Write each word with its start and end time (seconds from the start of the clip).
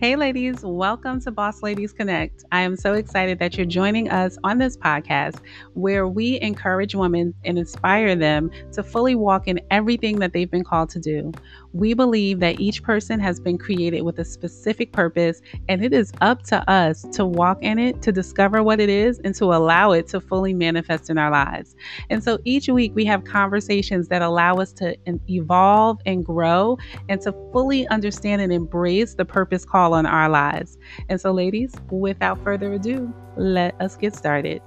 Hey, 0.00 0.16
ladies, 0.16 0.62
welcome 0.62 1.20
to 1.20 1.30
Boss 1.30 1.62
Ladies 1.62 1.92
Connect. 1.92 2.42
I 2.52 2.62
am 2.62 2.74
so 2.74 2.94
excited 2.94 3.38
that 3.38 3.58
you're 3.58 3.66
joining 3.66 4.08
us 4.08 4.38
on 4.44 4.56
this 4.56 4.74
podcast 4.74 5.42
where 5.74 6.08
we 6.08 6.40
encourage 6.40 6.94
women 6.94 7.34
and 7.44 7.58
inspire 7.58 8.16
them 8.16 8.50
to 8.72 8.82
fully 8.82 9.14
walk 9.14 9.46
in 9.46 9.60
everything 9.70 10.18
that 10.20 10.32
they've 10.32 10.50
been 10.50 10.64
called 10.64 10.88
to 10.90 11.00
do. 11.00 11.32
We 11.72 11.94
believe 11.94 12.40
that 12.40 12.60
each 12.60 12.82
person 12.82 13.20
has 13.20 13.38
been 13.38 13.58
created 13.58 14.02
with 14.02 14.18
a 14.18 14.24
specific 14.24 14.92
purpose, 14.92 15.40
and 15.68 15.84
it 15.84 15.92
is 15.92 16.12
up 16.20 16.42
to 16.44 16.68
us 16.70 17.02
to 17.12 17.24
walk 17.24 17.58
in 17.62 17.78
it, 17.78 18.02
to 18.02 18.12
discover 18.12 18.62
what 18.62 18.80
it 18.80 18.88
is, 18.88 19.20
and 19.24 19.34
to 19.36 19.46
allow 19.46 19.92
it 19.92 20.08
to 20.08 20.20
fully 20.20 20.52
manifest 20.52 21.10
in 21.10 21.18
our 21.18 21.30
lives. 21.30 21.76
And 22.08 22.22
so 22.24 22.38
each 22.44 22.68
week 22.68 22.92
we 22.94 23.04
have 23.04 23.24
conversations 23.24 24.08
that 24.08 24.22
allow 24.22 24.56
us 24.56 24.72
to 24.74 24.96
evolve 25.28 25.98
and 26.06 26.24
grow 26.24 26.78
and 27.08 27.20
to 27.22 27.32
fully 27.52 27.86
understand 27.88 28.42
and 28.42 28.52
embrace 28.52 29.14
the 29.14 29.24
purpose 29.24 29.64
call 29.64 29.94
on 29.94 30.06
our 30.06 30.28
lives. 30.28 30.78
And 31.08 31.20
so, 31.20 31.30
ladies, 31.30 31.74
without 31.90 32.42
further 32.42 32.72
ado, 32.72 33.12
let 33.36 33.80
us 33.80 33.96
get 33.96 34.14
started. 34.14 34.60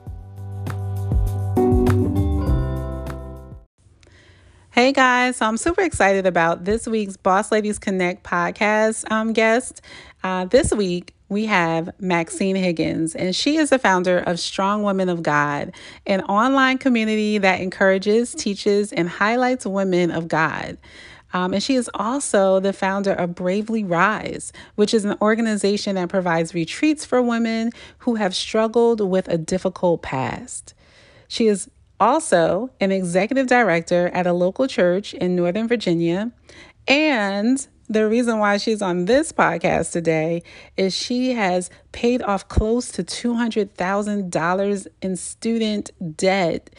Hey 4.73 4.91
guys, 4.91 5.35
so 5.35 5.45
I'm 5.45 5.57
super 5.57 5.81
excited 5.81 6.25
about 6.25 6.65
this 6.65 6.87
week's 6.87 7.15
Boss 7.15 7.51
Ladies 7.51 7.77
Connect 7.77 8.23
podcast 8.23 9.05
um, 9.11 9.31
guest. 9.31 9.83
Uh, 10.23 10.45
this 10.45 10.71
week, 10.73 11.13
we 11.29 11.45
have 11.45 11.91
Maxine 11.99 12.55
Higgins, 12.55 13.13
and 13.13 13.35
she 13.35 13.57
is 13.57 13.69
the 13.69 13.77
founder 13.77 14.17
of 14.17 14.39
Strong 14.39 14.81
Women 14.81 15.09
of 15.09 15.21
God, 15.21 15.73
an 16.07 16.21
online 16.21 16.79
community 16.79 17.37
that 17.37 17.61
encourages, 17.61 18.33
teaches, 18.33 18.91
and 18.91 19.07
highlights 19.07 19.67
women 19.67 20.09
of 20.09 20.27
God. 20.27 20.79
Um, 21.33 21.53
and 21.53 21.61
she 21.61 21.75
is 21.75 21.87
also 21.93 22.59
the 22.59 22.73
founder 22.73 23.13
of 23.13 23.35
Bravely 23.35 23.83
Rise, 23.83 24.51
which 24.73 24.95
is 24.95 25.05
an 25.05 25.15
organization 25.21 25.97
that 25.97 26.09
provides 26.09 26.55
retreats 26.55 27.05
for 27.05 27.21
women 27.21 27.69
who 27.99 28.15
have 28.15 28.33
struggled 28.33 29.07
with 29.07 29.27
a 29.27 29.37
difficult 29.37 30.01
past. 30.01 30.73
She 31.27 31.45
is 31.45 31.69
also 32.03 32.69
an 32.81 32.91
executive 32.91 33.47
director 33.47 34.09
at 34.09 34.27
a 34.27 34.33
local 34.33 34.67
church 34.67 35.13
in 35.13 35.37
Northern 35.37 35.69
Virginia. 35.69 36.31
And 36.85 37.65
the 37.87 38.09
reason 38.09 38.39
why 38.39 38.57
she's 38.57 38.81
on 38.81 39.05
this 39.05 39.31
podcast 39.31 39.93
today 39.93 40.43
is 40.75 40.93
she 40.93 41.33
has 41.33 41.69
paid 41.93 42.21
off 42.21 42.49
close 42.49 42.91
to 42.91 43.03
$200,000 43.03 44.87
in 45.01 45.15
student 45.15 46.17
debt. 46.17 46.69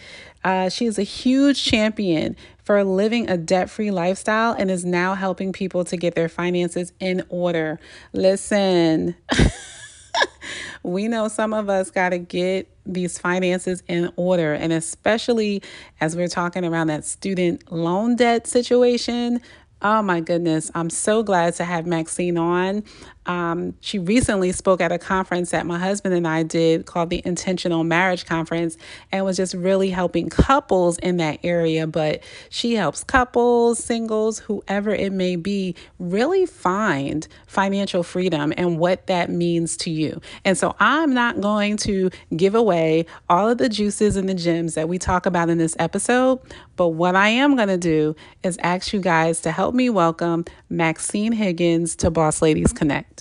Uh, 0.44 0.68
she 0.68 0.84
is 0.84 0.98
a 0.98 1.02
huge 1.02 1.64
champion 1.64 2.36
for 2.62 2.84
living 2.84 3.30
a 3.30 3.38
debt 3.38 3.70
free 3.70 3.90
lifestyle 3.90 4.52
and 4.52 4.70
is 4.70 4.84
now 4.84 5.14
helping 5.14 5.52
people 5.52 5.84
to 5.86 5.96
get 5.96 6.14
their 6.14 6.28
finances 6.28 6.92
in 7.00 7.24
order. 7.30 7.80
Listen. 8.12 9.14
we 10.82 11.08
know 11.08 11.28
some 11.28 11.54
of 11.54 11.70
us 11.70 11.90
got 11.90 12.10
to 12.10 12.18
get 12.18 12.73
these 12.86 13.18
finances 13.18 13.82
in 13.88 14.12
order. 14.16 14.52
And 14.54 14.72
especially 14.72 15.62
as 16.00 16.16
we're 16.16 16.28
talking 16.28 16.64
around 16.64 16.88
that 16.88 17.04
student 17.04 17.70
loan 17.72 18.16
debt 18.16 18.46
situation, 18.46 19.40
Oh 19.86 20.00
my 20.00 20.20
goodness. 20.20 20.70
I'm 20.74 20.88
so 20.88 21.22
glad 21.22 21.54
to 21.56 21.64
have 21.64 21.84
Maxine 21.84 22.38
on. 22.38 22.84
Um, 23.26 23.74
she 23.80 23.98
recently 23.98 24.52
spoke 24.52 24.80
at 24.80 24.92
a 24.92 24.98
conference 24.98 25.50
that 25.50 25.66
my 25.66 25.78
husband 25.78 26.14
and 26.14 26.26
I 26.26 26.42
did 26.42 26.86
called 26.86 27.10
the 27.10 27.22
Intentional 27.24 27.84
Marriage 27.84 28.26
Conference 28.26 28.76
and 29.12 29.24
was 29.24 29.36
just 29.36 29.54
really 29.54 29.90
helping 29.90 30.28
couples 30.28 30.98
in 30.98 31.16
that 31.18 31.40
area. 31.42 31.86
But 31.86 32.22
she 32.50 32.74
helps 32.74 33.02
couples, 33.04 33.82
singles, 33.82 34.40
whoever 34.40 34.94
it 34.94 35.12
may 35.12 35.36
be, 35.36 35.74
really 35.98 36.46
find 36.46 37.26
financial 37.46 38.02
freedom 38.02 38.52
and 38.56 38.78
what 38.78 39.06
that 39.06 39.30
means 39.30 39.76
to 39.78 39.90
you. 39.90 40.20
And 40.44 40.58
so 40.58 40.74
I'm 40.78 41.14
not 41.14 41.40
going 41.40 41.76
to 41.78 42.10
give 42.36 42.54
away 42.54 43.06
all 43.28 43.48
of 43.48 43.58
the 43.58 43.68
juices 43.68 44.16
and 44.16 44.28
the 44.28 44.34
gems 44.34 44.74
that 44.74 44.88
we 44.88 44.98
talk 44.98 45.26
about 45.26 45.48
in 45.48 45.58
this 45.58 45.76
episode. 45.78 46.40
But 46.76 46.88
what 46.88 47.14
I 47.14 47.28
am 47.28 47.56
going 47.56 47.68
to 47.68 47.78
do 47.78 48.16
is 48.42 48.58
ask 48.58 48.92
you 48.92 49.00
guys 49.00 49.40
to 49.42 49.52
help 49.52 49.74
me 49.74 49.88
welcome 49.88 50.44
Maxine 50.68 51.32
Higgins 51.32 51.94
to 51.96 52.10
Boss 52.10 52.42
Ladies 52.42 52.72
Connect. 52.72 53.13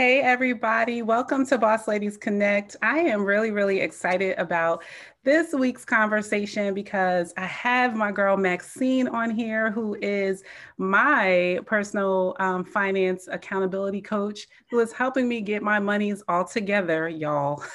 Hey, 0.00 0.22
everybody. 0.22 1.02
Welcome 1.02 1.44
to 1.44 1.58
Boss 1.58 1.86
Ladies 1.86 2.16
Connect. 2.16 2.74
I 2.80 3.00
am 3.00 3.22
really, 3.22 3.50
really 3.50 3.80
excited 3.80 4.34
about 4.38 4.82
this 5.24 5.52
week's 5.52 5.84
conversation 5.84 6.72
because 6.72 7.34
I 7.36 7.44
have 7.44 7.94
my 7.94 8.10
girl 8.10 8.38
Maxine 8.38 9.08
on 9.08 9.28
here, 9.28 9.70
who 9.70 9.98
is 10.00 10.42
my 10.78 11.60
personal 11.66 12.34
um, 12.40 12.64
finance 12.64 13.28
accountability 13.30 14.00
coach, 14.00 14.46
who 14.70 14.78
is 14.78 14.90
helping 14.90 15.28
me 15.28 15.42
get 15.42 15.62
my 15.62 15.78
monies 15.78 16.22
all 16.28 16.46
together, 16.46 17.06
y'all. 17.06 17.62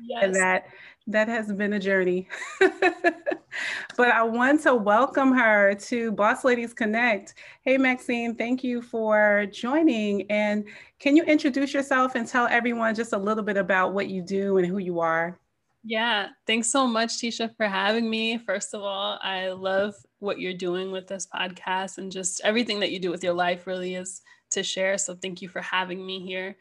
Yes. 0.00 0.22
and 0.22 0.34
that 0.36 0.68
that 1.08 1.26
has 1.26 1.52
been 1.52 1.72
a 1.72 1.78
journey. 1.78 2.28
but 2.60 4.10
I 4.10 4.22
want 4.22 4.62
to 4.62 4.74
welcome 4.74 5.32
her 5.32 5.74
to 5.74 6.12
Boss 6.12 6.44
Ladies 6.44 6.74
Connect. 6.74 7.34
Hey, 7.62 7.78
Maxine, 7.78 8.34
thank 8.36 8.62
you 8.62 8.82
for 8.82 9.46
joining. 9.50 10.30
And 10.30 10.68
can 10.98 11.16
you 11.16 11.24
introduce 11.24 11.72
yourself 11.72 12.14
and 12.14 12.28
tell 12.28 12.46
everyone 12.46 12.94
just 12.94 13.14
a 13.14 13.18
little 13.18 13.42
bit 13.42 13.56
about 13.56 13.94
what 13.94 14.08
you 14.08 14.22
do 14.22 14.58
and 14.58 14.66
who 14.66 14.78
you 14.78 15.00
are? 15.00 15.38
Yeah, 15.82 16.28
thanks 16.46 16.68
so 16.68 16.86
much, 16.86 17.16
Tisha, 17.16 17.56
for 17.56 17.66
having 17.66 18.10
me. 18.10 18.36
First 18.36 18.74
of 18.74 18.82
all, 18.82 19.18
I 19.22 19.48
love 19.48 19.94
what 20.18 20.38
you're 20.38 20.52
doing 20.52 20.92
with 20.92 21.06
this 21.06 21.26
podcast 21.26 21.96
and 21.96 22.12
just 22.12 22.42
everything 22.44 22.80
that 22.80 22.90
you 22.90 22.98
do 22.98 23.10
with 23.10 23.24
your 23.24 23.32
life 23.32 23.66
really 23.66 23.94
is 23.94 24.20
to 24.50 24.62
share. 24.62 24.98
So 24.98 25.14
thank 25.14 25.40
you 25.40 25.48
for 25.48 25.62
having 25.62 26.04
me 26.04 26.20
here. 26.20 26.56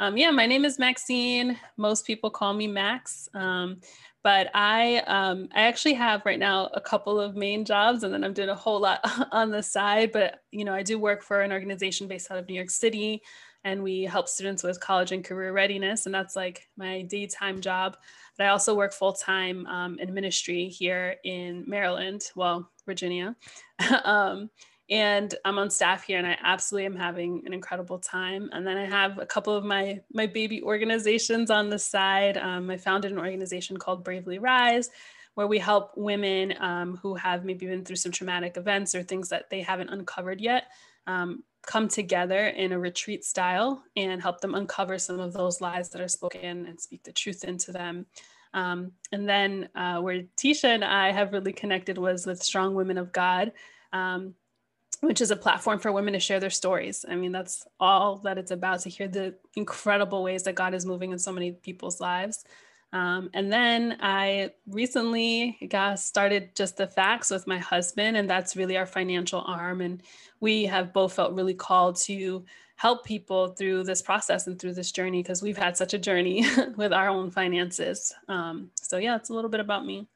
Um, 0.00 0.16
yeah, 0.16 0.30
my 0.30 0.46
name 0.46 0.64
is 0.64 0.78
Maxine. 0.78 1.58
Most 1.76 2.06
people 2.06 2.30
call 2.30 2.54
me 2.54 2.66
Max. 2.66 3.28
Um, 3.34 3.82
but 4.22 4.50
I 4.54 5.02
um, 5.06 5.50
I 5.54 5.64
actually 5.64 5.92
have 5.92 6.24
right 6.24 6.38
now 6.38 6.70
a 6.72 6.80
couple 6.80 7.20
of 7.20 7.36
main 7.36 7.66
jobs, 7.66 8.02
and 8.02 8.12
then 8.12 8.24
I'm 8.24 8.32
doing 8.32 8.48
a 8.48 8.54
whole 8.54 8.80
lot 8.80 9.00
on 9.32 9.50
the 9.50 9.62
side. 9.62 10.10
But 10.10 10.42
you 10.52 10.64
know, 10.64 10.72
I 10.72 10.82
do 10.82 10.98
work 10.98 11.22
for 11.22 11.42
an 11.42 11.52
organization 11.52 12.08
based 12.08 12.30
out 12.30 12.38
of 12.38 12.48
New 12.48 12.54
York 12.54 12.70
City, 12.70 13.20
and 13.62 13.82
we 13.82 14.04
help 14.04 14.26
students 14.26 14.62
with 14.62 14.80
college 14.80 15.12
and 15.12 15.22
career 15.22 15.52
readiness, 15.52 16.06
and 16.06 16.14
that's 16.14 16.34
like 16.34 16.66
my 16.78 17.02
daytime 17.02 17.60
job. 17.60 17.98
But 18.38 18.46
I 18.46 18.48
also 18.48 18.74
work 18.74 18.94
full 18.94 19.12
time 19.12 19.66
um, 19.66 19.98
in 19.98 20.14
ministry 20.14 20.68
here 20.68 21.16
in 21.24 21.64
Maryland, 21.66 22.22
well, 22.34 22.70
Virginia. 22.86 23.36
and 24.90 25.32
I'm 25.44 25.58
on 25.58 25.70
staff 25.70 26.02
here 26.02 26.18
and 26.18 26.26
I 26.26 26.36
absolutely 26.42 26.86
am 26.86 26.96
having 26.96 27.42
an 27.46 27.52
incredible 27.52 27.98
time. 27.98 28.50
And 28.52 28.66
then 28.66 28.76
I 28.76 28.86
have 28.86 29.18
a 29.18 29.26
couple 29.26 29.54
of 29.54 29.64
my 29.64 30.00
my 30.12 30.26
baby 30.26 30.62
organizations 30.62 31.50
on 31.50 31.70
the 31.70 31.78
side. 31.78 32.36
Um, 32.36 32.70
I 32.70 32.76
founded 32.76 33.12
an 33.12 33.18
organization 33.18 33.76
called 33.76 34.04
Bravely 34.04 34.38
Rise, 34.38 34.90
where 35.34 35.46
we 35.46 35.58
help 35.58 35.92
women 35.96 36.54
um, 36.60 36.96
who 36.96 37.14
have 37.14 37.44
maybe 37.44 37.66
been 37.66 37.84
through 37.84 37.96
some 37.96 38.12
traumatic 38.12 38.56
events 38.56 38.94
or 38.94 39.02
things 39.02 39.28
that 39.28 39.48
they 39.48 39.60
haven't 39.60 39.90
uncovered 39.90 40.40
yet 40.40 40.64
um, 41.06 41.44
come 41.66 41.88
together 41.88 42.48
in 42.48 42.72
a 42.72 42.78
retreat 42.78 43.24
style 43.24 43.82
and 43.96 44.20
help 44.20 44.40
them 44.40 44.54
uncover 44.54 44.98
some 44.98 45.20
of 45.20 45.32
those 45.32 45.60
lies 45.60 45.88
that 45.90 46.00
are 46.00 46.08
spoken 46.08 46.66
and 46.66 46.80
speak 46.80 47.04
the 47.04 47.12
truth 47.12 47.44
into 47.44 47.70
them. 47.70 48.06
Um, 48.54 48.92
and 49.12 49.28
then 49.28 49.68
uh, 49.76 50.00
where 50.00 50.22
Tisha 50.36 50.64
and 50.64 50.84
I 50.84 51.12
have 51.12 51.32
really 51.32 51.52
connected 51.52 51.98
was 51.98 52.26
with 52.26 52.42
Strong 52.42 52.74
Women 52.74 52.98
of 52.98 53.12
God. 53.12 53.52
Um, 53.92 54.34
which 55.00 55.20
is 55.20 55.30
a 55.30 55.36
platform 55.36 55.78
for 55.78 55.92
women 55.92 56.12
to 56.12 56.20
share 56.20 56.40
their 56.40 56.50
stories. 56.50 57.04
I 57.08 57.16
mean, 57.16 57.32
that's 57.32 57.66
all 57.78 58.16
that 58.18 58.38
it's 58.38 58.50
about 58.50 58.80
to 58.80 58.90
hear 58.90 59.08
the 59.08 59.34
incredible 59.54 60.22
ways 60.22 60.42
that 60.44 60.54
God 60.54 60.74
is 60.74 60.84
moving 60.84 61.12
in 61.12 61.18
so 61.18 61.32
many 61.32 61.52
people's 61.52 62.00
lives. 62.00 62.44
Um, 62.92 63.30
and 63.34 63.52
then 63.52 63.96
I 64.00 64.50
recently 64.66 65.56
got 65.70 66.00
started 66.00 66.54
just 66.56 66.76
the 66.76 66.86
facts 66.88 67.30
with 67.30 67.46
my 67.46 67.58
husband, 67.58 68.16
and 68.16 68.28
that's 68.28 68.56
really 68.56 68.76
our 68.76 68.86
financial 68.86 69.42
arm. 69.46 69.80
And 69.80 70.02
we 70.40 70.64
have 70.64 70.92
both 70.92 71.14
felt 71.14 71.34
really 71.34 71.54
called 71.54 71.96
to 72.02 72.44
help 72.76 73.04
people 73.04 73.48
through 73.48 73.84
this 73.84 74.02
process 74.02 74.46
and 74.46 74.58
through 74.58 74.74
this 74.74 74.90
journey 74.90 75.22
because 75.22 75.42
we've 75.42 75.56
had 75.56 75.76
such 75.76 75.94
a 75.94 75.98
journey 75.98 76.44
with 76.76 76.92
our 76.92 77.08
own 77.08 77.30
finances. 77.30 78.12
Um, 78.28 78.70
so, 78.74 78.96
yeah, 78.96 79.16
it's 79.16 79.30
a 79.30 79.34
little 79.34 79.50
bit 79.50 79.60
about 79.60 79.86
me. 79.86 80.08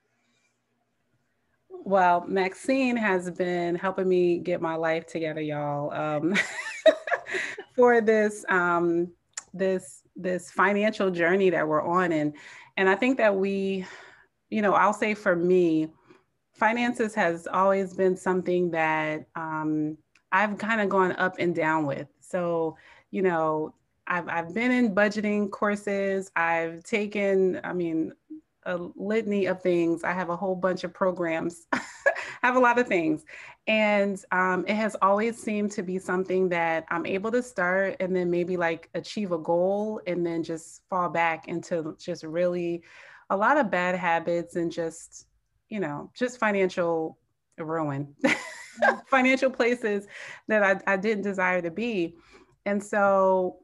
Well, 1.86 2.24
Maxine 2.26 2.96
has 2.96 3.30
been 3.30 3.74
helping 3.74 4.08
me 4.08 4.38
get 4.38 4.62
my 4.62 4.74
life 4.74 5.06
together, 5.06 5.42
y'all, 5.42 5.92
um, 5.92 6.34
for 7.76 8.00
this 8.00 8.42
um, 8.48 9.12
this 9.52 10.00
this 10.16 10.50
financial 10.50 11.10
journey 11.10 11.50
that 11.50 11.68
we're 11.68 11.82
on, 11.82 12.10
and 12.12 12.34
and 12.78 12.88
I 12.88 12.94
think 12.94 13.18
that 13.18 13.36
we, 13.36 13.84
you 14.48 14.62
know, 14.62 14.72
I'll 14.72 14.94
say 14.94 15.12
for 15.12 15.36
me, 15.36 15.88
finances 16.54 17.14
has 17.16 17.46
always 17.46 17.92
been 17.92 18.16
something 18.16 18.70
that 18.70 19.26
um, 19.36 19.98
I've 20.32 20.56
kind 20.56 20.80
of 20.80 20.88
gone 20.88 21.12
up 21.12 21.36
and 21.38 21.54
down 21.54 21.84
with. 21.84 22.08
So, 22.18 22.78
you 23.10 23.20
know, 23.20 23.74
I've 24.06 24.26
I've 24.28 24.54
been 24.54 24.70
in 24.70 24.94
budgeting 24.94 25.50
courses. 25.50 26.30
I've 26.34 26.82
taken, 26.82 27.60
I 27.62 27.74
mean, 27.74 28.14
a 28.66 28.78
litany 28.96 29.46
of 29.46 29.62
things. 29.62 30.04
I 30.04 30.12
have 30.12 30.30
a 30.30 30.36
whole 30.36 30.56
bunch 30.56 30.84
of 30.84 30.92
programs. 30.92 31.66
I 31.72 31.80
have 32.42 32.56
a 32.56 32.60
lot 32.60 32.78
of 32.78 32.86
things. 32.86 33.24
And 33.66 34.22
um, 34.32 34.64
it 34.66 34.74
has 34.74 34.96
always 35.00 35.38
seemed 35.40 35.70
to 35.72 35.82
be 35.82 35.98
something 35.98 36.48
that 36.50 36.84
I'm 36.90 37.06
able 37.06 37.30
to 37.32 37.42
start 37.42 37.96
and 38.00 38.14
then 38.14 38.30
maybe 38.30 38.56
like 38.56 38.90
achieve 38.94 39.32
a 39.32 39.38
goal 39.38 40.00
and 40.06 40.26
then 40.26 40.42
just 40.42 40.82
fall 40.88 41.08
back 41.08 41.48
into 41.48 41.96
just 41.98 42.24
really 42.24 42.82
a 43.30 43.36
lot 43.36 43.56
of 43.56 43.70
bad 43.70 43.96
habits 43.96 44.56
and 44.56 44.70
just, 44.70 45.26
you 45.68 45.80
know, 45.80 46.10
just 46.14 46.38
financial 46.38 47.18
ruin, 47.58 48.14
financial 49.08 49.50
places 49.50 50.06
that 50.48 50.62
I, 50.62 50.92
I 50.92 50.96
didn't 50.96 51.24
desire 51.24 51.62
to 51.62 51.70
be. 51.70 52.16
And 52.66 52.82
so 52.82 53.63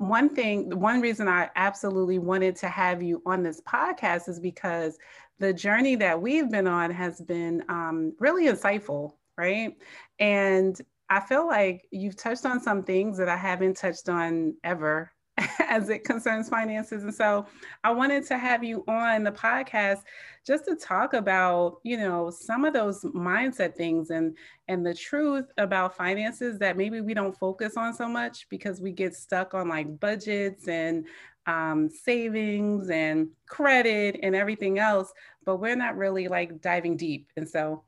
one 0.00 0.30
thing, 0.30 0.80
one 0.80 1.02
reason 1.02 1.28
I 1.28 1.50
absolutely 1.56 2.18
wanted 2.18 2.56
to 2.56 2.68
have 2.70 3.02
you 3.02 3.22
on 3.26 3.42
this 3.42 3.60
podcast 3.60 4.30
is 4.30 4.40
because 4.40 4.98
the 5.38 5.52
journey 5.52 5.94
that 5.96 6.20
we've 6.20 6.50
been 6.50 6.66
on 6.66 6.90
has 6.90 7.20
been 7.20 7.62
um, 7.68 8.14
really 8.18 8.46
insightful, 8.46 9.12
right? 9.36 9.76
And 10.18 10.80
I 11.10 11.20
feel 11.20 11.46
like 11.46 11.86
you've 11.90 12.16
touched 12.16 12.46
on 12.46 12.60
some 12.60 12.82
things 12.82 13.18
that 13.18 13.28
I 13.28 13.36
haven't 13.36 13.76
touched 13.76 14.08
on 14.08 14.54
ever 14.64 15.12
as 15.68 15.88
it 15.88 16.04
concerns 16.04 16.48
finances. 16.48 17.04
And 17.04 17.14
so 17.14 17.46
I 17.84 17.90
wanted 17.90 18.26
to 18.26 18.38
have 18.38 18.62
you 18.64 18.84
on 18.88 19.24
the 19.24 19.32
podcast 19.32 20.02
just 20.46 20.64
to 20.66 20.76
talk 20.76 21.14
about, 21.14 21.78
you 21.82 21.96
know, 21.96 22.30
some 22.30 22.64
of 22.64 22.72
those 22.72 23.02
mindset 23.04 23.76
things 23.76 24.10
and 24.10 24.36
and 24.68 24.84
the 24.84 24.94
truth 24.94 25.46
about 25.58 25.96
finances 25.96 26.58
that 26.58 26.76
maybe 26.76 27.00
we 27.00 27.14
don't 27.14 27.36
focus 27.36 27.76
on 27.76 27.94
so 27.94 28.08
much 28.08 28.48
because 28.48 28.80
we 28.80 28.92
get 28.92 29.14
stuck 29.14 29.54
on 29.54 29.68
like 29.68 29.98
budgets 30.00 30.68
and 30.68 31.06
um, 31.46 31.88
savings 31.88 32.90
and 32.90 33.28
credit 33.46 34.20
and 34.22 34.36
everything 34.36 34.78
else, 34.78 35.12
but 35.44 35.56
we're 35.56 35.76
not 35.76 35.96
really 35.96 36.28
like 36.28 36.60
diving 36.60 36.96
deep. 36.96 37.28
And 37.36 37.48
so 37.48 37.82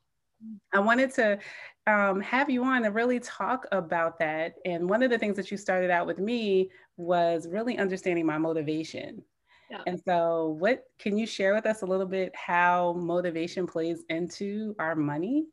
I 0.73 0.81
wanted 0.81 1.15
to 1.15 1.39
um, 1.87 2.21
have 2.21 2.49
you 2.49 2.65
on 2.65 2.83
to 2.83 2.91
really 2.91 3.19
talk 3.21 3.67
about 3.73 4.19
that. 4.21 4.55
And 4.65 4.89
one 4.89 5.03
of 5.03 5.11
the 5.11 5.19
things 5.19 5.37
that 5.37 5.51
you 5.51 5.57
started 5.57 5.91
out 5.91 6.07
with 6.07 6.19
me 6.19 6.71
was 6.97 7.49
really 7.49 7.79
understanding 7.79 8.27
my 8.27 8.39
motivation. 8.39 9.23
Yeah. 9.71 9.81
And 9.87 10.01
so, 10.05 10.57
what 10.59 10.85
can 10.99 11.17
you 11.17 11.27
share 11.27 11.55
with 11.55 11.67
us 11.67 11.83
a 11.83 11.87
little 11.87 12.07
bit 12.07 12.35
how 12.37 12.93
motivation 12.93 13.67
plays 13.67 14.05
into 14.11 14.77
our 14.79 14.95
money? 14.95 15.47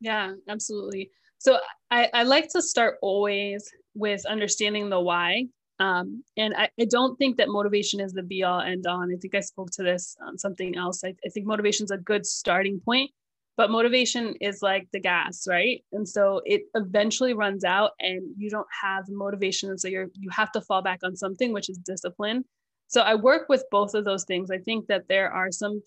Yeah, 0.00 0.32
absolutely. 0.48 1.10
So, 1.38 1.58
I, 1.90 2.08
I 2.14 2.22
like 2.22 2.48
to 2.52 2.62
start 2.62 2.96
always 3.02 3.70
with 3.94 4.24
understanding 4.24 4.88
the 4.88 4.98
why. 4.98 5.46
Um, 5.78 6.24
and 6.38 6.54
I, 6.54 6.70
I, 6.80 6.86
don't 6.86 7.18
think 7.18 7.36
that 7.36 7.50
motivation 7.50 8.00
is 8.00 8.14
the 8.14 8.22
be 8.22 8.42
all 8.42 8.62
end 8.62 8.86
all. 8.86 9.02
And 9.02 9.14
I 9.14 9.18
think 9.20 9.34
I 9.34 9.40
spoke 9.40 9.70
to 9.72 9.82
this 9.82 10.16
on 10.26 10.38
something 10.38 10.74
else. 10.74 11.04
I, 11.04 11.08
I 11.08 11.28
think 11.28 11.44
motivation 11.44 11.84
is 11.84 11.90
a 11.90 11.98
good 11.98 12.24
starting 12.24 12.80
point 12.80 13.10
but 13.56 13.70
motivation 13.70 14.34
is 14.40 14.60
like 14.62 14.86
the 14.92 15.00
gas 15.00 15.46
right? 15.48 15.82
And 15.92 16.08
so 16.08 16.42
it 16.44 16.62
eventually 16.74 17.34
runs 17.34 17.64
out 17.64 17.92
and 18.00 18.22
you 18.36 18.50
don't 18.50 18.66
have 18.82 19.04
motivation. 19.08 19.70
And 19.70 19.80
so 19.80 19.88
you're 19.88 20.08
you 20.14 20.30
have 20.30 20.52
to 20.52 20.60
fall 20.60 20.82
back 20.82 21.00
on 21.02 21.16
something 21.16 21.52
which 21.52 21.68
is 21.68 21.78
discipline. 21.78 22.44
So 22.88 23.00
i 23.00 23.14
work 23.14 23.48
with 23.48 23.64
both 23.70 23.94
of 23.94 24.04
those 24.04 24.24
things. 24.24 24.50
I 24.50 24.58
think 24.58 24.86
that 24.86 25.08
there 25.08 25.30
are 25.30 25.50
some 25.50 25.82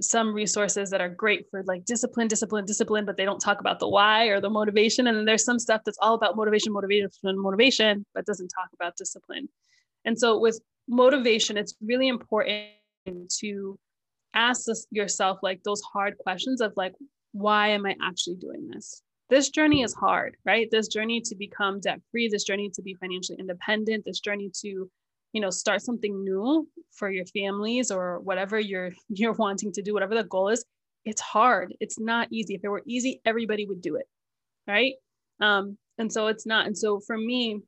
some 0.00 0.34
resources 0.34 0.90
that 0.90 1.00
are 1.00 1.08
great 1.08 1.46
for 1.50 1.62
like 1.66 1.84
discipline 1.84 2.26
discipline 2.26 2.64
discipline 2.64 3.04
but 3.04 3.16
they 3.16 3.24
don't 3.24 3.38
talk 3.38 3.60
about 3.60 3.78
the 3.78 3.88
why 3.88 4.26
or 4.26 4.40
the 4.40 4.50
motivation. 4.50 5.06
And 5.06 5.16
then 5.16 5.24
there's 5.24 5.44
some 5.44 5.58
stuff 5.58 5.82
that's 5.84 5.98
all 6.02 6.14
about 6.14 6.36
motivation 6.36 6.72
motivation 6.72 7.10
motivation 7.24 8.04
but 8.14 8.26
doesn't 8.26 8.48
talk 8.48 8.68
about 8.74 8.96
discipline. 8.96 9.48
And 10.04 10.18
so 10.18 10.38
with 10.38 10.60
motivation 10.88 11.56
it's 11.56 11.74
really 11.80 12.08
important 12.08 12.68
to 13.40 13.78
ask 14.34 14.66
yourself 14.90 15.38
like 15.42 15.62
those 15.62 15.80
hard 15.82 16.18
questions 16.18 16.60
of 16.60 16.72
like, 16.76 16.94
why 17.32 17.68
am 17.68 17.86
I 17.86 17.96
actually 18.02 18.36
doing 18.36 18.68
this? 18.68 19.02
This 19.30 19.48
journey 19.50 19.82
is 19.82 19.94
hard, 19.94 20.36
right? 20.44 20.68
This 20.70 20.88
journey 20.88 21.20
to 21.22 21.34
become 21.34 21.80
debt 21.80 22.00
free, 22.10 22.28
this 22.28 22.44
journey 22.44 22.70
to 22.74 22.82
be 22.82 22.94
financially 22.94 23.38
independent, 23.38 24.04
this 24.04 24.20
journey 24.20 24.50
to, 24.60 24.90
you 25.32 25.40
know, 25.40 25.50
start 25.50 25.82
something 25.82 26.22
new 26.22 26.68
for 26.92 27.10
your 27.10 27.24
families 27.26 27.90
or 27.90 28.20
whatever 28.20 28.58
you're 28.58 28.92
you're 29.08 29.32
wanting 29.32 29.72
to 29.72 29.82
do, 29.82 29.94
whatever 29.94 30.14
the 30.14 30.24
goal 30.24 30.48
is. 30.48 30.64
It's 31.04 31.20
hard. 31.20 31.74
It's 31.80 31.98
not 31.98 32.28
easy. 32.30 32.54
If 32.54 32.64
it 32.64 32.68
were 32.68 32.82
easy, 32.86 33.20
everybody 33.24 33.66
would 33.66 33.82
do 33.82 33.96
it, 33.96 34.06
right? 34.66 34.94
Um, 35.40 35.76
and 35.98 36.12
so 36.12 36.28
it's 36.28 36.46
not. 36.46 36.66
And 36.66 36.76
so 36.76 37.00
for 37.00 37.16
me, 37.16 37.60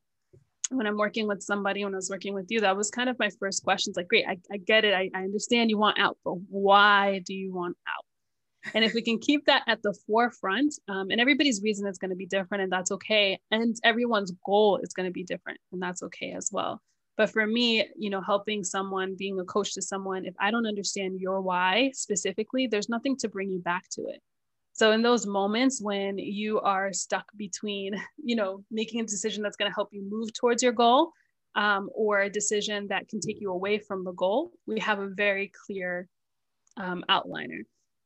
when 0.70 0.86
I'm 0.86 0.96
working 0.96 1.28
with 1.28 1.42
somebody, 1.42 1.84
when 1.84 1.94
I 1.94 1.96
was 1.96 2.10
working 2.10 2.34
with 2.34 2.46
you, 2.50 2.60
that 2.60 2.76
was 2.76 2.90
kind 2.90 3.08
of 3.08 3.18
my 3.18 3.30
first 3.38 3.62
question. 3.62 3.90
It's 3.90 3.96
like, 3.96 4.08
great, 4.08 4.26
I, 4.26 4.38
I 4.52 4.56
get 4.56 4.84
it. 4.84 4.94
I, 4.94 5.10
I 5.14 5.22
understand 5.22 5.70
you 5.70 5.78
want 5.78 5.98
out, 5.98 6.18
but 6.24 6.34
why 6.48 7.20
do 7.24 7.34
you 7.34 7.52
want 7.52 7.76
out? 7.88 8.04
And 8.74 8.84
if 8.84 8.94
we 8.94 9.02
can 9.02 9.18
keep 9.18 9.46
that 9.46 9.62
at 9.68 9.82
the 9.82 9.96
forefront, 10.06 10.74
um, 10.88 11.10
and 11.10 11.20
everybody's 11.20 11.62
reason 11.62 11.86
is 11.86 11.98
going 11.98 12.10
to 12.10 12.16
be 12.16 12.26
different, 12.26 12.64
and 12.64 12.72
that's 12.72 12.90
okay. 12.90 13.38
And 13.52 13.76
everyone's 13.84 14.32
goal 14.44 14.80
is 14.82 14.92
going 14.92 15.06
to 15.06 15.12
be 15.12 15.22
different, 15.22 15.60
and 15.72 15.80
that's 15.80 16.02
okay 16.02 16.32
as 16.32 16.50
well. 16.52 16.80
But 17.16 17.30
for 17.30 17.46
me, 17.46 17.86
you 17.96 18.10
know, 18.10 18.20
helping 18.20 18.64
someone, 18.64 19.14
being 19.16 19.38
a 19.40 19.44
coach 19.44 19.72
to 19.74 19.82
someone, 19.82 20.26
if 20.26 20.34
I 20.38 20.50
don't 20.50 20.66
understand 20.66 21.20
your 21.20 21.40
why 21.40 21.92
specifically, 21.94 22.66
there's 22.66 22.88
nothing 22.88 23.16
to 23.18 23.28
bring 23.28 23.50
you 23.50 23.60
back 23.60 23.84
to 23.92 24.02
it. 24.02 24.20
So 24.76 24.92
in 24.92 25.00
those 25.00 25.26
moments 25.26 25.80
when 25.80 26.18
you 26.18 26.60
are 26.60 26.92
stuck 26.92 27.24
between, 27.38 27.94
you 28.22 28.36
know, 28.36 28.62
making 28.70 29.00
a 29.00 29.04
decision 29.04 29.42
that's 29.42 29.56
going 29.56 29.70
to 29.70 29.74
help 29.74 29.88
you 29.90 30.06
move 30.06 30.34
towards 30.34 30.62
your 30.62 30.72
goal 30.72 31.12
um, 31.54 31.88
or 31.94 32.20
a 32.20 32.30
decision 32.30 32.86
that 32.88 33.08
can 33.08 33.18
take 33.18 33.40
you 33.40 33.50
away 33.50 33.78
from 33.78 34.04
the 34.04 34.12
goal, 34.12 34.52
we 34.66 34.78
have 34.80 34.98
a 34.98 35.08
very 35.08 35.50
clear 35.64 36.08
um, 36.76 37.02
outliner. 37.08 37.60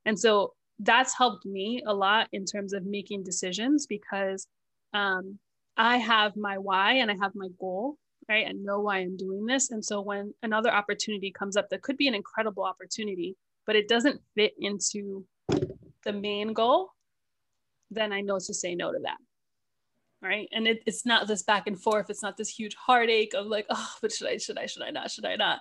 And 0.06 0.16
so 0.16 0.52
that's 0.78 1.12
helped 1.18 1.44
me 1.44 1.82
a 1.88 1.92
lot 1.92 2.28
in 2.32 2.44
terms 2.44 2.72
of 2.72 2.86
making 2.86 3.24
decisions 3.24 3.88
because 3.88 4.46
um, 4.94 5.40
I 5.76 5.96
have 5.96 6.36
my 6.36 6.56
why 6.56 6.92
and 6.98 7.10
I 7.10 7.16
have 7.20 7.32
my 7.34 7.48
goal, 7.58 7.96
right? 8.28 8.46
And 8.46 8.64
know 8.64 8.78
why 8.78 8.98
I'm 8.98 9.16
doing 9.16 9.44
this. 9.44 9.72
And 9.72 9.84
so 9.84 10.02
when 10.02 10.32
another 10.44 10.70
opportunity 10.70 11.32
comes 11.32 11.56
up 11.56 11.68
that 11.70 11.82
could 11.82 11.96
be 11.96 12.06
an 12.06 12.14
incredible 12.14 12.62
opportunity, 12.62 13.36
but 13.66 13.74
it 13.74 13.88
doesn't 13.88 14.20
fit 14.36 14.52
into 14.60 15.26
the 16.04 16.12
main 16.12 16.52
goal, 16.52 16.90
then 17.90 18.12
I 18.12 18.20
know 18.20 18.38
to 18.38 18.54
say 18.54 18.74
no 18.74 18.92
to 18.92 18.98
that. 19.04 19.18
Right. 20.22 20.48
And 20.52 20.68
it, 20.68 20.82
it's 20.84 21.06
not 21.06 21.26
this 21.26 21.42
back 21.42 21.66
and 21.66 21.80
forth. 21.80 22.10
It's 22.10 22.22
not 22.22 22.36
this 22.36 22.50
huge 22.50 22.74
heartache 22.74 23.32
of 23.34 23.46
like, 23.46 23.66
oh, 23.70 23.94
but 24.02 24.12
should 24.12 24.28
I, 24.28 24.36
should 24.36 24.58
I, 24.58 24.66
should 24.66 24.82
I 24.82 24.90
not, 24.90 25.10
should 25.10 25.24
I 25.24 25.36
not? 25.36 25.60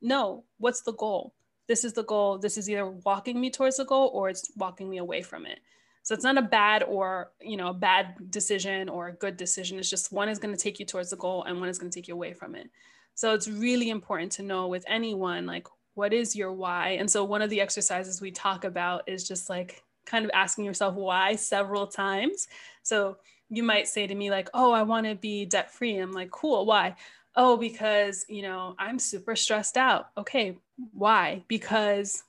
No, 0.00 0.44
what's 0.58 0.82
the 0.82 0.92
goal? 0.92 1.34
This 1.66 1.82
is 1.82 1.92
the 1.92 2.04
goal. 2.04 2.38
This 2.38 2.56
is 2.56 2.70
either 2.70 2.86
walking 2.86 3.40
me 3.40 3.50
towards 3.50 3.78
the 3.78 3.84
goal 3.84 4.12
or 4.14 4.28
it's 4.28 4.52
walking 4.56 4.88
me 4.88 4.98
away 4.98 5.22
from 5.22 5.44
it. 5.44 5.58
So 6.04 6.14
it's 6.14 6.22
not 6.22 6.38
a 6.38 6.42
bad 6.42 6.84
or, 6.84 7.32
you 7.40 7.56
know, 7.56 7.70
a 7.70 7.74
bad 7.74 8.14
decision 8.30 8.88
or 8.88 9.08
a 9.08 9.14
good 9.14 9.36
decision. 9.36 9.76
It's 9.76 9.90
just 9.90 10.12
one 10.12 10.28
is 10.28 10.38
going 10.38 10.54
to 10.54 10.60
take 10.60 10.78
you 10.78 10.86
towards 10.86 11.10
the 11.10 11.16
goal 11.16 11.42
and 11.42 11.58
one 11.58 11.68
is 11.68 11.78
going 11.78 11.90
to 11.90 11.98
take 11.98 12.06
you 12.06 12.14
away 12.14 12.32
from 12.32 12.54
it. 12.54 12.70
So 13.16 13.34
it's 13.34 13.48
really 13.48 13.90
important 13.90 14.30
to 14.32 14.44
know 14.44 14.68
with 14.68 14.84
anyone, 14.86 15.46
like, 15.46 15.66
what 15.96 16.12
is 16.12 16.36
your 16.36 16.52
why? 16.52 16.90
And 16.90 17.10
so 17.10 17.24
one 17.24 17.42
of 17.42 17.50
the 17.50 17.60
exercises 17.60 18.20
we 18.20 18.30
talk 18.30 18.64
about 18.64 19.08
is 19.08 19.26
just 19.26 19.48
like 19.50 19.82
kind 20.04 20.24
of 20.24 20.30
asking 20.34 20.64
yourself 20.64 20.94
why 20.94 21.36
several 21.36 21.86
times. 21.86 22.48
So 22.82 23.16
you 23.48 23.62
might 23.62 23.88
say 23.88 24.06
to 24.06 24.14
me 24.14 24.30
like, 24.30 24.48
"Oh, 24.54 24.72
I 24.72 24.82
want 24.82 25.06
to 25.06 25.14
be 25.14 25.46
debt 25.46 25.72
free." 25.72 25.96
I'm 25.96 26.12
like, 26.12 26.30
"Cool, 26.30 26.66
why?" 26.66 26.96
"Oh, 27.34 27.56
because, 27.56 28.24
you 28.28 28.42
know, 28.42 28.74
I'm 28.78 28.98
super 28.98 29.34
stressed 29.36 29.76
out." 29.76 30.10
"Okay, 30.18 30.58
why?" 30.92 31.44
"Because 31.48 32.22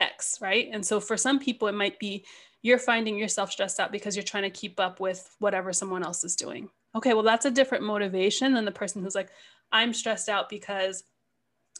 X, 0.00 0.38
right? 0.40 0.68
And 0.72 0.84
so 0.86 1.00
for 1.00 1.16
some 1.16 1.38
people, 1.38 1.68
it 1.68 1.74
might 1.74 1.98
be 1.98 2.24
you're 2.62 2.78
finding 2.78 3.18
yourself 3.18 3.50
stressed 3.52 3.80
out 3.80 3.92
because 3.92 4.16
you're 4.16 4.22
trying 4.22 4.44
to 4.44 4.50
keep 4.50 4.80
up 4.80 5.00
with 5.00 5.34
whatever 5.38 5.72
someone 5.72 6.04
else 6.04 6.24
is 6.24 6.36
doing. 6.36 6.70
Okay, 6.94 7.12
well, 7.14 7.22
that's 7.22 7.44
a 7.44 7.50
different 7.50 7.84
motivation 7.84 8.54
than 8.54 8.64
the 8.64 8.72
person 8.72 9.02
who's 9.02 9.14
like, 9.14 9.30
I'm 9.72 9.92
stressed 9.92 10.28
out 10.28 10.48
because 10.48 11.04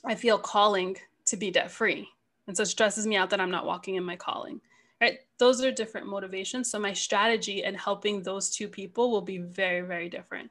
I 0.07 0.15
feel 0.15 0.39
calling 0.39 0.97
to 1.27 1.37
be 1.37 1.51
debt 1.51 1.71
free. 1.71 2.09
And 2.47 2.57
so 2.57 2.63
it 2.63 2.67
stresses 2.67 3.07
me 3.07 3.17
out 3.17 3.31
that 3.31 3.41
I'm 3.41 3.51
not 3.51 3.67
walking 3.67 3.95
in 3.95 4.05
my 4.05 4.17
calling. 4.17 4.61
Right? 5.01 5.19
Those 5.39 5.63
are 5.63 5.73
different 5.73 6.07
motivations. 6.07 6.71
So 6.71 6.79
my 6.79 6.93
strategy 6.93 7.65
and 7.65 7.77
helping 7.77 8.23
those 8.23 8.51
two 8.51 8.69
people 8.69 9.11
will 9.11 9.23
be 9.23 9.39
very, 9.39 9.81
very 9.81 10.09
different. 10.09 10.51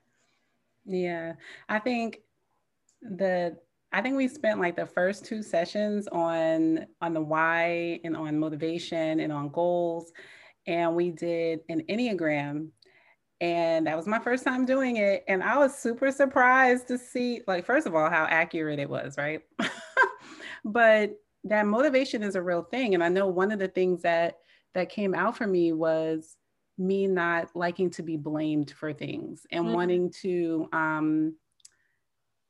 Yeah. 0.86 1.34
I 1.70 1.80
think 1.80 2.20
the 3.02 3.58
I 3.92 4.02
think 4.02 4.18
we 4.18 4.28
spent 4.28 4.60
like 4.60 4.76
the 4.76 4.88
first 4.88 5.24
two 5.24 5.44
sessions 5.44 6.08
on 6.08 6.88
on 7.00 7.14
the 7.14 7.22
why 7.22 8.00
and 8.04 8.18
on 8.18 8.40
motivation 8.40 9.20
and 9.20 9.32
on 9.32 9.50
goals. 9.50 10.12
And 10.66 10.96
we 10.96 11.12
did 11.12 11.62
an 11.70 11.82
Enneagram 11.90 12.70
and 13.44 13.86
that 13.88 13.98
was 13.98 14.08
my 14.08 14.20
first 14.20 14.46
time 14.46 14.66
doing 14.66 14.96
it 14.98 15.26
and 15.28 15.44
i 15.44 15.58
was 15.58 15.78
super 15.78 16.10
surprised 16.12 16.88
to 16.88 16.98
see 16.98 17.42
like 17.46 17.66
first 17.66 17.86
of 17.86 17.94
all 17.94 18.10
how 18.10 18.26
accurate 18.30 18.80
it 18.80 18.90
was 18.90 19.16
right 19.18 19.42
but 20.66 21.12
that 21.44 21.68
motivation 21.68 22.24
is 22.24 22.36
a 22.36 22.42
real 22.42 22.64
thing 22.64 22.94
and 22.94 23.04
i 23.04 23.10
know 23.10 23.28
one 23.28 23.52
of 23.52 23.60
the 23.60 23.68
things 23.68 24.02
that 24.02 24.38
that 24.74 24.90
came 24.90 25.14
out 25.14 25.36
for 25.36 25.46
me 25.46 25.74
was 25.74 26.38
me 26.78 27.06
not 27.06 27.50
liking 27.54 27.90
to 27.90 28.02
be 28.02 28.16
blamed 28.16 28.72
for 28.72 28.94
things 28.94 29.46
and 29.52 29.66
mm-hmm. 29.66 29.74
wanting 29.74 30.10
to 30.10 30.70
um 30.72 31.36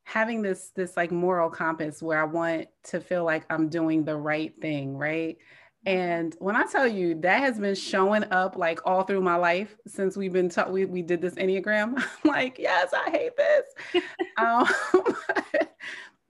having 0.04 0.42
this 0.42 0.70
this 0.76 0.96
like 0.96 1.10
moral 1.10 1.50
compass 1.50 2.02
where 2.02 2.20
I 2.20 2.24
want 2.24 2.68
to 2.84 3.00
feel 3.00 3.24
like 3.24 3.44
I'm 3.50 3.68
doing 3.68 4.04
the 4.04 4.16
right 4.16 4.54
thing, 4.60 4.96
right? 4.96 5.38
And 5.86 6.34
when 6.38 6.56
I 6.56 6.64
tell 6.64 6.88
you 6.88 7.14
that 7.20 7.40
has 7.40 7.58
been 7.58 7.74
showing 7.74 8.24
up 8.30 8.56
like 8.56 8.80
all 8.86 9.02
through 9.02 9.20
my 9.20 9.36
life 9.36 9.76
since 9.86 10.16
we've 10.16 10.32
been 10.32 10.48
taught 10.48 10.72
we, 10.72 10.86
we 10.86 11.02
did 11.02 11.20
this 11.20 11.34
Enneagram, 11.34 11.94
I'm 12.24 12.30
like, 12.30 12.58
yes, 12.58 12.94
I 12.94 13.10
hate 13.10 13.36
this. 13.36 14.02
um, 14.38 14.66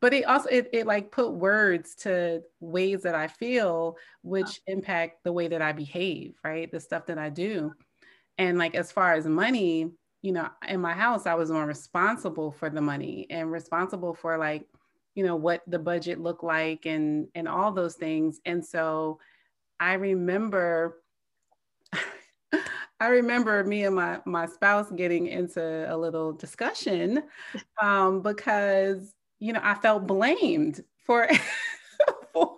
but 0.00 0.12
it 0.12 0.24
also 0.24 0.48
it, 0.48 0.70
it 0.72 0.86
like 0.86 1.12
put 1.12 1.32
words 1.32 1.94
to 1.96 2.42
ways 2.60 3.02
that 3.02 3.14
I 3.14 3.28
feel 3.28 3.96
which 4.22 4.60
impact 4.66 5.22
the 5.22 5.32
way 5.32 5.48
that 5.48 5.62
I 5.62 5.72
behave, 5.72 6.34
right? 6.42 6.70
The 6.70 6.80
stuff 6.80 7.06
that 7.06 7.18
I 7.18 7.30
do. 7.30 7.72
And 8.36 8.58
like 8.58 8.74
as 8.74 8.90
far 8.90 9.12
as 9.12 9.24
money, 9.24 9.92
you 10.20 10.32
know, 10.32 10.48
in 10.68 10.80
my 10.80 10.94
house, 10.94 11.26
I 11.26 11.34
was 11.34 11.50
more 11.50 11.64
responsible 11.64 12.50
for 12.50 12.70
the 12.70 12.80
money 12.80 13.26
and 13.30 13.52
responsible 13.52 14.14
for 14.14 14.36
like, 14.36 14.66
you 15.14 15.24
know, 15.24 15.36
what 15.36 15.62
the 15.68 15.78
budget 15.78 16.20
looked 16.20 16.42
like 16.42 16.86
and 16.86 17.28
and 17.36 17.46
all 17.46 17.70
those 17.70 17.94
things. 17.94 18.40
And 18.44 18.64
so 18.64 19.20
I 19.80 19.94
remember 19.94 21.00
I 23.00 23.08
remember 23.08 23.64
me 23.64 23.84
and 23.84 23.96
my 23.96 24.20
my 24.24 24.46
spouse 24.46 24.90
getting 24.92 25.26
into 25.26 25.92
a 25.92 25.96
little 25.96 26.32
discussion 26.32 27.22
um, 27.82 28.22
because 28.22 29.14
you 29.40 29.52
know 29.52 29.60
I 29.62 29.74
felt 29.74 30.06
blamed 30.06 30.82
for 31.04 31.28
for 32.32 32.56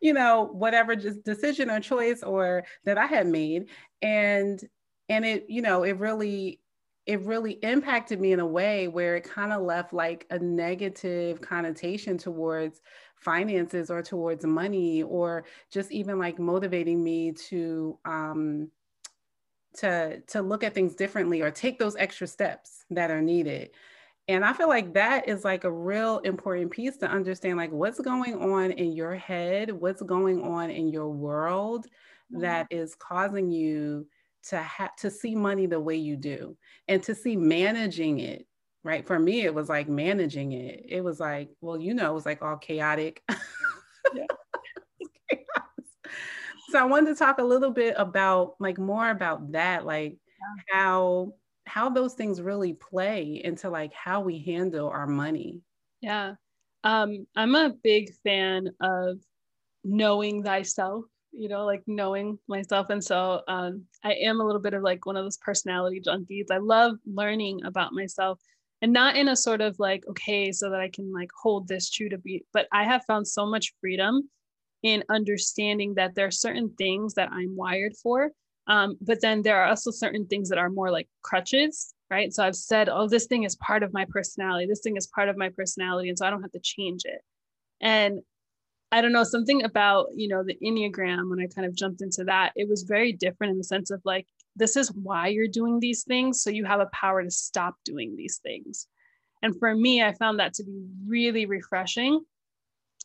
you 0.00 0.12
know 0.12 0.50
whatever 0.52 0.96
just 0.96 1.24
decision 1.24 1.70
or 1.70 1.80
choice 1.80 2.22
or 2.22 2.64
that 2.84 2.98
I 2.98 3.06
had 3.06 3.26
made. 3.26 3.68
And 4.02 4.62
and 5.08 5.24
it 5.24 5.46
you 5.48 5.62
know 5.62 5.82
it 5.82 5.98
really 5.98 6.60
it 7.06 7.20
really 7.22 7.52
impacted 7.64 8.20
me 8.20 8.32
in 8.32 8.38
a 8.40 8.46
way 8.46 8.86
where 8.86 9.16
it 9.16 9.24
kind 9.24 9.52
of 9.52 9.62
left 9.62 9.92
like 9.92 10.26
a 10.30 10.38
negative 10.38 11.40
connotation 11.40 12.16
towards 12.16 12.80
finances 13.22 13.90
or 13.90 14.02
towards 14.02 14.44
money 14.44 15.02
or 15.02 15.44
just 15.70 15.92
even 15.92 16.18
like 16.18 16.38
motivating 16.38 17.02
me 17.02 17.32
to 17.32 17.98
um 18.04 18.70
to 19.74 20.20
to 20.22 20.42
look 20.42 20.62
at 20.62 20.74
things 20.74 20.94
differently 20.94 21.40
or 21.40 21.50
take 21.50 21.78
those 21.78 21.96
extra 21.96 22.26
steps 22.26 22.84
that 22.90 23.10
are 23.10 23.22
needed 23.22 23.70
and 24.28 24.44
i 24.44 24.52
feel 24.52 24.68
like 24.68 24.92
that 24.92 25.28
is 25.28 25.44
like 25.44 25.64
a 25.64 25.72
real 25.72 26.18
important 26.20 26.70
piece 26.70 26.96
to 26.96 27.08
understand 27.08 27.56
like 27.56 27.72
what's 27.72 28.00
going 28.00 28.34
on 28.34 28.70
in 28.72 28.92
your 28.92 29.14
head 29.14 29.70
what's 29.70 30.02
going 30.02 30.42
on 30.42 30.70
in 30.70 30.88
your 30.88 31.08
world 31.08 31.86
mm-hmm. 31.86 32.42
that 32.42 32.66
is 32.70 32.94
causing 32.94 33.50
you 33.50 34.06
to 34.42 34.56
have 34.56 34.94
to 34.96 35.10
see 35.10 35.34
money 35.34 35.66
the 35.66 35.80
way 35.80 35.96
you 35.96 36.16
do 36.16 36.56
and 36.88 37.02
to 37.02 37.14
see 37.14 37.36
managing 37.36 38.18
it 38.18 38.46
right 38.84 39.06
for 39.06 39.18
me 39.18 39.42
it 39.42 39.54
was 39.54 39.68
like 39.68 39.88
managing 39.88 40.52
it 40.52 40.84
it 40.88 41.02
was 41.02 41.20
like 41.20 41.50
well 41.60 41.80
you 41.80 41.94
know 41.94 42.10
it 42.10 42.14
was 42.14 42.26
like 42.26 42.42
all 42.42 42.56
chaotic 42.56 43.22
so 46.70 46.78
i 46.78 46.84
wanted 46.84 47.10
to 47.10 47.14
talk 47.14 47.38
a 47.38 47.44
little 47.44 47.70
bit 47.70 47.94
about 47.96 48.54
like 48.58 48.78
more 48.78 49.10
about 49.10 49.52
that 49.52 49.86
like 49.86 50.12
yeah. 50.12 50.62
how 50.72 51.32
how 51.64 51.88
those 51.88 52.14
things 52.14 52.40
really 52.40 52.72
play 52.72 53.40
into 53.44 53.70
like 53.70 53.92
how 53.92 54.20
we 54.20 54.40
handle 54.40 54.88
our 54.88 55.06
money 55.06 55.60
yeah 56.00 56.34
um 56.84 57.26
i'm 57.36 57.54
a 57.54 57.72
big 57.82 58.12
fan 58.24 58.68
of 58.80 59.18
knowing 59.84 60.42
thyself 60.42 61.04
you 61.32 61.48
know, 61.48 61.64
like 61.64 61.82
knowing 61.86 62.38
myself. 62.46 62.90
And 62.90 63.02
so 63.02 63.40
um, 63.48 63.84
I 64.04 64.12
am 64.12 64.40
a 64.40 64.44
little 64.44 64.60
bit 64.60 64.74
of 64.74 64.82
like 64.82 65.06
one 65.06 65.16
of 65.16 65.24
those 65.24 65.38
personality 65.38 66.00
junkies. 66.00 66.50
I 66.50 66.58
love 66.58 66.96
learning 67.06 67.64
about 67.64 67.94
myself 67.94 68.38
and 68.82 68.92
not 68.92 69.16
in 69.16 69.28
a 69.28 69.36
sort 69.36 69.60
of 69.60 69.78
like, 69.78 70.04
okay, 70.10 70.52
so 70.52 70.68
that 70.68 70.80
I 70.80 70.90
can 70.90 71.12
like 71.12 71.30
hold 71.40 71.68
this 71.68 71.88
true 71.88 72.08
to 72.08 72.18
be, 72.18 72.44
but 72.52 72.66
I 72.72 72.84
have 72.84 73.04
found 73.06 73.26
so 73.26 73.46
much 73.46 73.72
freedom 73.80 74.28
in 74.82 75.04
understanding 75.08 75.94
that 75.94 76.14
there 76.14 76.26
are 76.26 76.32
certain 76.32 76.74
things 76.76 77.14
that 77.14 77.30
I'm 77.32 77.56
wired 77.56 77.94
for. 78.02 78.32
Um, 78.66 78.96
but 79.00 79.20
then 79.20 79.42
there 79.42 79.60
are 79.62 79.68
also 79.68 79.90
certain 79.90 80.26
things 80.26 80.48
that 80.48 80.58
are 80.58 80.70
more 80.70 80.90
like 80.90 81.08
crutches, 81.22 81.94
right? 82.10 82.32
So 82.32 82.44
I've 82.44 82.56
said, 82.56 82.88
oh, 82.88 83.08
this 83.08 83.26
thing 83.26 83.44
is 83.44 83.56
part 83.56 83.82
of 83.82 83.92
my 83.92 84.04
personality. 84.08 84.66
This 84.66 84.80
thing 84.80 84.96
is 84.96 85.06
part 85.06 85.28
of 85.28 85.36
my 85.36 85.48
personality. 85.48 86.08
And 86.08 86.18
so 86.18 86.26
I 86.26 86.30
don't 86.30 86.42
have 86.42 86.52
to 86.52 86.60
change 86.60 87.02
it. 87.04 87.20
And 87.80 88.20
I 88.90 89.00
don't 89.00 89.12
know, 89.12 89.24
something 89.24 89.64
about, 89.64 90.08
you 90.14 90.28
know, 90.28 90.44
the 90.44 90.58
Enneagram, 90.62 91.30
when 91.30 91.40
I 91.40 91.46
kind 91.46 91.66
of 91.66 91.74
jumped 91.74 92.02
into 92.02 92.24
that, 92.24 92.52
it 92.56 92.68
was 92.68 92.82
very 92.82 93.12
different 93.12 93.52
in 93.52 93.58
the 93.58 93.64
sense 93.64 93.90
of 93.90 94.02
like, 94.04 94.26
this 94.56 94.76
is 94.76 94.92
why 94.92 95.28
you're 95.28 95.48
doing 95.48 95.80
these 95.80 96.04
things. 96.04 96.42
So 96.42 96.50
you 96.50 96.64
have 96.64 96.80
a 96.80 96.90
power 96.92 97.22
to 97.22 97.30
stop 97.30 97.76
doing 97.84 98.16
these 98.16 98.38
things. 98.42 98.86
And 99.42 99.58
for 99.58 99.74
me, 99.74 100.02
I 100.02 100.12
found 100.12 100.38
that 100.38 100.54
to 100.54 100.64
be 100.64 100.84
really 101.06 101.46
refreshing. 101.46 102.20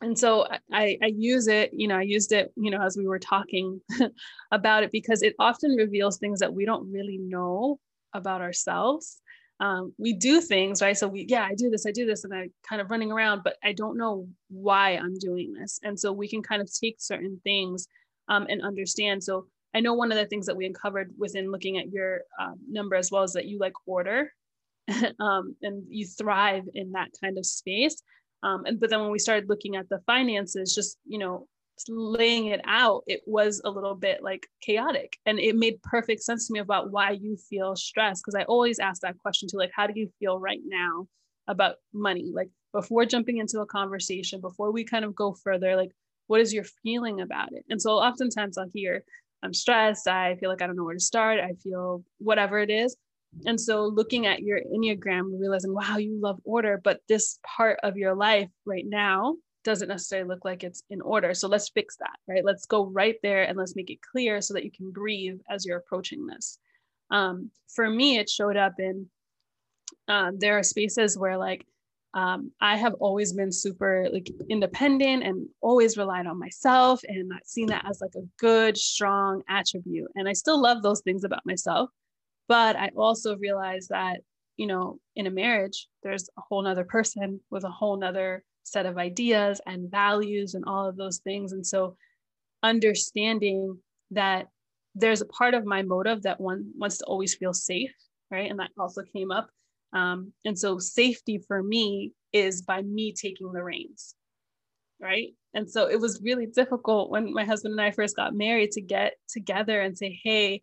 And 0.00 0.16
so 0.16 0.46
I, 0.72 0.96
I 1.02 1.06
use 1.06 1.48
it, 1.48 1.70
you 1.72 1.88
know, 1.88 1.96
I 1.96 2.02
used 2.02 2.30
it, 2.30 2.52
you 2.56 2.70
know, 2.70 2.80
as 2.80 2.96
we 2.96 3.08
were 3.08 3.18
talking 3.18 3.80
about 4.52 4.84
it 4.84 4.92
because 4.92 5.22
it 5.22 5.34
often 5.40 5.72
reveals 5.72 6.18
things 6.18 6.38
that 6.40 6.54
we 6.54 6.64
don't 6.64 6.92
really 6.92 7.18
know 7.18 7.80
about 8.14 8.40
ourselves 8.40 9.20
um, 9.60 9.92
we 9.98 10.12
do 10.12 10.40
things 10.40 10.80
right 10.80 10.96
so 10.96 11.08
we 11.08 11.26
yeah 11.28 11.44
i 11.44 11.54
do 11.54 11.68
this 11.70 11.86
i 11.86 11.90
do 11.90 12.06
this 12.06 12.24
and 12.24 12.34
i 12.34 12.48
kind 12.68 12.80
of 12.80 12.90
running 12.90 13.10
around 13.10 13.42
but 13.42 13.56
i 13.64 13.72
don't 13.72 13.98
know 13.98 14.28
why 14.48 14.90
i'm 14.90 15.18
doing 15.18 15.52
this 15.52 15.80
and 15.82 15.98
so 15.98 16.12
we 16.12 16.28
can 16.28 16.42
kind 16.42 16.62
of 16.62 16.70
take 16.72 16.96
certain 16.98 17.40
things 17.42 17.88
um, 18.28 18.46
and 18.48 18.62
understand 18.62 19.22
so 19.22 19.46
i 19.74 19.80
know 19.80 19.94
one 19.94 20.12
of 20.12 20.18
the 20.18 20.26
things 20.26 20.46
that 20.46 20.56
we 20.56 20.66
uncovered 20.66 21.12
within 21.18 21.50
looking 21.50 21.78
at 21.78 21.90
your 21.90 22.20
um, 22.40 22.56
number 22.68 22.96
as 22.96 23.10
well 23.10 23.22
is 23.22 23.32
that 23.32 23.46
you 23.46 23.58
like 23.58 23.74
order 23.86 24.32
um, 25.20 25.54
and 25.62 25.84
you 25.88 26.06
thrive 26.06 26.64
in 26.74 26.92
that 26.92 27.08
kind 27.22 27.38
of 27.38 27.46
space 27.46 28.02
um, 28.42 28.64
and 28.66 28.78
but 28.80 28.90
then 28.90 29.00
when 29.00 29.10
we 29.10 29.18
started 29.18 29.48
looking 29.48 29.76
at 29.76 29.88
the 29.88 30.00
finances 30.06 30.74
just 30.74 30.98
you 31.06 31.18
know 31.18 31.46
laying 31.88 32.46
it 32.46 32.60
out, 32.64 33.04
it 33.06 33.20
was 33.26 33.60
a 33.64 33.70
little 33.70 33.94
bit 33.94 34.22
like 34.22 34.46
chaotic. 34.60 35.16
And 35.26 35.38
it 35.38 35.54
made 35.54 35.82
perfect 35.82 36.22
sense 36.22 36.46
to 36.46 36.52
me 36.52 36.60
about 36.60 36.90
why 36.90 37.10
you 37.12 37.36
feel 37.36 37.76
stressed. 37.76 38.24
Cause 38.24 38.34
I 38.34 38.44
always 38.44 38.78
ask 38.78 39.02
that 39.02 39.18
question 39.18 39.48
too, 39.48 39.58
like, 39.58 39.70
how 39.74 39.86
do 39.86 39.98
you 39.98 40.10
feel 40.18 40.38
right 40.38 40.60
now 40.64 41.06
about 41.46 41.76
money? 41.92 42.30
Like 42.34 42.50
before 42.72 43.04
jumping 43.04 43.38
into 43.38 43.60
a 43.60 43.66
conversation, 43.66 44.40
before 44.40 44.72
we 44.72 44.84
kind 44.84 45.04
of 45.04 45.14
go 45.14 45.34
further, 45.34 45.76
like, 45.76 45.92
what 46.26 46.40
is 46.40 46.52
your 46.52 46.64
feeling 46.64 47.20
about 47.20 47.52
it? 47.52 47.64
And 47.70 47.80
so 47.80 47.92
oftentimes 47.92 48.58
I'll 48.58 48.70
hear, 48.72 49.04
I'm 49.42 49.54
stressed. 49.54 50.08
I 50.08 50.36
feel 50.36 50.50
like 50.50 50.62
I 50.62 50.66
don't 50.66 50.76
know 50.76 50.84
where 50.84 50.94
to 50.94 51.00
start. 51.00 51.40
I 51.40 51.52
feel 51.62 52.04
whatever 52.18 52.58
it 52.58 52.70
is. 52.70 52.96
And 53.46 53.60
so 53.60 53.84
looking 53.86 54.26
at 54.26 54.42
your 54.42 54.60
Enneagram, 54.60 55.38
realizing, 55.38 55.74
wow, 55.74 55.98
you 55.98 56.18
love 56.20 56.40
order, 56.44 56.80
but 56.82 57.00
this 57.08 57.38
part 57.44 57.78
of 57.82 57.96
your 57.96 58.14
life 58.14 58.48
right 58.64 58.86
now 58.86 59.36
doesn't 59.64 59.88
necessarily 59.88 60.28
look 60.28 60.44
like 60.44 60.64
it's 60.64 60.82
in 60.90 61.00
order. 61.00 61.34
So 61.34 61.46
let's 61.46 61.68
fix 61.68 61.96
that, 61.96 62.16
right? 62.26 62.44
Let's 62.44 62.66
go 62.66 62.86
right 62.86 63.16
there 63.22 63.42
and 63.42 63.56
let's 63.56 63.76
make 63.76 63.90
it 63.90 63.98
clear 64.00 64.40
so 64.40 64.54
that 64.54 64.64
you 64.64 64.70
can 64.70 64.90
breathe 64.90 65.40
as 65.50 65.66
you're 65.66 65.76
approaching 65.78 66.26
this. 66.26 66.58
Um, 67.10 67.50
for 67.68 67.88
me, 67.88 68.18
it 68.18 68.30
showed 68.30 68.56
up 68.56 68.74
in 68.78 69.08
um, 70.08 70.38
there 70.38 70.58
are 70.58 70.62
spaces 70.62 71.18
where 71.18 71.36
like 71.36 71.66
um, 72.14 72.50
I 72.60 72.76
have 72.76 72.94
always 72.94 73.32
been 73.32 73.52
super 73.52 74.08
like 74.12 74.30
independent 74.48 75.24
and 75.24 75.46
always 75.60 75.96
relied 75.96 76.26
on 76.26 76.38
myself 76.38 77.00
and 77.06 77.28
not 77.28 77.46
seen 77.46 77.66
that 77.66 77.84
as 77.88 78.00
like 78.00 78.14
a 78.16 78.26
good, 78.38 78.76
strong 78.76 79.42
attribute. 79.48 80.10
And 80.14 80.28
I 80.28 80.32
still 80.32 80.60
love 80.60 80.82
those 80.82 81.02
things 81.02 81.24
about 81.24 81.44
myself. 81.44 81.90
But 82.48 82.76
I 82.76 82.90
also 82.96 83.36
realized 83.36 83.90
that, 83.90 84.20
you 84.56 84.66
know, 84.66 84.98
in 85.16 85.26
a 85.26 85.30
marriage, 85.30 85.86
there's 86.02 86.28
a 86.38 86.40
whole 86.40 86.62
nother 86.62 86.84
person 86.84 87.40
with 87.50 87.64
a 87.64 87.70
whole 87.70 87.98
nother 87.98 88.42
set 88.64 88.86
of 88.86 88.96
ideas 88.96 89.60
and 89.66 89.90
values 89.90 90.54
and 90.54 90.64
all 90.66 90.88
of 90.88 90.96
those 90.96 91.18
things. 91.18 91.52
And 91.52 91.66
so 91.66 91.96
understanding 92.62 93.78
that 94.12 94.48
there's 94.94 95.20
a 95.20 95.26
part 95.26 95.54
of 95.54 95.66
my 95.66 95.82
motive 95.82 96.22
that 96.22 96.40
one 96.40 96.72
wants 96.76 96.98
to 96.98 97.04
always 97.04 97.34
feel 97.34 97.52
safe, 97.52 97.92
right? 98.30 98.50
And 98.50 98.58
that 98.60 98.70
also 98.78 99.02
came 99.02 99.30
up. 99.30 99.50
Um, 99.92 100.32
and 100.44 100.58
so 100.58 100.78
safety 100.78 101.38
for 101.46 101.62
me 101.62 102.12
is 102.32 102.62
by 102.62 102.82
me 102.82 103.12
taking 103.12 103.52
the 103.52 103.62
reins, 103.62 104.14
right? 105.00 105.34
And 105.54 105.70
so 105.70 105.88
it 105.88 105.98
was 105.98 106.20
really 106.22 106.46
difficult 106.46 107.10
when 107.10 107.32
my 107.32 107.44
husband 107.44 107.72
and 107.72 107.80
I 107.80 107.90
first 107.90 108.16
got 108.16 108.34
married 108.34 108.72
to 108.72 108.80
get 108.80 109.14
together 109.28 109.80
and 109.80 109.96
say, 109.96 110.18
hey, 110.22 110.62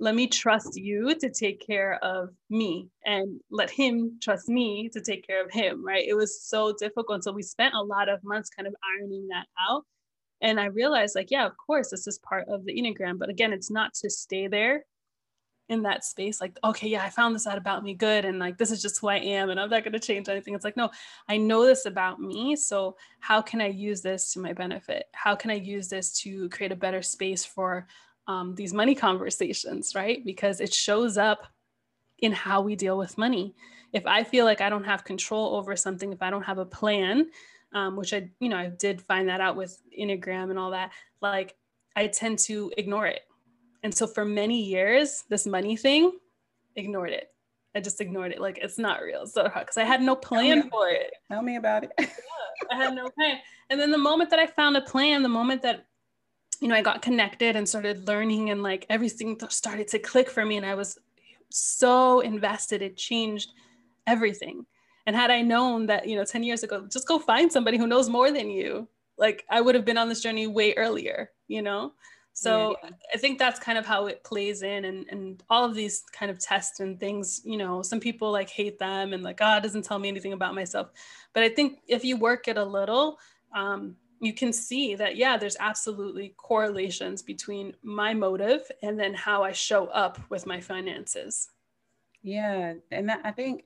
let 0.00 0.14
me 0.14 0.28
trust 0.28 0.76
you 0.76 1.14
to 1.16 1.28
take 1.28 1.66
care 1.66 1.98
of 2.02 2.30
me 2.48 2.88
and 3.04 3.40
let 3.50 3.68
him 3.68 4.18
trust 4.22 4.48
me 4.48 4.88
to 4.92 5.00
take 5.00 5.26
care 5.26 5.44
of 5.44 5.50
him 5.50 5.84
right? 5.84 6.06
It 6.06 6.14
was 6.14 6.42
so 6.42 6.72
difficult. 6.78 7.24
So 7.24 7.32
we 7.32 7.42
spent 7.42 7.74
a 7.74 7.82
lot 7.82 8.08
of 8.08 8.20
months 8.22 8.48
kind 8.48 8.68
of 8.68 8.74
ironing 8.96 9.28
that 9.28 9.46
out. 9.68 9.84
And 10.40 10.60
i 10.60 10.66
realized 10.66 11.16
like 11.16 11.32
yeah 11.32 11.46
of 11.46 11.52
course 11.56 11.90
this 11.90 12.06
is 12.06 12.20
part 12.20 12.46
of 12.48 12.64
the 12.64 12.72
enneagram 12.72 13.18
but 13.18 13.28
again 13.28 13.52
it's 13.52 13.72
not 13.72 13.92
to 13.94 14.08
stay 14.08 14.46
there 14.46 14.84
in 15.68 15.82
that 15.82 16.04
space 16.04 16.40
like 16.40 16.58
okay 16.64 16.88
yeah 16.88 17.02
i 17.02 17.10
found 17.10 17.34
this 17.34 17.46
out 17.46 17.58
about 17.58 17.82
me 17.82 17.94
good 17.94 18.24
and 18.24 18.38
like 18.38 18.56
this 18.56 18.70
is 18.70 18.80
just 18.80 18.98
who 19.00 19.08
i 19.08 19.16
am 19.16 19.50
and 19.50 19.60
i'm 19.60 19.68
not 19.68 19.84
going 19.84 19.92
to 19.92 19.98
change 19.98 20.28
anything 20.28 20.54
it's 20.54 20.64
like 20.64 20.76
no 20.76 20.90
i 21.28 21.36
know 21.36 21.66
this 21.66 21.84
about 21.84 22.20
me 22.20 22.56
so 22.56 22.96
how 23.20 23.42
can 23.42 23.60
i 23.60 23.66
use 23.66 24.00
this 24.00 24.32
to 24.32 24.40
my 24.40 24.52
benefit 24.52 25.06
how 25.12 25.34
can 25.34 25.50
i 25.50 25.54
use 25.54 25.88
this 25.88 26.12
to 26.12 26.48
create 26.48 26.72
a 26.72 26.76
better 26.76 27.02
space 27.02 27.44
for 27.44 27.86
um, 28.28 28.54
these 28.54 28.74
money 28.74 28.94
conversations, 28.94 29.94
right? 29.94 30.24
Because 30.24 30.60
it 30.60 30.72
shows 30.72 31.16
up 31.16 31.46
in 32.18 32.30
how 32.30 32.60
we 32.60 32.76
deal 32.76 32.98
with 32.98 33.18
money. 33.18 33.54
If 33.92 34.06
I 34.06 34.22
feel 34.22 34.44
like 34.44 34.60
I 34.60 34.68
don't 34.68 34.84
have 34.84 35.02
control 35.02 35.56
over 35.56 35.74
something, 35.74 36.12
if 36.12 36.20
I 36.22 36.28
don't 36.28 36.42
have 36.42 36.58
a 36.58 36.66
plan, 36.66 37.30
um, 37.72 37.96
which 37.96 38.12
I, 38.12 38.28
you 38.38 38.50
know, 38.50 38.56
I 38.56 38.66
did 38.66 39.00
find 39.00 39.28
that 39.30 39.40
out 39.40 39.56
with 39.56 39.80
Enneagram 39.98 40.50
and 40.50 40.58
all 40.58 40.72
that, 40.72 40.92
like 41.22 41.56
I 41.96 42.06
tend 42.06 42.38
to 42.40 42.70
ignore 42.76 43.06
it. 43.06 43.20
And 43.82 43.94
so 43.94 44.06
for 44.06 44.24
many 44.24 44.62
years, 44.62 45.24
this 45.28 45.46
money 45.46 45.76
thing, 45.76 46.12
ignored 46.76 47.10
it. 47.10 47.30
I 47.74 47.80
just 47.80 48.00
ignored 48.00 48.32
it. 48.32 48.40
Like 48.40 48.58
it's 48.58 48.78
not 48.78 49.02
real. 49.02 49.26
So 49.26 49.44
because 49.44 49.76
I 49.76 49.84
had 49.84 50.02
no 50.02 50.16
plan 50.16 50.68
for 50.70 50.88
it. 50.88 51.12
Tell 51.30 51.42
me 51.42 51.56
about 51.56 51.84
it. 51.84 51.92
yeah, 51.98 52.06
I 52.70 52.76
had 52.76 52.94
no 52.94 53.08
plan. 53.10 53.38
And 53.70 53.78
then 53.78 53.90
the 53.90 53.98
moment 53.98 54.30
that 54.30 54.38
I 54.38 54.46
found 54.46 54.76
a 54.76 54.80
plan, 54.80 55.22
the 55.22 55.28
moment 55.28 55.62
that 55.62 55.86
you 56.60 56.68
know 56.68 56.74
I 56.74 56.82
got 56.82 57.02
connected 57.02 57.54
and 57.54 57.68
started 57.68 58.08
learning 58.08 58.50
and 58.50 58.62
like 58.62 58.86
everything 58.90 59.38
started 59.48 59.86
to 59.88 59.98
click 59.98 60.28
for 60.28 60.44
me 60.44 60.56
and 60.56 60.66
I 60.66 60.74
was 60.74 60.98
so 61.50 62.20
invested 62.20 62.82
it 62.82 62.96
changed 62.96 63.52
everything. 64.06 64.66
And 65.06 65.16
had 65.16 65.30
I 65.30 65.40
known 65.40 65.86
that, 65.86 66.06
you 66.06 66.16
know, 66.16 66.24
10 66.24 66.42
years 66.42 66.62
ago, 66.62 66.86
just 66.90 67.08
go 67.08 67.18
find 67.18 67.50
somebody 67.50 67.78
who 67.78 67.86
knows 67.86 68.10
more 68.10 68.30
than 68.30 68.50
you, 68.50 68.88
like 69.16 69.44
I 69.48 69.60
would 69.60 69.74
have 69.74 69.84
been 69.84 69.96
on 69.96 70.08
this 70.08 70.22
journey 70.22 70.46
way 70.46 70.74
earlier, 70.74 71.30
you 71.46 71.62
know? 71.62 71.92
So 72.38 72.76
yeah. 72.84 72.90
I 73.12 73.18
think 73.18 73.36
that's 73.36 73.58
kind 73.58 73.76
of 73.76 73.84
how 73.84 74.06
it 74.06 74.22
plays 74.22 74.62
in 74.62 74.84
and, 74.84 75.06
and 75.10 75.42
all 75.50 75.64
of 75.64 75.74
these 75.74 76.04
kind 76.12 76.30
of 76.30 76.38
tests 76.38 76.78
and 76.78 77.00
things, 77.00 77.40
you 77.44 77.56
know, 77.56 77.82
some 77.82 77.98
people 77.98 78.30
like 78.30 78.48
hate 78.48 78.78
them 78.78 79.12
and 79.12 79.24
like, 79.24 79.40
ah, 79.40 79.56
God 79.56 79.64
doesn't 79.64 79.84
tell 79.84 79.98
me 79.98 80.06
anything 80.06 80.34
about 80.34 80.54
myself. 80.54 80.92
But 81.32 81.42
I 81.42 81.48
think 81.48 81.80
if 81.88 82.04
you 82.04 82.16
work 82.16 82.46
it 82.46 82.56
a 82.56 82.64
little, 82.64 83.18
um, 83.52 83.96
you 84.20 84.32
can 84.32 84.52
see 84.52 84.94
that, 84.94 85.16
yeah, 85.16 85.36
there's 85.36 85.56
absolutely 85.58 86.32
correlations 86.36 87.22
between 87.22 87.74
my 87.82 88.14
motive 88.14 88.70
and 88.84 89.00
then 89.00 89.14
how 89.14 89.42
I 89.42 89.50
show 89.50 89.86
up 89.86 90.20
with 90.30 90.46
my 90.46 90.60
finances. 90.60 91.48
Yeah. 92.22 92.74
And 92.92 93.08
that, 93.08 93.22
I 93.24 93.32
think 93.32 93.64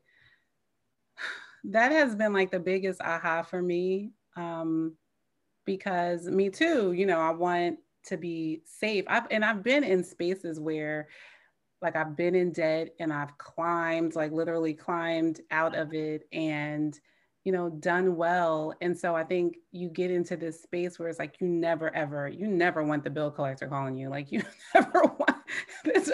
that 1.65 1.93
has 1.93 2.17
been 2.17 2.33
like 2.33 2.51
the 2.51 2.59
biggest 2.59 3.03
aha 3.03 3.43
for 3.43 3.61
me. 3.61 4.13
Um, 4.35 4.97
because 5.67 6.27
me 6.27 6.49
too, 6.49 6.93
you 6.93 7.05
know, 7.05 7.21
I 7.21 7.31
want 7.33 7.79
to 8.05 8.17
be 8.17 8.63
safe. 8.65 9.05
I've 9.09 9.27
and 9.31 9.45
I've 9.45 9.63
been 9.63 9.85
in 9.85 10.05
spaces 10.05 10.61
where 10.61 11.09
like 11.81 11.97
I've 11.97 12.17
been 12.17 12.35
in 12.35 12.53
debt 12.53 12.95
and 13.01 13.13
I've 13.13 13.37
climbed, 13.39 14.15
like 14.15 14.33
literally 14.33 14.75
climbed 14.75 15.41
out 15.51 15.75
of 15.75 15.95
it 15.95 16.27
and 16.33 16.99
you 17.45 17.51
know, 17.51 17.69
done 17.69 18.17
well. 18.17 18.73
And 18.81 18.97
so 18.97 19.17
I 19.17 19.25
think 19.25 19.57
you 19.73 19.89
get 19.89 20.11
into 20.11 20.37
this 20.37 20.63
space 20.63 20.99
where 20.99 21.09
it's 21.09 21.19
like 21.19 21.41
you 21.41 21.49
never 21.49 21.95
ever, 21.95 22.29
you 22.29 22.47
never 22.47 22.85
want 22.85 23.03
the 23.03 23.11
bill 23.11 23.31
collector 23.31 23.67
calling 23.67 23.97
you. 23.97 24.09
Like 24.09 24.31
you 24.31 24.43
never 24.75 25.03
want 25.03 25.43
this 25.85 26.11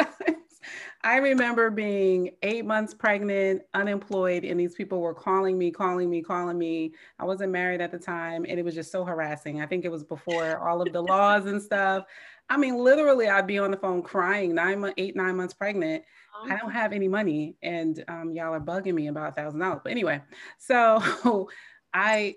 I 1.05 1.19
remember 1.19 1.71
being 1.71 2.31
eight 2.43 2.64
months 2.64 2.93
pregnant, 2.93 3.62
unemployed, 3.73 4.45
and 4.45 4.59
these 4.59 4.75
people 4.75 5.00
were 5.00 5.14
calling 5.14 5.57
me, 5.57 5.71
calling 5.71 6.11
me, 6.11 6.23
calling 6.23 6.59
me. 6.59 6.93
I 7.21 7.25
wasn't 7.25 7.52
married 7.52 7.81
at 7.81 7.93
the 7.93 7.99
time, 7.99 8.45
and 8.49 8.59
it 8.59 8.64
was 8.64 8.75
just 8.75 8.90
so 8.90 9.05
harassing. 9.05 9.62
I 9.62 9.67
think 9.67 9.85
it 9.85 9.93
was 9.93 10.02
before 10.02 10.59
all 10.59 10.83
of 10.83 10.93
the 10.93 11.02
laws 11.02 11.47
and 11.47 11.62
stuff. 11.62 12.05
I 12.50 12.57
mean, 12.57 12.76
literally, 12.76 13.28
I'd 13.28 13.47
be 13.47 13.59
on 13.59 13.71
the 13.71 13.76
phone 13.76 14.02
crying, 14.02 14.55
nine, 14.55 14.93
eight, 14.97 15.14
nine 15.14 15.37
months 15.37 15.55
pregnant. 15.55 16.02
I 16.45 16.57
don't 16.57 16.71
have 16.71 16.93
any 16.93 17.09
money, 17.09 17.57
and 17.62 18.02
um, 18.09 18.33
y'all 18.33 18.55
are 18.55 18.61
bugging 18.61 18.95
me 18.95 19.09
about 19.09 19.31
a 19.31 19.33
thousand 19.33 19.61
dollars. 19.61 19.81
But 19.85 19.93
anyway, 19.93 20.21
so 20.59 21.49
I, 21.95 22.37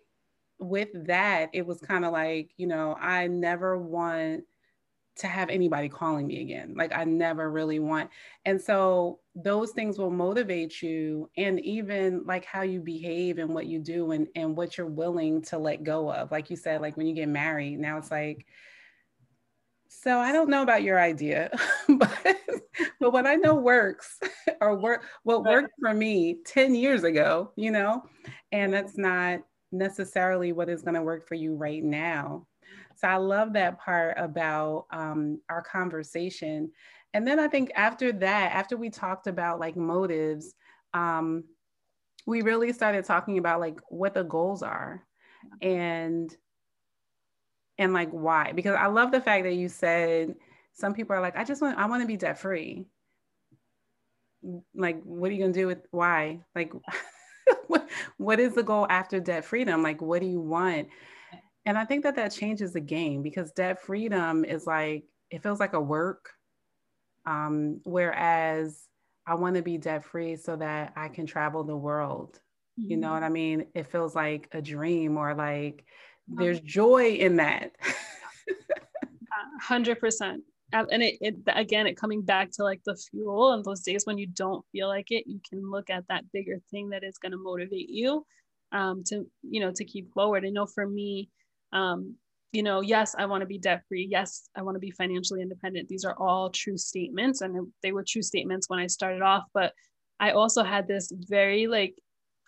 with 0.60 0.89
that, 1.08 1.50
it 1.53 1.65
was 1.65 1.80
kind 1.80 2.06
of 2.06 2.12
like, 2.12 2.51
you 2.58 2.68
know, 2.68 2.96
I 3.00 3.27
never 3.27 3.77
want 3.77 4.44
to 5.18 5.27
have 5.27 5.50
anybody 5.50 5.89
calling 5.89 6.27
me 6.27 6.41
again. 6.41 6.74
Like 6.75 6.94
I 6.96 7.03
never 7.03 7.51
really 7.51 7.80
want. 7.80 8.10
And 8.46 8.60
so 8.60 9.20
those 9.36 9.72
things 9.72 9.98
will 9.98 10.10
motivate 10.10 10.82
you 10.82 11.30
and 11.38 11.60
even 11.62 12.24
like 12.25 12.46
how 12.46 12.62
you 12.62 12.80
behave 12.82 13.38
and 13.38 13.53
what 13.53 13.68
you 13.68 13.80
do 13.80 14.12
and, 14.12 14.27
and 14.36 14.56
what 14.56 14.77
you're 14.77 14.88
willing 14.88 15.41
to 15.44 15.58
let 15.58 15.84
go 15.84 16.12
of. 16.12 16.32
Like 16.32 16.50
you 16.50 16.56
said, 16.56 16.82
like 16.82 16.98
when 16.98 17.08
you 17.08 17.13
get 17.13 17.30
married, 17.30 17.80
now 17.80 17.98
it's 17.98 18.12
like, 18.12 18.46
so 19.89 20.18
I 20.18 20.32
don't 20.32 20.50
know 20.50 20.63
about 20.63 20.84
your 20.84 21.00
idea, 21.00 21.51
but, 21.89 22.38
but 23.00 23.12
what 23.12 23.27
I 23.27 23.36
know 23.36 23.56
works 23.56 24.18
or 24.62 24.77
work 24.77 25.03
what 25.24 25.44
worked 25.44 25.74
for 25.79 25.94
me 25.94 26.38
10 26.46 26.74
years 26.74 27.03
ago, 27.03 27.51
you 27.57 27.72
know, 27.72 28.03
and 28.51 28.74
that's 28.74 28.98
not 28.98 29.42
necessarily 29.72 30.53
what 30.53 30.70
is 30.70 30.81
going 30.81 30.96
to 30.96 31.01
work 31.01 31.27
for 31.27 31.35
you 31.35 31.55
right 31.55 31.83
now. 31.83 32.48
So 33.01 33.07
I 33.07 33.16
love 33.16 33.53
that 33.53 33.79
part 33.79 34.14
about 34.18 34.85
um, 34.92 35.42
our 35.50 35.64
conversation. 35.64 36.70
And 37.16 37.27
then 37.27 37.40
I 37.40 37.48
think 37.48 37.72
after 37.75 38.11
that, 38.11 38.51
after 38.53 38.77
we 38.77 38.92
talked 38.92 39.25
about 39.25 39.59
like 39.59 39.75
motives, 39.75 40.53
um, 40.94 41.46
we 42.27 42.44
really 42.44 42.72
started 42.72 43.03
talking 43.03 43.40
about 43.40 43.59
like 43.59 43.79
what 43.90 44.14
the 44.14 44.24
goals 44.24 44.61
are 44.61 45.03
and 45.64 46.35
and 47.79 47.92
like 47.92 48.11
why. 48.11 48.51
Because 48.51 48.75
i 48.75 48.85
love 48.85 49.11
the 49.11 49.20
fact 49.20 49.46
that 49.46 49.55
you 49.55 49.68
said 49.68 50.35
some 50.74 50.94
people 50.94 51.16
are 51.16 51.22
like 51.22 51.35
i 51.35 51.44
just 51.44 51.61
want 51.61 51.79
i 51.79 51.87
want 51.87 52.03
to 52.03 52.07
be 52.07 52.18
debt 52.18 52.37
free 52.37 52.85
like 54.75 55.01
what 55.03 55.29
are 55.29 55.33
you 55.33 55.40
going 55.40 55.53
to 55.53 55.59
do 55.59 55.68
with 55.68 55.85
why? 55.92 56.40
Like 56.55 56.74
what, 57.68 57.90
what 58.18 58.40
is 58.40 58.53
the 58.53 58.64
goal 58.64 58.87
after 58.90 59.20
debt 59.20 59.46
freedom 59.46 59.81
like 59.83 60.01
what 60.01 60.22
do 60.22 60.27
you 60.27 60.40
want 60.40 60.87
and 61.65 61.77
I 61.77 61.85
think 61.85 62.03
that 62.03 62.15
that 62.15 62.31
changes 62.31 62.74
the 62.74 62.81
game 62.81 63.21
because 63.21 63.51
debt 63.51 63.81
freedom 63.81 64.43
is 64.45 64.65
like, 64.65 65.03
it 65.29 65.43
feels 65.43 65.59
like 65.59 65.74
a 65.74 65.81
work. 65.81 66.29
Um, 67.25 67.81
whereas 67.83 68.87
I 69.27 69.35
want 69.35 69.55
to 69.55 69.61
be 69.61 69.77
debt 69.77 70.03
free 70.03 70.35
so 70.35 70.55
that 70.55 70.93
I 70.95 71.07
can 71.09 71.27
travel 71.27 71.63
the 71.63 71.77
world. 71.77 72.39
Mm-hmm. 72.79 72.91
You 72.91 72.97
know 72.97 73.11
what 73.11 73.24
I 73.24 73.29
mean? 73.29 73.67
It 73.75 73.91
feels 73.91 74.15
like 74.15 74.50
a 74.53 74.61
dream 74.61 75.17
or 75.17 75.35
like 75.35 75.85
there's 76.27 76.59
joy 76.61 77.11
in 77.11 77.35
that. 77.37 77.71
100%. 79.69 80.37
And 80.74 81.03
it, 81.03 81.17
it, 81.21 81.35
again, 81.47 81.85
it 81.85 81.97
coming 81.97 82.21
back 82.21 82.50
to 82.53 82.63
like 82.63 82.81
the 82.85 82.95
fuel 82.95 83.51
and 83.51 83.63
those 83.63 83.81
days 83.81 84.05
when 84.05 84.17
you 84.17 84.25
don't 84.27 84.65
feel 84.71 84.87
like 84.87 85.11
it, 85.11 85.25
you 85.27 85.41
can 85.47 85.69
look 85.69 85.89
at 85.89 86.07
that 86.07 86.24
bigger 86.31 86.59
thing 86.71 86.89
that 86.89 87.03
is 87.03 87.17
going 87.17 87.33
to 87.33 87.37
motivate 87.37 87.89
you 87.89 88.25
um, 88.71 89.03
to, 89.07 89.27
you 89.43 89.59
know, 89.59 89.71
to 89.75 89.83
keep 89.83 90.11
forward. 90.13 90.45
I 90.45 90.50
know 90.50 90.65
for 90.65 90.87
me, 90.87 91.29
um, 91.74 92.16
you 92.51 92.64
know, 92.64 92.81
yes, 92.81 93.16
I 93.18 93.25
want 93.27 93.42
to 93.42 93.48
be 93.48 93.57
debt 93.57 93.84
free. 93.88 94.07
Yes, 94.10 94.50
I 94.55 94.62
want 94.62 94.75
to 94.75 94.79
be 94.79 94.92
financially 94.92 95.42
independent. 95.42 95.88
These 95.88 96.03
are 96.03 96.16
all 96.18 96.50
true 96.50 96.77
statements, 96.77 97.42
and 97.42 97.72
they 97.81 97.94
were 97.94 98.03
true 98.05 98.22
statements 98.22 98.68
when 98.70 98.79
I 98.79 98.88
started 98.88 99.22
off. 99.22 99.44
But 99.53 99.74
I 100.20 100.31
also 100.31 100.64
had 100.64 100.88
this 100.88 101.12
very 101.12 101.68
like, 101.68 101.96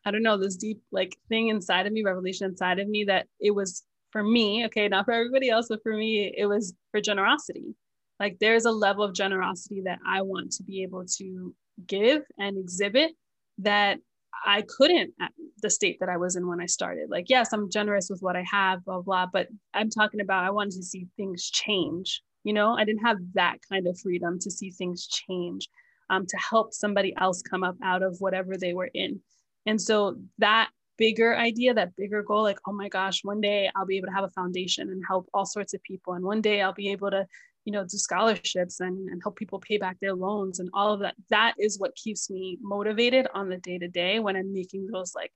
I 0.06 0.12
don't 0.12 0.24
know, 0.24 0.38
this 0.38 0.58
deep 0.58 0.82
like 0.92 1.16
thing 1.30 1.48
inside 1.48 1.88
of 1.88 1.94
me, 1.94 2.04
revelation 2.04 2.48
inside 2.48 2.80
of 2.80 2.88
me 2.88 3.06
that 3.06 3.28
it 3.40 3.52
was 3.52 3.84
for 4.12 4.24
me, 4.24 4.66
okay, 4.66 4.88
not 4.90 5.06
for 5.06 5.14
everybody 5.14 5.50
else, 5.50 5.68
but 5.70 5.82
for 5.82 5.94
me, 5.94 6.34
it 6.38 6.46
was 6.46 6.74
for 6.92 7.02
generosity. 7.02 7.76
Like 8.20 8.38
there's 8.40 8.66
a 8.66 8.72
level 8.72 9.04
of 9.04 9.14
generosity 9.14 9.82
that 9.86 10.00
I 10.06 10.22
want 10.22 10.52
to 10.54 10.64
be 10.64 10.84
able 10.84 11.06
to 11.18 11.56
give 11.88 12.24
and 12.38 12.58
exhibit 12.58 13.12
that 13.60 14.00
I 14.46 14.64
couldn't 14.64 15.14
at 15.22 15.32
the 15.62 15.70
state 15.70 15.98
that 16.00 16.10
I 16.10 16.18
was 16.18 16.36
in 16.36 16.48
when 16.48 16.62
I 16.62 16.66
started. 16.66 17.10
Like, 17.10 17.30
yes, 17.30 17.54
I'm 17.54 17.70
generous 17.70 18.10
with 18.10 18.22
what 18.22 18.36
I 18.36 18.44
have, 18.50 18.84
blah, 18.86 19.02
blah, 19.02 19.26
but 19.32 19.48
I'm 19.74 19.90
talking 19.90 20.22
about 20.22 20.44
I 20.44 20.52
wanted 20.52 20.74
to 20.74 20.84
see 20.84 21.08
things 21.18 21.50
change. 21.50 22.22
You 22.44 22.54
know, 22.54 22.76
I 22.76 22.84
didn't 22.84 23.06
have 23.06 23.18
that 23.36 23.58
kind 23.70 23.88
of 23.88 24.00
freedom 24.00 24.40
to 24.40 24.52
see 24.52 24.72
things 24.72 25.08
change, 25.08 25.70
um, 26.10 26.26
to 26.26 26.38
help 26.38 26.74
somebody 26.74 27.14
else 27.20 27.42
come 27.42 27.64
up 27.64 27.76
out 27.84 28.04
of 28.04 28.18
whatever 28.20 28.58
they 28.58 28.74
were 28.74 28.90
in. 28.94 29.22
And 29.66 29.82
so 29.82 30.18
that 30.40 30.70
bigger 30.98 31.36
idea, 31.36 31.74
that 31.74 31.96
bigger 31.96 32.22
goal, 32.22 32.44
like, 32.44 32.60
oh 32.68 32.74
my 32.74 32.90
gosh, 32.90 33.24
one 33.24 33.42
day 33.42 33.70
I'll 33.76 33.86
be 33.86 33.98
able 33.98 34.08
to 34.08 34.14
have 34.14 34.26
a 34.26 34.30
foundation 34.30 34.90
and 34.90 35.02
help 35.08 35.28
all 35.34 35.46
sorts 35.46 35.74
of 35.74 35.82
people. 35.84 36.14
And 36.14 36.26
one 36.26 36.42
day 36.42 36.62
I'll 36.62 36.74
be 36.74 36.92
able 36.92 37.12
to 37.12 37.26
you 37.66 37.72
know, 37.72 37.84
do 37.84 37.98
scholarships 37.98 38.80
and, 38.80 39.10
and 39.10 39.22
help 39.24 39.36
people 39.36 39.60
pay 39.60 39.78
back 39.78 39.98
their 40.00 40.14
loans 40.14 40.60
and 40.60 40.70
all 40.74 40.94
of 40.94 41.00
that. 41.02 41.16
That 41.30 41.54
is 41.58 41.80
what 41.80 41.96
keeps 41.96 42.30
me 42.30 42.58
motivated 42.62 43.28
on 43.34 43.50
the 43.50 43.58
day 43.58 43.78
to 43.78 43.88
day 43.88 44.20
when 44.20 44.36
I'm 44.36 44.54
making 44.54 44.88
those 44.88 45.14
like 45.16 45.32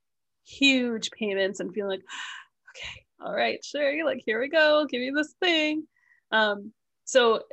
huge 0.46 1.12
payments 1.12 1.60
and 1.60 1.74
feeling 1.74 1.92
like, 1.92 2.02
okay, 2.76 3.06
all 3.20 3.34
right, 3.34 3.64
sure, 3.64 4.06
like 4.06 4.22
here 4.26 4.40
we 4.40 4.50
go, 4.50 4.86
give 4.90 5.02
me 5.02 5.12
this 5.16 5.34
thing. 5.42 5.88
Um, 6.32 6.74
so 7.06 7.44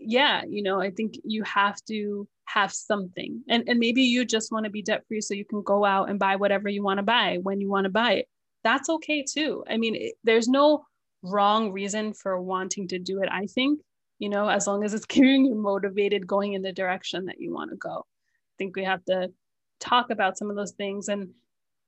yeah, 0.00 0.42
you 0.48 0.62
know, 0.62 0.80
I 0.80 0.90
think 0.90 1.14
you 1.24 1.42
have 1.44 1.76
to 1.88 2.26
have 2.46 2.72
something, 2.72 3.42
and 3.48 3.64
and 3.68 3.78
maybe 3.78 4.02
you 4.02 4.24
just 4.24 4.50
want 4.50 4.64
to 4.64 4.70
be 4.70 4.82
debt 4.82 5.04
free 5.06 5.20
so 5.20 5.34
you 5.34 5.44
can 5.44 5.62
go 5.62 5.84
out 5.84 6.08
and 6.08 6.18
buy 6.18 6.36
whatever 6.36 6.68
you 6.68 6.82
want 6.82 6.98
to 6.98 7.02
buy 7.02 7.38
when 7.42 7.60
you 7.60 7.68
want 7.68 7.84
to 7.84 7.90
buy 7.90 8.14
it. 8.14 8.28
That's 8.64 8.88
okay 8.88 9.22
too. 9.22 9.64
I 9.68 9.76
mean, 9.76 9.96
it, 9.96 10.14
there's 10.24 10.48
no 10.48 10.86
wrong 11.22 11.72
reason 11.72 12.14
for 12.14 12.40
wanting 12.40 12.88
to 12.88 12.98
do 12.98 13.22
it. 13.22 13.28
I 13.30 13.46
think 13.46 13.80
you 14.22 14.28
know, 14.28 14.48
as 14.48 14.68
long 14.68 14.84
as 14.84 14.94
it's 14.94 15.04
keeping 15.14 15.44
you 15.44 15.56
motivated 15.56 16.28
going 16.28 16.52
in 16.52 16.62
the 16.62 16.72
direction 16.72 17.26
that 17.26 17.40
you 17.40 17.52
want 17.52 17.70
to 17.72 17.76
go. 17.76 18.06
I 18.06 18.54
think 18.56 18.76
we 18.76 18.84
have 18.84 19.04
to 19.06 19.32
talk 19.80 20.10
about 20.10 20.38
some 20.38 20.48
of 20.48 20.54
those 20.54 20.70
things. 20.70 21.08
And 21.08 21.30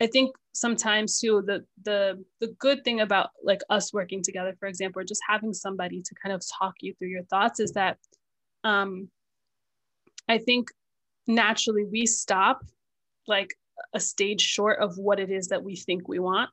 I 0.00 0.08
think 0.08 0.34
sometimes 0.52 1.20
too, 1.20 1.42
the 1.46 1.64
the 1.84 2.24
the 2.40 2.48
good 2.58 2.82
thing 2.82 3.00
about 3.00 3.30
like 3.44 3.60
us 3.70 3.92
working 3.92 4.20
together, 4.20 4.56
for 4.58 4.66
example, 4.66 5.00
or 5.00 5.04
just 5.04 5.22
having 5.28 5.54
somebody 5.54 6.02
to 6.02 6.14
kind 6.20 6.34
of 6.34 6.42
talk 6.58 6.74
you 6.80 6.92
through 6.94 7.10
your 7.10 7.22
thoughts 7.22 7.60
is 7.60 7.70
that 7.72 7.98
um 8.64 9.08
I 10.28 10.38
think 10.38 10.70
naturally 11.28 11.84
we 11.84 12.04
stop 12.04 12.64
like 13.28 13.54
a 13.94 14.00
stage 14.00 14.40
short 14.40 14.80
of 14.80 14.98
what 14.98 15.20
it 15.20 15.30
is 15.30 15.48
that 15.48 15.62
we 15.62 15.76
think 15.76 16.08
we 16.08 16.18
want 16.18 16.50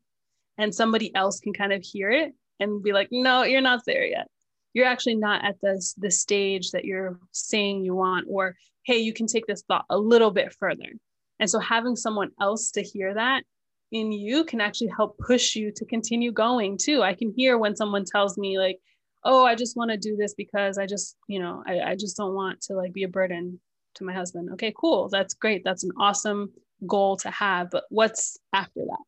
and 0.60 0.74
somebody 0.74 1.13
else 1.15 1.39
can 1.39 1.54
kind 1.54 1.74
of 1.74 1.84
hear 1.84 2.12
it 2.12 2.34
and 2.60 2.84
be 2.84 2.94
like 2.94 3.10
no 3.12 3.44
you're 3.44 3.62
not 3.62 3.82
there 3.86 4.06
yet 4.06 4.28
you're 4.74 4.86
actually 4.86 5.16
not 5.16 5.44
at 5.44 5.56
this 5.62 5.94
the 5.98 6.12
stage 6.12 6.72
that 6.72 6.86
you're 6.86 7.20
saying 7.32 7.84
you 7.84 7.96
want 7.96 8.26
or 8.30 8.56
hey 8.84 8.98
you 8.98 9.14
can 9.14 9.28
take 9.28 9.46
this 9.48 9.64
thought 9.68 9.86
a 9.90 9.98
little 9.98 10.32
bit 10.32 10.54
further. 10.60 10.92
And 11.40 11.50
so 11.50 11.60
having 11.60 11.96
someone 11.96 12.32
else 12.40 12.72
to 12.72 12.84
hear 12.84 13.14
that 13.14 13.44
in 13.92 14.12
you 14.12 14.44
can 14.46 14.62
actually 14.62 14.92
help 14.96 15.18
push 15.18 15.56
you 15.56 15.72
to 15.76 15.86
continue 15.86 16.32
going 16.32 16.78
too. 16.78 17.02
I 17.02 17.14
can 17.14 17.34
hear 17.36 17.58
when 17.58 17.76
someone 17.76 18.06
tells 18.06 18.38
me 18.38 18.58
like 18.58 18.80
oh 19.24 19.46
i 19.46 19.54
just 19.54 19.78
want 19.78 19.92
to 19.92 19.98
do 19.98 20.16
this 20.16 20.34
because 20.34 20.80
i 20.80 20.88
just 20.88 21.16
you 21.28 21.40
know 21.40 21.64
I, 21.68 21.92
I 21.92 21.96
just 21.96 22.18
don't 22.18 22.34
want 22.34 22.60
to 22.62 22.74
like 22.74 22.92
be 22.92 23.04
a 23.04 23.08
burden 23.08 23.60
to 23.96 24.04
my 24.04 24.14
husband. 24.14 24.50
Okay 24.54 24.74
cool. 24.76 25.10
That's 25.10 25.34
great. 25.34 25.64
That's 25.64 25.84
an 25.84 25.92
awesome 26.00 26.52
goal 26.88 27.18
to 27.18 27.32
have. 27.32 27.70
But 27.72 27.84
what's 27.90 28.38
after 28.54 28.82
that. 28.86 29.04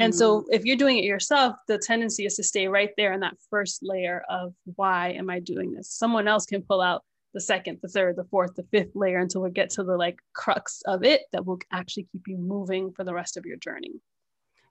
And 0.00 0.14
so 0.14 0.40
mm-hmm. 0.40 0.52
if 0.52 0.64
you're 0.64 0.76
doing 0.76 0.98
it 0.98 1.04
yourself 1.04 1.56
the 1.68 1.78
tendency 1.78 2.26
is 2.26 2.36
to 2.36 2.42
stay 2.42 2.68
right 2.68 2.90
there 2.96 3.12
in 3.12 3.20
that 3.20 3.36
first 3.50 3.80
layer 3.82 4.22
of 4.28 4.54
why 4.76 5.10
am 5.10 5.30
i 5.30 5.38
doing 5.40 5.72
this? 5.72 5.90
Someone 5.90 6.28
else 6.28 6.46
can 6.46 6.62
pull 6.62 6.80
out 6.80 7.02
the 7.32 7.40
second 7.40 7.78
the 7.82 7.88
third 7.88 8.16
the 8.16 8.24
fourth 8.24 8.54
the 8.56 8.64
fifth 8.72 8.90
layer 8.94 9.18
until 9.18 9.42
we 9.42 9.50
get 9.50 9.70
to 9.70 9.84
the 9.84 9.96
like 9.96 10.18
crux 10.32 10.82
of 10.86 11.04
it 11.04 11.22
that 11.32 11.46
will 11.46 11.60
actually 11.72 12.08
keep 12.10 12.22
you 12.26 12.36
moving 12.36 12.92
for 12.92 13.04
the 13.04 13.14
rest 13.14 13.36
of 13.36 13.46
your 13.46 13.56
journey. 13.56 13.92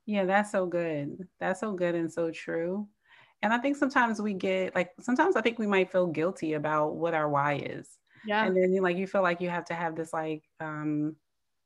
Yeah 0.06 0.26
that's 0.26 0.52
so 0.52 0.66
good. 0.66 1.18
That's 1.40 1.60
so 1.60 1.74
good 1.74 1.96
and 1.96 2.12
so 2.12 2.32
true. 2.32 2.88
And 3.42 3.54
i 3.54 3.58
think 3.58 3.78
sometimes 3.78 4.22
we 4.22 4.34
get 4.34 4.76
like 4.76 4.92
sometimes 5.00 5.36
i 5.36 5.42
think 5.42 5.60
we 5.60 5.68
might 5.68 5.92
feel 5.92 6.08
guilty 6.08 6.54
about 6.54 6.96
what 6.96 7.14
our 7.14 7.30
why 7.30 7.56
is. 7.56 7.88
Yeah. 8.26 8.46
And 8.46 8.56
then 8.56 8.76
like 8.82 8.98
you 8.98 9.08
feel 9.08 9.22
like 9.22 9.40
you 9.40 9.50
have 9.50 9.66
to 9.66 9.74
have 9.74 9.96
this 9.96 10.12
like 10.12 10.44
um 10.60 11.16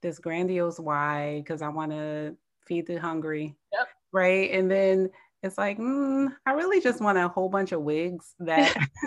this 0.04 0.19
grandiose 0.19 0.80
why 0.80 1.39
because 1.39 1.62
i 1.62 1.69
want 1.69 1.91
to 1.91 2.36
feed 2.65 2.88
the 2.88 2.97
hungry 2.97 3.56
yep. 3.71 3.88
right? 4.12 4.52
And 4.52 4.69
then 4.69 5.10
it's 5.43 5.58
like 5.58 5.78
mm, 5.78 6.30
i 6.45 6.54
really 6.54 6.80
just 6.80 7.02
want 7.02 7.17
a 7.17 7.28
whole 7.28 7.49
bunch 7.49 7.73
of 7.73 7.82
wigs 7.82 8.34
that 8.39 8.73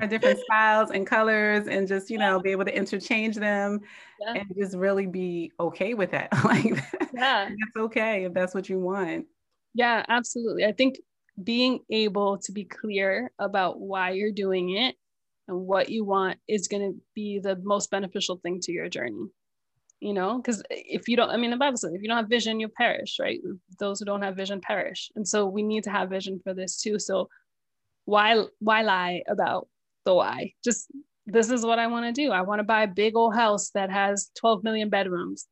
are 0.00 0.08
different 0.08 0.40
styles 0.40 0.90
and 0.90 1.06
colors 1.06 1.68
and 1.68 1.86
just 1.86 2.10
you 2.10 2.18
know 2.18 2.40
be 2.40 2.50
able 2.50 2.64
to 2.64 2.76
interchange 2.76 3.36
them 3.36 3.80
yeah. 4.20 4.34
and 4.34 4.52
just 4.58 4.76
really 4.76 5.06
be 5.06 5.52
okay 5.60 5.94
with 5.94 6.10
that. 6.10 6.28
Like 6.44 6.64
yeah. 7.14 7.48
it's 7.50 7.76
okay 7.76 8.24
if 8.24 8.34
that's 8.34 8.54
what 8.54 8.68
you 8.68 8.80
want. 8.80 9.26
Yeah 9.74 10.04
absolutely. 10.08 10.64
I 10.64 10.72
think 10.72 10.96
being 11.42 11.80
able 11.90 12.38
to 12.38 12.52
be 12.52 12.64
clear 12.64 13.30
about 13.38 13.80
why 13.80 14.10
you're 14.10 14.32
doing 14.32 14.70
it 14.70 14.96
and 15.48 15.60
what 15.60 15.90
you 15.90 16.04
want 16.04 16.38
is 16.48 16.68
going 16.68 16.92
to 16.92 17.00
be 17.14 17.38
the 17.38 17.56
most 17.62 17.90
beneficial 17.90 18.40
thing 18.42 18.60
to 18.62 18.72
your 18.72 18.88
journey 18.88 19.28
you 20.00 20.12
know 20.12 20.36
because 20.36 20.62
if 20.70 21.08
you 21.08 21.16
don't 21.16 21.30
i 21.30 21.36
mean 21.36 21.50
the 21.50 21.56
bible 21.56 21.76
says 21.76 21.92
if 21.94 22.02
you 22.02 22.08
don't 22.08 22.18
have 22.18 22.28
vision 22.28 22.60
you'll 22.60 22.70
perish 22.76 23.18
right? 23.20 23.40
Those 23.78 23.98
who 23.98 24.04
don't 24.04 24.22
have 24.22 24.36
vision 24.36 24.60
perish. 24.60 25.10
And 25.16 25.26
so 25.26 25.46
we 25.46 25.62
need 25.62 25.84
to 25.84 25.90
have 25.90 26.10
vision 26.10 26.40
for 26.42 26.54
this 26.54 26.80
too. 26.80 26.98
So 26.98 27.28
why 28.04 28.44
why 28.58 28.82
lie 28.82 29.22
about 29.28 29.68
the 30.04 30.14
why? 30.14 30.52
Just 30.62 30.90
this 31.26 31.50
is 31.50 31.64
what 31.64 31.78
i 31.78 31.86
want 31.86 32.06
to 32.06 32.12
do. 32.12 32.30
I 32.30 32.42
want 32.42 32.60
to 32.60 32.64
buy 32.64 32.82
a 32.82 32.88
big 32.88 33.16
old 33.16 33.34
house 33.34 33.70
that 33.70 33.90
has 33.90 34.30
12 34.38 34.62
million 34.62 34.90
bedrooms. 34.90 35.46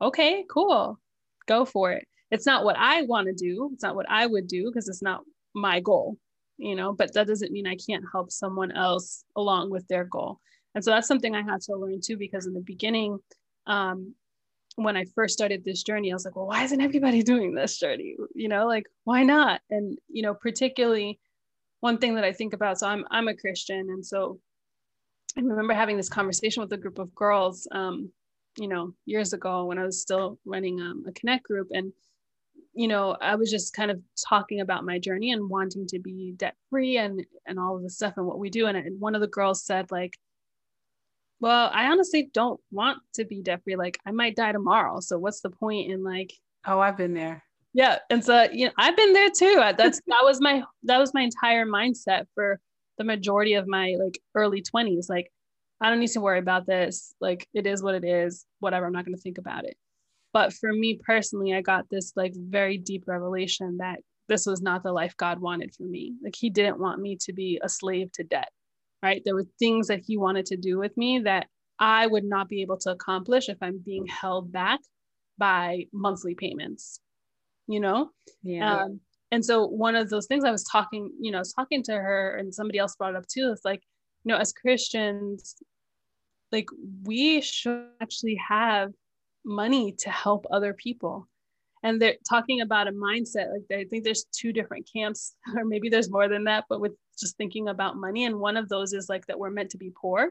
Okay 0.00 0.44
cool. 0.48 0.98
Go 1.46 1.64
for 1.64 1.92
it. 1.92 2.06
It's 2.30 2.46
not 2.46 2.64
what 2.64 2.76
i 2.78 3.02
want 3.02 3.26
to 3.26 3.34
do. 3.34 3.70
It's 3.72 3.82
not 3.82 3.96
what 3.96 4.10
i 4.10 4.26
would 4.26 4.46
do 4.46 4.66
because 4.66 4.88
it's 4.88 5.02
not 5.02 5.22
my 5.54 5.80
goal 5.80 6.18
you 6.58 6.74
know 6.74 6.92
but 6.92 7.12
that 7.12 7.26
doesn't 7.26 7.52
mean 7.52 7.66
i 7.66 7.76
can't 7.76 8.04
help 8.12 8.30
someone 8.30 8.72
else 8.72 9.24
along 9.36 9.70
with 9.70 9.86
their 9.88 10.04
goal. 10.04 10.38
And 10.74 10.84
so 10.84 10.90
that's 10.90 11.08
something 11.08 11.34
i 11.34 11.42
had 11.42 11.60
to 11.62 11.76
learn 11.76 12.00
too 12.02 12.16
because 12.16 12.46
in 12.46 12.54
the 12.54 12.60
beginning 12.60 13.18
um, 13.66 14.14
when 14.76 14.96
i 14.96 15.04
first 15.14 15.34
started 15.34 15.64
this 15.64 15.82
journey 15.82 16.10
i 16.10 16.14
was 16.14 16.24
like 16.24 16.36
well 16.36 16.46
why 16.46 16.62
isn't 16.62 16.80
everybody 16.80 17.22
doing 17.32 17.54
this 17.54 17.78
journey? 17.78 18.16
You 18.34 18.48
know 18.48 18.66
like 18.66 18.86
why 19.04 19.22
not? 19.22 19.60
And 19.70 19.98
you 20.08 20.22
know 20.22 20.34
particularly 20.34 21.18
one 21.80 21.98
thing 21.98 22.14
that 22.14 22.24
i 22.24 22.32
think 22.32 22.52
about 22.52 22.78
so 22.78 22.88
i'm 22.88 23.04
i'm 23.10 23.28
a 23.28 23.36
christian. 23.36 23.88
And 23.90 24.04
so 24.04 24.38
i 25.36 25.40
remember 25.40 25.74
having 25.74 25.96
this 25.96 26.08
conversation 26.08 26.62
with 26.62 26.72
a 26.72 26.78
group 26.78 26.98
of 26.98 27.14
girls 27.14 27.66
um, 27.72 28.10
you 28.58 28.68
know 28.68 28.94
years 29.04 29.32
ago 29.32 29.66
when 29.66 29.78
i 29.78 29.84
was 29.84 30.00
still 30.00 30.38
running 30.44 30.80
um, 30.80 31.04
a 31.06 31.12
connect 31.12 31.44
group. 31.44 31.68
And 31.72 31.92
you 32.76 32.88
know, 32.88 33.16
I 33.22 33.36
was 33.36 33.50
just 33.50 33.72
kind 33.72 33.90
of 33.90 34.02
talking 34.28 34.60
about 34.60 34.84
my 34.84 34.98
journey 34.98 35.32
and 35.32 35.48
wanting 35.48 35.86
to 35.88 35.98
be 35.98 36.34
debt 36.36 36.54
free 36.68 36.98
and 36.98 37.24
and 37.46 37.58
all 37.58 37.74
of 37.74 37.82
the 37.82 37.88
stuff 37.88 38.14
and 38.18 38.26
what 38.26 38.38
we 38.38 38.50
do. 38.50 38.66
And, 38.66 38.76
and 38.76 39.00
one 39.00 39.14
of 39.14 39.22
the 39.22 39.26
girls 39.26 39.64
said, 39.64 39.90
like, 39.90 40.18
well, 41.40 41.70
I 41.72 41.86
honestly 41.90 42.30
don't 42.32 42.60
want 42.70 42.98
to 43.14 43.24
be 43.24 43.42
debt 43.42 43.62
free. 43.64 43.76
Like, 43.76 43.98
I 44.06 44.10
might 44.10 44.36
die 44.36 44.52
tomorrow. 44.52 45.00
So 45.00 45.18
what's 45.18 45.40
the 45.40 45.50
point 45.50 45.90
in 45.90 46.02
like? 46.02 46.32
Oh, 46.66 46.80
I've 46.80 46.96
been 46.96 47.14
there. 47.14 47.42
Yeah, 47.74 47.98
and 48.08 48.24
so 48.24 48.48
you 48.52 48.66
know, 48.66 48.72
I've 48.78 48.96
been 48.96 49.12
there 49.12 49.30
too. 49.30 49.62
That's 49.76 50.00
that 50.06 50.22
was 50.22 50.40
my 50.40 50.62
that 50.84 50.98
was 50.98 51.12
my 51.12 51.22
entire 51.22 51.66
mindset 51.66 52.24
for 52.34 52.58
the 52.96 53.04
majority 53.04 53.54
of 53.54 53.68
my 53.68 53.96
like 54.02 54.18
early 54.34 54.62
twenties. 54.62 55.08
Like, 55.10 55.30
I 55.80 55.90
don't 55.90 56.00
need 56.00 56.10
to 56.12 56.20
worry 56.20 56.38
about 56.38 56.66
this. 56.66 57.14
Like, 57.20 57.46
it 57.52 57.66
is 57.66 57.82
what 57.82 57.94
it 57.94 58.04
is. 58.04 58.46
Whatever. 58.60 58.86
I'm 58.86 58.92
not 58.92 59.04
going 59.04 59.14
to 59.14 59.20
think 59.20 59.38
about 59.38 59.64
it. 59.64 59.76
But 60.32 60.52
for 60.52 60.72
me 60.72 61.00
personally, 61.02 61.54
I 61.54 61.60
got 61.60 61.88
this 61.90 62.12
like 62.16 62.34
very 62.34 62.78
deep 62.78 63.04
revelation 63.06 63.78
that 63.78 64.00
this 64.28 64.46
was 64.46 64.60
not 64.60 64.82
the 64.82 64.92
life 64.92 65.16
God 65.16 65.40
wanted 65.40 65.74
for 65.74 65.84
me. 65.84 66.14
Like 66.22 66.34
he 66.36 66.50
didn't 66.50 66.78
want 66.78 67.00
me 67.00 67.16
to 67.22 67.32
be 67.32 67.60
a 67.62 67.68
slave 67.68 68.10
to 68.12 68.24
debt, 68.24 68.48
right? 69.02 69.22
There 69.24 69.34
were 69.34 69.46
things 69.58 69.88
that 69.88 70.00
he 70.00 70.16
wanted 70.16 70.46
to 70.46 70.56
do 70.56 70.78
with 70.78 70.96
me 70.96 71.20
that 71.20 71.46
I 71.78 72.06
would 72.06 72.24
not 72.24 72.48
be 72.48 72.62
able 72.62 72.78
to 72.78 72.90
accomplish 72.90 73.48
if 73.48 73.58
I'm 73.60 73.78
being 73.78 74.06
held 74.06 74.52
back 74.52 74.80
by 75.38 75.86
monthly 75.92 76.34
payments, 76.34 77.00
you 77.66 77.80
know? 77.80 78.10
Yeah. 78.42 78.84
Um, 78.84 79.00
and 79.30 79.44
so 79.44 79.66
one 79.66 79.96
of 79.96 80.08
those 80.08 80.26
things 80.26 80.44
I 80.44 80.50
was 80.50 80.64
talking, 80.64 81.10
you 81.20 81.30
know, 81.30 81.38
I 81.38 81.40
was 81.40 81.52
talking 81.52 81.82
to 81.84 81.92
her 81.92 82.36
and 82.36 82.54
somebody 82.54 82.78
else 82.78 82.96
brought 82.96 83.14
it 83.14 83.16
up 83.16 83.26
too. 83.26 83.50
It's 83.52 83.64
like, 83.64 83.82
you 84.24 84.32
know, 84.32 84.38
as 84.38 84.52
Christians, 84.52 85.56
like 86.52 86.68
we 87.04 87.40
should 87.40 87.88
actually 88.00 88.40
have 88.48 88.92
money 89.44 89.92
to 89.98 90.10
help 90.10 90.46
other 90.50 90.72
people 90.72 91.28
and 91.86 92.02
they're 92.02 92.16
talking 92.28 92.60
about 92.60 92.88
a 92.88 92.92
mindset 92.92 93.46
like 93.52 93.78
i 93.78 93.84
think 93.84 94.04
there's 94.04 94.26
two 94.32 94.52
different 94.52 94.88
camps 94.92 95.34
or 95.56 95.64
maybe 95.64 95.88
there's 95.88 96.10
more 96.10 96.28
than 96.28 96.44
that 96.44 96.64
but 96.68 96.80
with 96.80 96.92
just 97.18 97.36
thinking 97.36 97.68
about 97.68 97.96
money 97.96 98.24
and 98.24 98.38
one 98.38 98.56
of 98.56 98.68
those 98.68 98.92
is 98.92 99.08
like 99.08 99.24
that 99.26 99.38
we're 99.38 99.50
meant 99.50 99.70
to 99.70 99.78
be 99.78 99.92
poor 100.00 100.30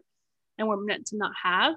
and 0.57 0.67
we're 0.67 0.77
meant 0.77 1.05
to 1.07 1.17
not 1.17 1.31
have 1.41 1.75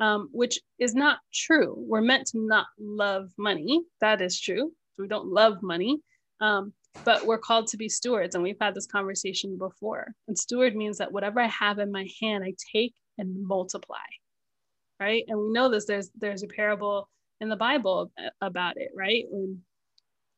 um, 0.00 0.28
which 0.32 0.58
is 0.78 0.94
not 0.94 1.18
true 1.32 1.74
we're 1.76 2.00
meant 2.00 2.26
to 2.26 2.38
not 2.38 2.66
love 2.78 3.30
money 3.38 3.80
that 4.00 4.20
is 4.20 4.40
true 4.40 4.72
we 4.98 5.08
don't 5.08 5.26
love 5.26 5.62
money 5.62 5.98
um, 6.40 6.72
but 7.04 7.26
we're 7.26 7.38
called 7.38 7.66
to 7.68 7.76
be 7.76 7.88
stewards 7.88 8.34
and 8.34 8.44
we've 8.44 8.60
had 8.60 8.74
this 8.74 8.86
conversation 8.86 9.56
before 9.56 10.12
and 10.28 10.38
steward 10.38 10.76
means 10.76 10.98
that 10.98 11.12
whatever 11.12 11.40
i 11.40 11.48
have 11.48 11.78
in 11.78 11.90
my 11.90 12.06
hand 12.20 12.44
i 12.44 12.52
take 12.72 12.94
and 13.18 13.46
multiply 13.46 13.96
right? 15.00 15.24
And 15.28 15.38
we 15.38 15.50
know 15.50 15.68
this. 15.68 15.86
There's 15.86 16.10
there's 16.14 16.42
a 16.42 16.48
parable 16.48 17.08
in 17.40 17.48
the 17.48 17.56
Bible 17.56 18.10
about 18.40 18.76
it, 18.76 18.90
right? 18.94 19.24
When 19.30 19.62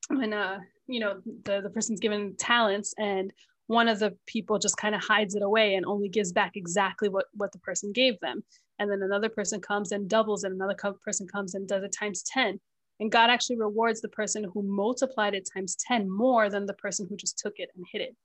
when 0.09 0.33
uh 0.33 0.59
you 0.87 0.99
know 0.99 1.21
the 1.43 1.61
the 1.61 1.69
person's 1.69 1.99
given 1.99 2.35
talents 2.37 2.93
and 2.97 3.31
one 3.67 3.89
of 3.89 3.99
the 3.99 4.15
people 4.25 4.57
just 4.59 4.77
kind 4.77 4.95
of 4.95 5.03
hides 5.03 5.35
it 5.35 5.43
away 5.43 5.75
and 5.75 5.85
only 5.85 6.07
gives 6.07 6.31
back 6.31 6.53
exactly 6.55 7.09
what 7.09 7.25
what 7.33 7.51
the 7.51 7.59
person 7.59 7.91
gave 7.91 8.19
them. 8.19 8.43
And 8.79 8.91
then 8.91 9.01
another 9.01 9.29
person 9.29 9.59
comes 9.59 9.91
and 9.91 10.09
doubles 10.09 10.43
and 10.43 10.53
another 10.53 10.75
person 11.03 11.27
comes 11.27 11.55
and 11.55 11.67
does 11.67 11.83
it 11.83 11.95
times 11.97 12.23
10 12.23 12.59
and 12.99 13.11
god 13.11 13.29
actually 13.29 13.57
rewards 13.57 14.01
the 14.01 14.09
person 14.09 14.43
who 14.53 14.63
multiplied 14.63 15.33
it 15.33 15.49
times 15.53 15.75
10 15.87 16.09
more 16.09 16.49
than 16.49 16.65
the 16.65 16.73
person 16.73 17.05
who 17.09 17.17
just 17.17 17.37
took 17.37 17.53
it 17.57 17.69
and 17.75 17.85
hid 17.91 18.01
it. 18.01 18.15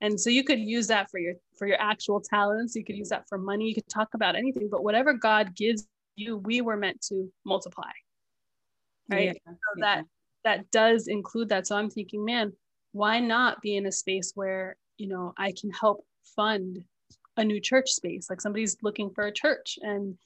And 0.00 0.20
so 0.20 0.30
you 0.30 0.44
could 0.44 0.60
use 0.60 0.86
that 0.86 1.10
for 1.10 1.18
your 1.18 1.34
for 1.56 1.66
your 1.66 1.80
actual 1.80 2.20
talents. 2.20 2.76
You 2.76 2.84
could 2.84 2.96
use 2.96 3.08
that 3.08 3.28
for 3.28 3.36
money. 3.36 3.66
You 3.66 3.74
could 3.74 3.88
talk 3.88 4.14
about 4.14 4.36
anything 4.36 4.68
but 4.70 4.84
whatever 4.84 5.12
god 5.12 5.56
gives 5.56 5.86
you 6.18 6.36
we 6.36 6.60
were 6.60 6.76
meant 6.76 7.00
to 7.00 7.30
multiply 7.44 7.90
right? 9.10 9.26
Yeah, 9.46 9.52
so 9.52 9.80
that 9.80 10.04
that 10.44 10.70
does 10.70 11.08
include 11.08 11.48
that. 11.48 11.66
So 11.66 11.76
i'm 11.76 11.90
thinking 11.90 12.24
man 12.24 12.52
why 12.92 13.20
not 13.20 13.60
be 13.60 13.76
in 13.76 13.86
a 13.86 13.92
space 13.92 14.32
where 14.34 14.76
you 14.96 15.08
know 15.08 15.32
i 15.36 15.52
can 15.58 15.70
help 15.70 16.04
fund 16.36 16.84
a 17.36 17.44
new 17.44 17.60
church 17.60 17.88
space? 17.90 18.28
Like 18.28 18.40
somebody's 18.40 18.76
looking 18.82 19.10
for 19.10 19.26
a 19.26 19.32
church 19.32 19.78
and 19.80 20.16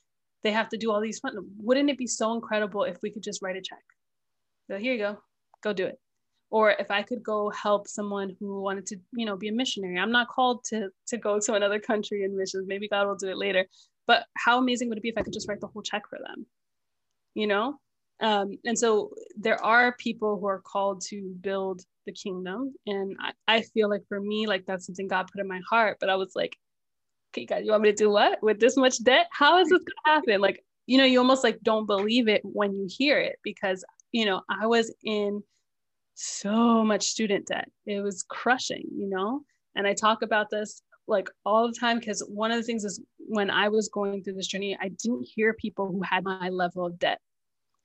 they 0.42 0.50
have 0.50 0.70
to 0.70 0.78
do 0.78 0.90
all 0.90 1.00
these 1.00 1.18
fun 1.20 1.34
wouldn't 1.58 1.90
it 1.90 1.98
be 1.98 2.06
so 2.06 2.34
incredible 2.34 2.84
if 2.84 2.96
we 3.02 3.10
could 3.10 3.22
just 3.22 3.42
write 3.42 3.56
a 3.56 3.60
check? 3.60 3.84
So 4.70 4.78
here 4.78 4.92
you 4.94 4.98
go. 4.98 5.18
Go 5.62 5.72
do 5.72 5.86
it. 5.86 5.98
Or 6.50 6.70
if 6.70 6.90
i 6.90 7.02
could 7.02 7.22
go 7.22 7.50
help 7.50 7.88
someone 7.88 8.36
who 8.38 8.60
wanted 8.60 8.86
to 8.86 8.96
you 9.12 9.26
know 9.26 9.36
be 9.36 9.48
a 9.48 9.52
missionary. 9.52 9.98
I'm 9.98 10.12
not 10.12 10.28
called 10.28 10.64
to 10.64 10.88
to 11.08 11.16
go 11.18 11.38
to 11.40 11.54
another 11.54 11.78
country 11.78 12.24
in 12.24 12.36
missions. 12.36 12.66
Maybe 12.66 12.88
god 12.88 13.06
will 13.06 13.16
do 13.16 13.28
it 13.28 13.36
later 13.36 13.66
but 14.06 14.24
how 14.36 14.58
amazing 14.58 14.88
would 14.88 14.98
it 14.98 15.02
be 15.02 15.08
if 15.08 15.18
i 15.18 15.22
could 15.22 15.32
just 15.32 15.48
write 15.48 15.60
the 15.60 15.66
whole 15.66 15.82
check 15.82 16.02
for 16.08 16.18
them 16.18 16.46
you 17.34 17.46
know 17.46 17.78
um, 18.20 18.56
and 18.64 18.78
so 18.78 19.10
there 19.36 19.60
are 19.64 19.96
people 19.96 20.38
who 20.38 20.46
are 20.46 20.60
called 20.60 21.00
to 21.08 21.34
build 21.40 21.82
the 22.06 22.12
kingdom 22.12 22.72
and 22.86 23.16
I, 23.20 23.32
I 23.48 23.62
feel 23.62 23.90
like 23.90 24.02
for 24.08 24.20
me 24.20 24.46
like 24.46 24.64
that's 24.64 24.86
something 24.86 25.08
god 25.08 25.28
put 25.32 25.40
in 25.40 25.48
my 25.48 25.60
heart 25.68 25.96
but 25.98 26.08
i 26.08 26.14
was 26.14 26.32
like 26.36 26.56
okay, 27.32 27.46
guys, 27.46 27.64
you 27.64 27.70
want 27.70 27.82
me 27.82 27.90
to 27.90 27.96
do 27.96 28.10
what 28.10 28.42
with 28.42 28.60
this 28.60 28.76
much 28.76 29.02
debt? 29.02 29.26
How 29.30 29.58
is 29.58 29.68
this 29.68 29.80
gonna 29.80 30.16
happen? 30.16 30.40
Like, 30.40 30.62
you 30.86 30.98
know, 30.98 31.04
you 31.04 31.18
almost 31.18 31.44
like 31.44 31.60
don't 31.62 31.86
believe 31.86 32.28
it 32.28 32.42
when 32.44 32.74
you 32.74 32.86
hear 32.88 33.18
it 33.18 33.38
because, 33.42 33.84
you 34.12 34.26
know, 34.26 34.42
I 34.48 34.66
was 34.66 34.94
in 35.02 35.42
so 36.14 36.84
much 36.84 37.04
student 37.04 37.46
debt. 37.46 37.70
It 37.86 38.00
was 38.00 38.22
crushing, 38.22 38.84
you 38.94 39.08
know? 39.08 39.42
And 39.74 39.86
I 39.86 39.94
talk 39.94 40.22
about 40.22 40.50
this 40.50 40.82
like 41.12 41.28
all 41.46 41.68
the 41.68 41.78
time 41.78 41.98
because 41.98 42.20
one 42.28 42.50
of 42.50 42.56
the 42.56 42.62
things 42.64 42.84
is 42.84 43.00
when 43.18 43.50
I 43.50 43.68
was 43.68 43.88
going 43.88 44.22
through 44.22 44.34
this 44.34 44.48
journey, 44.48 44.76
I 44.80 44.88
didn't 44.88 45.28
hear 45.34 45.52
people 45.52 45.86
who 45.86 46.02
had 46.02 46.24
my 46.24 46.48
level 46.48 46.86
of 46.86 46.98
debt. 46.98 47.20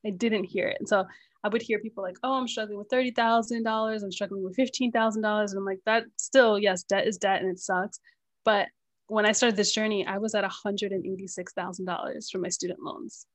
I 0.05 0.09
didn't 0.09 0.45
hear 0.45 0.67
it. 0.67 0.77
And 0.79 0.87
so 0.87 1.05
I 1.43 1.49
would 1.49 1.61
hear 1.61 1.79
people 1.79 2.03
like, 2.03 2.17
oh, 2.23 2.33
I'm 2.33 2.47
struggling 2.47 2.77
with 2.77 2.89
$30,000. 2.89 4.03
I'm 4.03 4.11
struggling 4.11 4.43
with 4.43 4.57
$15,000. 4.57 5.15
And 5.15 5.57
I'm 5.57 5.65
like, 5.65 5.79
that 5.85 6.05
still, 6.17 6.57
yes, 6.57 6.83
debt 6.83 7.07
is 7.07 7.17
debt 7.17 7.41
and 7.41 7.51
it 7.51 7.59
sucks. 7.59 7.99
But 8.43 8.67
when 9.07 9.25
I 9.25 9.31
started 9.31 9.55
this 9.55 9.73
journey, 9.73 10.05
I 10.05 10.17
was 10.17 10.35
at 10.35 10.43
$186,000 10.43 12.31
for 12.31 12.37
my 12.39 12.49
student 12.49 12.79
loans 12.81 13.25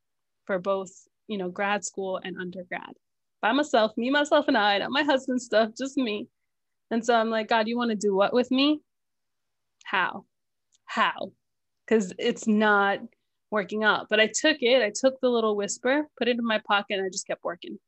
for 0.46 0.58
both, 0.58 0.90
you 1.28 1.38
know, 1.38 1.48
grad 1.48 1.84
school 1.84 2.20
and 2.22 2.36
undergrad 2.36 2.92
by 3.40 3.52
myself, 3.52 3.92
me, 3.96 4.10
myself, 4.10 4.46
and 4.48 4.56
I, 4.56 4.78
not 4.78 4.90
my 4.90 5.02
husband's 5.02 5.44
stuff, 5.44 5.70
just 5.76 5.96
me. 5.96 6.28
And 6.90 7.04
so 7.04 7.14
I'm 7.14 7.30
like, 7.30 7.48
God, 7.48 7.68
you 7.68 7.76
want 7.76 7.90
to 7.90 7.96
do 7.96 8.14
what 8.14 8.32
with 8.32 8.50
me? 8.50 8.80
How? 9.84 10.24
How? 10.84 11.32
Because 11.86 12.12
it's 12.18 12.46
not 12.46 13.00
working 13.50 13.84
out. 13.84 14.08
But 14.08 14.20
I 14.20 14.26
took 14.26 14.58
it, 14.60 14.82
I 14.82 14.90
took 14.94 15.20
the 15.20 15.28
little 15.28 15.54
whisper, 15.54 16.08
put 16.18 16.28
it 16.28 16.38
in 16.38 16.44
my 16.44 16.60
pocket, 16.66 16.98
and 16.98 17.06
I 17.06 17.10
just 17.10 17.26
kept 17.26 17.44
working. 17.44 17.78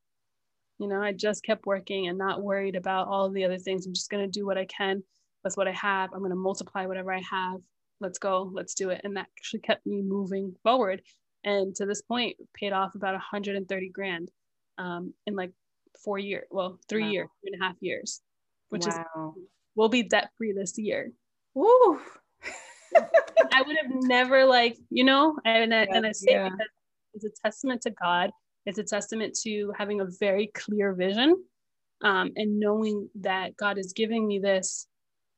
You 0.78 0.88
know, 0.88 1.02
I 1.02 1.12
just 1.12 1.44
kept 1.44 1.66
working 1.66 2.08
and 2.08 2.18
not 2.18 2.42
worried 2.42 2.76
about 2.76 3.08
all 3.08 3.30
the 3.30 3.44
other 3.44 3.58
things. 3.58 3.86
I'm 3.86 3.94
just 3.94 4.10
going 4.10 4.24
to 4.24 4.30
do 4.30 4.44
what 4.44 4.58
I 4.58 4.66
can 4.66 5.02
with 5.42 5.56
what 5.56 5.68
I 5.68 5.72
have. 5.72 6.10
I'm 6.12 6.18
going 6.18 6.30
to 6.30 6.36
multiply 6.36 6.86
whatever 6.86 7.12
I 7.12 7.22
have. 7.30 7.60
Let's 8.00 8.18
go, 8.18 8.50
let's 8.52 8.74
do 8.74 8.90
it. 8.90 9.00
And 9.04 9.16
that 9.16 9.28
actually 9.38 9.60
kept 9.60 9.86
me 9.86 10.02
moving 10.02 10.54
forward. 10.62 11.02
And 11.44 11.74
to 11.76 11.86
this 11.86 12.02
point, 12.02 12.36
paid 12.54 12.72
off 12.72 12.94
about 12.94 13.12
130 13.12 13.88
grand 13.90 14.30
um, 14.78 15.14
in 15.26 15.34
like 15.36 15.52
four 16.02 16.18
years, 16.18 16.44
well, 16.50 16.78
three 16.88 17.04
wow. 17.04 17.10
years, 17.10 17.28
three 17.40 17.52
and 17.52 17.62
a 17.62 17.64
half 17.64 17.76
years, 17.80 18.20
which 18.70 18.86
wow. 18.86 19.34
is, 19.36 19.42
we'll 19.76 19.88
be 19.88 20.02
debt 20.02 20.30
free 20.36 20.52
this 20.52 20.76
year. 20.78 21.12
Woo! 21.54 22.00
I 23.52 23.62
would 23.62 23.76
have 23.76 23.90
never 23.90 24.44
like, 24.44 24.76
you 24.90 25.04
know, 25.04 25.36
and 25.44 25.74
I, 25.74 25.82
yeah, 25.82 25.96
and 25.96 26.06
I 26.06 26.12
say 26.12 26.32
yeah. 26.32 26.48
because 26.50 26.68
it's 27.14 27.24
a 27.24 27.42
testament 27.42 27.82
to 27.82 27.90
God. 27.90 28.30
It's 28.66 28.78
a 28.78 28.84
testament 28.84 29.36
to 29.42 29.72
having 29.76 30.00
a 30.00 30.06
very 30.18 30.48
clear 30.48 30.92
vision 30.92 31.42
um, 32.02 32.32
and 32.36 32.58
knowing 32.58 33.08
that 33.20 33.56
God 33.56 33.78
is 33.78 33.92
giving 33.92 34.26
me 34.26 34.38
this, 34.38 34.86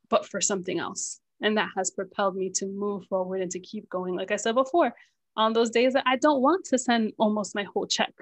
but 0.08 0.26
for 0.26 0.40
something 0.40 0.78
else. 0.78 1.20
And 1.42 1.56
that 1.58 1.70
has 1.76 1.90
propelled 1.90 2.36
me 2.36 2.50
to 2.56 2.66
move 2.66 3.04
forward 3.06 3.42
and 3.42 3.50
to 3.50 3.60
keep 3.60 3.88
going. 3.90 4.14
Like 4.14 4.30
I 4.30 4.36
said 4.36 4.54
before, 4.54 4.94
on 5.36 5.52
those 5.52 5.70
days 5.70 5.92
that 5.92 6.04
I 6.06 6.16
don't 6.16 6.40
want 6.40 6.64
to 6.66 6.78
send 6.78 7.12
almost 7.18 7.54
my 7.54 7.64
whole 7.64 7.86
check 7.86 8.12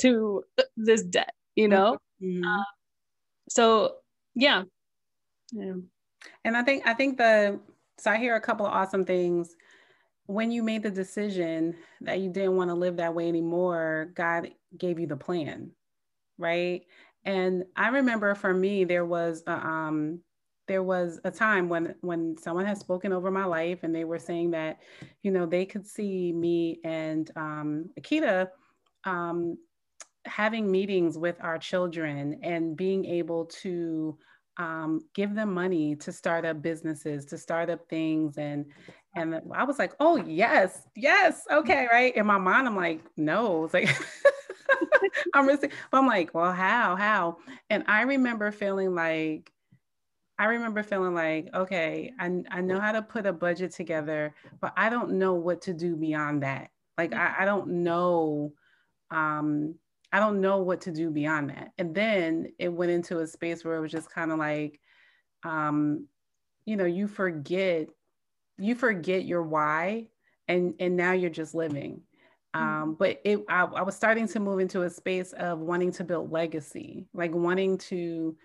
to 0.00 0.44
this 0.76 1.02
debt, 1.02 1.32
you 1.54 1.68
know? 1.68 1.96
Mm-hmm. 2.22 2.44
Uh, 2.44 2.64
so 3.48 3.96
yeah. 4.34 4.64
Yeah. 5.52 5.74
And 6.44 6.56
I 6.56 6.62
think 6.62 6.86
I 6.86 6.94
think 6.94 7.18
the 7.18 7.60
so 7.98 8.10
I 8.10 8.16
hear 8.18 8.36
a 8.36 8.40
couple 8.40 8.66
of 8.66 8.72
awesome 8.72 9.04
things. 9.04 9.54
When 10.26 10.50
you 10.50 10.62
made 10.62 10.82
the 10.82 10.90
decision 10.90 11.74
that 12.02 12.20
you 12.20 12.30
didn't 12.30 12.56
want 12.56 12.70
to 12.70 12.74
live 12.74 12.96
that 12.96 13.14
way 13.14 13.28
anymore, 13.28 14.12
God 14.14 14.50
gave 14.78 15.00
you 15.00 15.06
the 15.08 15.16
plan, 15.16 15.72
right? 16.38 16.82
And 17.24 17.64
I 17.76 17.88
remember 17.88 18.34
for 18.34 18.54
me, 18.54 18.84
there 18.84 19.04
was 19.04 19.42
a, 19.46 19.52
um, 19.52 20.20
there 20.68 20.82
was 20.84 21.18
a 21.24 21.30
time 21.30 21.68
when 21.68 21.96
when 22.00 22.36
someone 22.38 22.64
had 22.64 22.78
spoken 22.78 23.12
over 23.12 23.30
my 23.30 23.44
life, 23.44 23.80
and 23.82 23.94
they 23.94 24.04
were 24.04 24.18
saying 24.20 24.52
that, 24.52 24.78
you 25.22 25.32
know, 25.32 25.46
they 25.46 25.66
could 25.66 25.86
see 25.86 26.32
me 26.32 26.80
and 26.84 27.30
um, 27.36 27.90
Akita 27.98 28.48
um, 29.04 29.58
having 30.26 30.70
meetings 30.70 31.18
with 31.18 31.36
our 31.40 31.58
children 31.58 32.38
and 32.42 32.76
being 32.76 33.04
able 33.04 33.46
to 33.46 34.16
um, 34.60 35.00
give 35.14 35.34
them 35.34 35.54
money 35.54 35.96
to 35.96 36.12
start 36.12 36.44
up 36.44 36.60
businesses, 36.60 37.24
to 37.26 37.38
start 37.38 37.70
up 37.70 37.88
things. 37.88 38.36
And 38.36 38.66
and 39.16 39.40
I 39.54 39.64
was 39.64 39.78
like, 39.78 39.94
oh 40.00 40.16
yes, 40.16 40.86
yes, 40.94 41.44
okay, 41.50 41.88
right. 41.90 42.14
In 42.14 42.26
my 42.26 42.36
mind, 42.36 42.68
I'm 42.68 42.76
like, 42.76 43.00
no, 43.16 43.64
it's 43.64 43.74
like 43.74 43.88
I'm 45.34 45.46
but 45.46 45.70
I'm 45.92 46.06
like, 46.06 46.34
well, 46.34 46.52
how, 46.52 46.94
how? 46.94 47.38
And 47.70 47.84
I 47.88 48.02
remember 48.02 48.52
feeling 48.52 48.94
like, 48.94 49.50
I 50.38 50.44
remember 50.44 50.82
feeling 50.82 51.14
like, 51.14 51.48
okay, 51.54 52.12
I, 52.20 52.42
I 52.50 52.60
know 52.60 52.80
how 52.80 52.92
to 52.92 53.02
put 53.02 53.26
a 53.26 53.32
budget 53.32 53.72
together, 53.72 54.34
but 54.60 54.74
I 54.76 54.90
don't 54.90 55.12
know 55.12 55.34
what 55.34 55.62
to 55.62 55.74
do 55.74 55.96
beyond 55.96 56.42
that. 56.42 56.70
Like 56.98 57.14
I, 57.14 57.36
I 57.40 57.44
don't 57.46 57.82
know 57.82 58.52
um 59.10 59.74
I 60.12 60.18
don't 60.18 60.40
know 60.40 60.58
what 60.58 60.82
to 60.82 60.90
do 60.90 61.10
beyond 61.10 61.50
that. 61.50 61.70
And 61.78 61.94
then 61.94 62.52
it 62.58 62.68
went 62.68 62.90
into 62.90 63.20
a 63.20 63.26
space 63.26 63.64
where 63.64 63.76
it 63.76 63.80
was 63.80 63.92
just 63.92 64.10
kind 64.10 64.32
of 64.32 64.38
like, 64.38 64.80
um, 65.44 66.06
you 66.64 66.76
know, 66.76 66.84
you 66.84 67.06
forget, 67.06 67.88
you 68.58 68.74
forget 68.74 69.24
your 69.24 69.42
why, 69.42 70.08
and 70.48 70.74
and 70.80 70.96
now 70.96 71.12
you're 71.12 71.30
just 71.30 71.54
living. 71.54 72.02
Um, 72.52 72.62
mm-hmm. 72.62 72.92
but 72.94 73.20
it, 73.24 73.40
I, 73.48 73.62
I 73.62 73.82
was 73.82 73.94
starting 73.94 74.26
to 74.28 74.40
move 74.40 74.58
into 74.58 74.82
a 74.82 74.90
space 74.90 75.32
of 75.32 75.60
wanting 75.60 75.92
to 75.92 76.04
build 76.04 76.32
legacy, 76.32 77.06
like 77.14 77.32
wanting 77.32 77.78
to, 77.78 78.36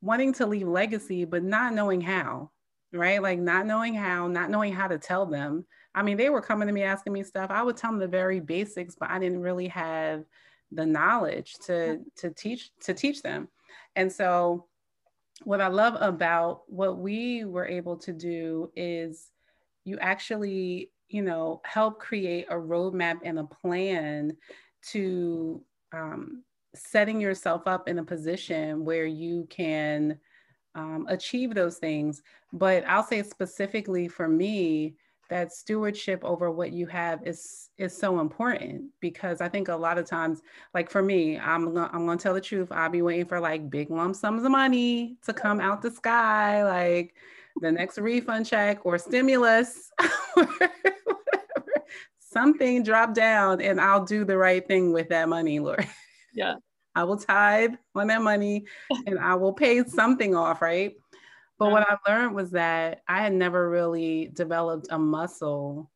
wanting 0.00 0.32
to 0.34 0.46
leave 0.46 0.66
legacy, 0.66 1.24
but 1.24 1.44
not 1.44 1.72
knowing 1.72 2.00
how, 2.00 2.50
right? 2.92 3.22
Like 3.22 3.38
not 3.38 3.66
knowing 3.66 3.94
how, 3.94 4.26
not 4.26 4.50
knowing 4.50 4.72
how 4.72 4.88
to 4.88 4.98
tell 4.98 5.24
them. 5.24 5.64
I 5.94 6.02
mean, 6.02 6.16
they 6.16 6.30
were 6.30 6.42
coming 6.42 6.66
to 6.66 6.74
me 6.74 6.82
asking 6.82 7.12
me 7.12 7.22
stuff. 7.22 7.50
I 7.50 7.62
would 7.62 7.76
tell 7.76 7.92
them 7.92 8.00
the 8.00 8.08
very 8.08 8.40
basics, 8.40 8.96
but 8.98 9.10
I 9.10 9.20
didn't 9.20 9.40
really 9.40 9.68
have 9.68 10.24
the 10.72 10.86
knowledge 10.86 11.54
to 11.66 12.00
to 12.16 12.30
teach 12.30 12.70
to 12.80 12.94
teach 12.94 13.22
them. 13.22 13.48
And 13.96 14.12
so 14.12 14.66
what 15.44 15.60
i 15.60 15.68
love 15.68 15.96
about 16.00 16.62
what 16.66 16.98
we 16.98 17.44
were 17.44 17.66
able 17.66 17.96
to 17.96 18.12
do 18.12 18.70
is 18.74 19.30
you 19.84 19.98
actually 20.00 20.90
you 21.08 21.22
know 21.22 21.60
help 21.64 21.98
create 22.00 22.46
a 22.50 22.54
roadmap 22.54 23.18
and 23.24 23.38
a 23.38 23.44
plan 23.44 24.36
to 24.82 25.62
um, 25.92 26.42
setting 26.74 27.20
yourself 27.20 27.62
up 27.66 27.88
in 27.88 27.98
a 27.98 28.04
position 28.04 28.84
where 28.84 29.06
you 29.06 29.46
can 29.48 30.18
um, 30.74 31.06
achieve 31.08 31.54
those 31.54 31.78
things. 31.78 32.22
But 32.52 32.84
i'll 32.86 33.02
say 33.02 33.22
specifically 33.22 34.08
for 34.08 34.28
me 34.28 34.94
that 35.28 35.52
stewardship 35.52 36.24
over 36.24 36.50
what 36.50 36.72
you 36.72 36.86
have 36.86 37.26
is 37.26 37.68
is 37.76 37.96
so 37.96 38.20
important 38.20 38.84
because 39.00 39.40
I 39.40 39.48
think 39.48 39.68
a 39.68 39.76
lot 39.76 39.98
of 39.98 40.06
times, 40.06 40.40
like 40.74 40.90
for 40.90 41.02
me, 41.02 41.38
I'm 41.38 41.74
gonna, 41.74 41.90
I'm 41.92 42.06
gonna 42.06 42.18
tell 42.18 42.34
the 42.34 42.40
truth. 42.40 42.68
I'll 42.72 42.88
be 42.90 43.02
waiting 43.02 43.26
for 43.26 43.38
like 43.40 43.70
big 43.70 43.90
lump 43.90 44.16
sums 44.16 44.44
of 44.44 44.50
money 44.50 45.16
to 45.24 45.32
come 45.32 45.60
out 45.60 45.82
the 45.82 45.90
sky, 45.90 46.64
like 46.64 47.14
the 47.60 47.70
next 47.70 47.98
refund 47.98 48.46
check 48.46 48.84
or 48.84 48.98
stimulus, 48.98 49.90
something 52.20 52.82
drop 52.82 53.14
down, 53.14 53.60
and 53.60 53.80
I'll 53.80 54.04
do 54.04 54.24
the 54.24 54.36
right 54.36 54.66
thing 54.66 54.92
with 54.92 55.08
that 55.10 55.28
money, 55.28 55.60
Lord. 55.60 55.86
Yeah, 56.34 56.54
I 56.94 57.04
will 57.04 57.18
tithe 57.18 57.74
on 57.94 58.06
that 58.08 58.22
money, 58.22 58.64
and 59.06 59.18
I 59.18 59.34
will 59.34 59.52
pay 59.52 59.84
something 59.84 60.34
off, 60.34 60.62
right? 60.62 60.94
But 61.58 61.70
what 61.72 61.86
mm-hmm. 61.86 61.94
I 62.06 62.12
learned 62.12 62.34
was 62.34 62.50
that 62.52 63.02
I 63.08 63.20
had 63.20 63.32
never 63.32 63.68
really 63.68 64.30
developed 64.32 64.88
a 64.90 64.98
muscle 64.98 65.90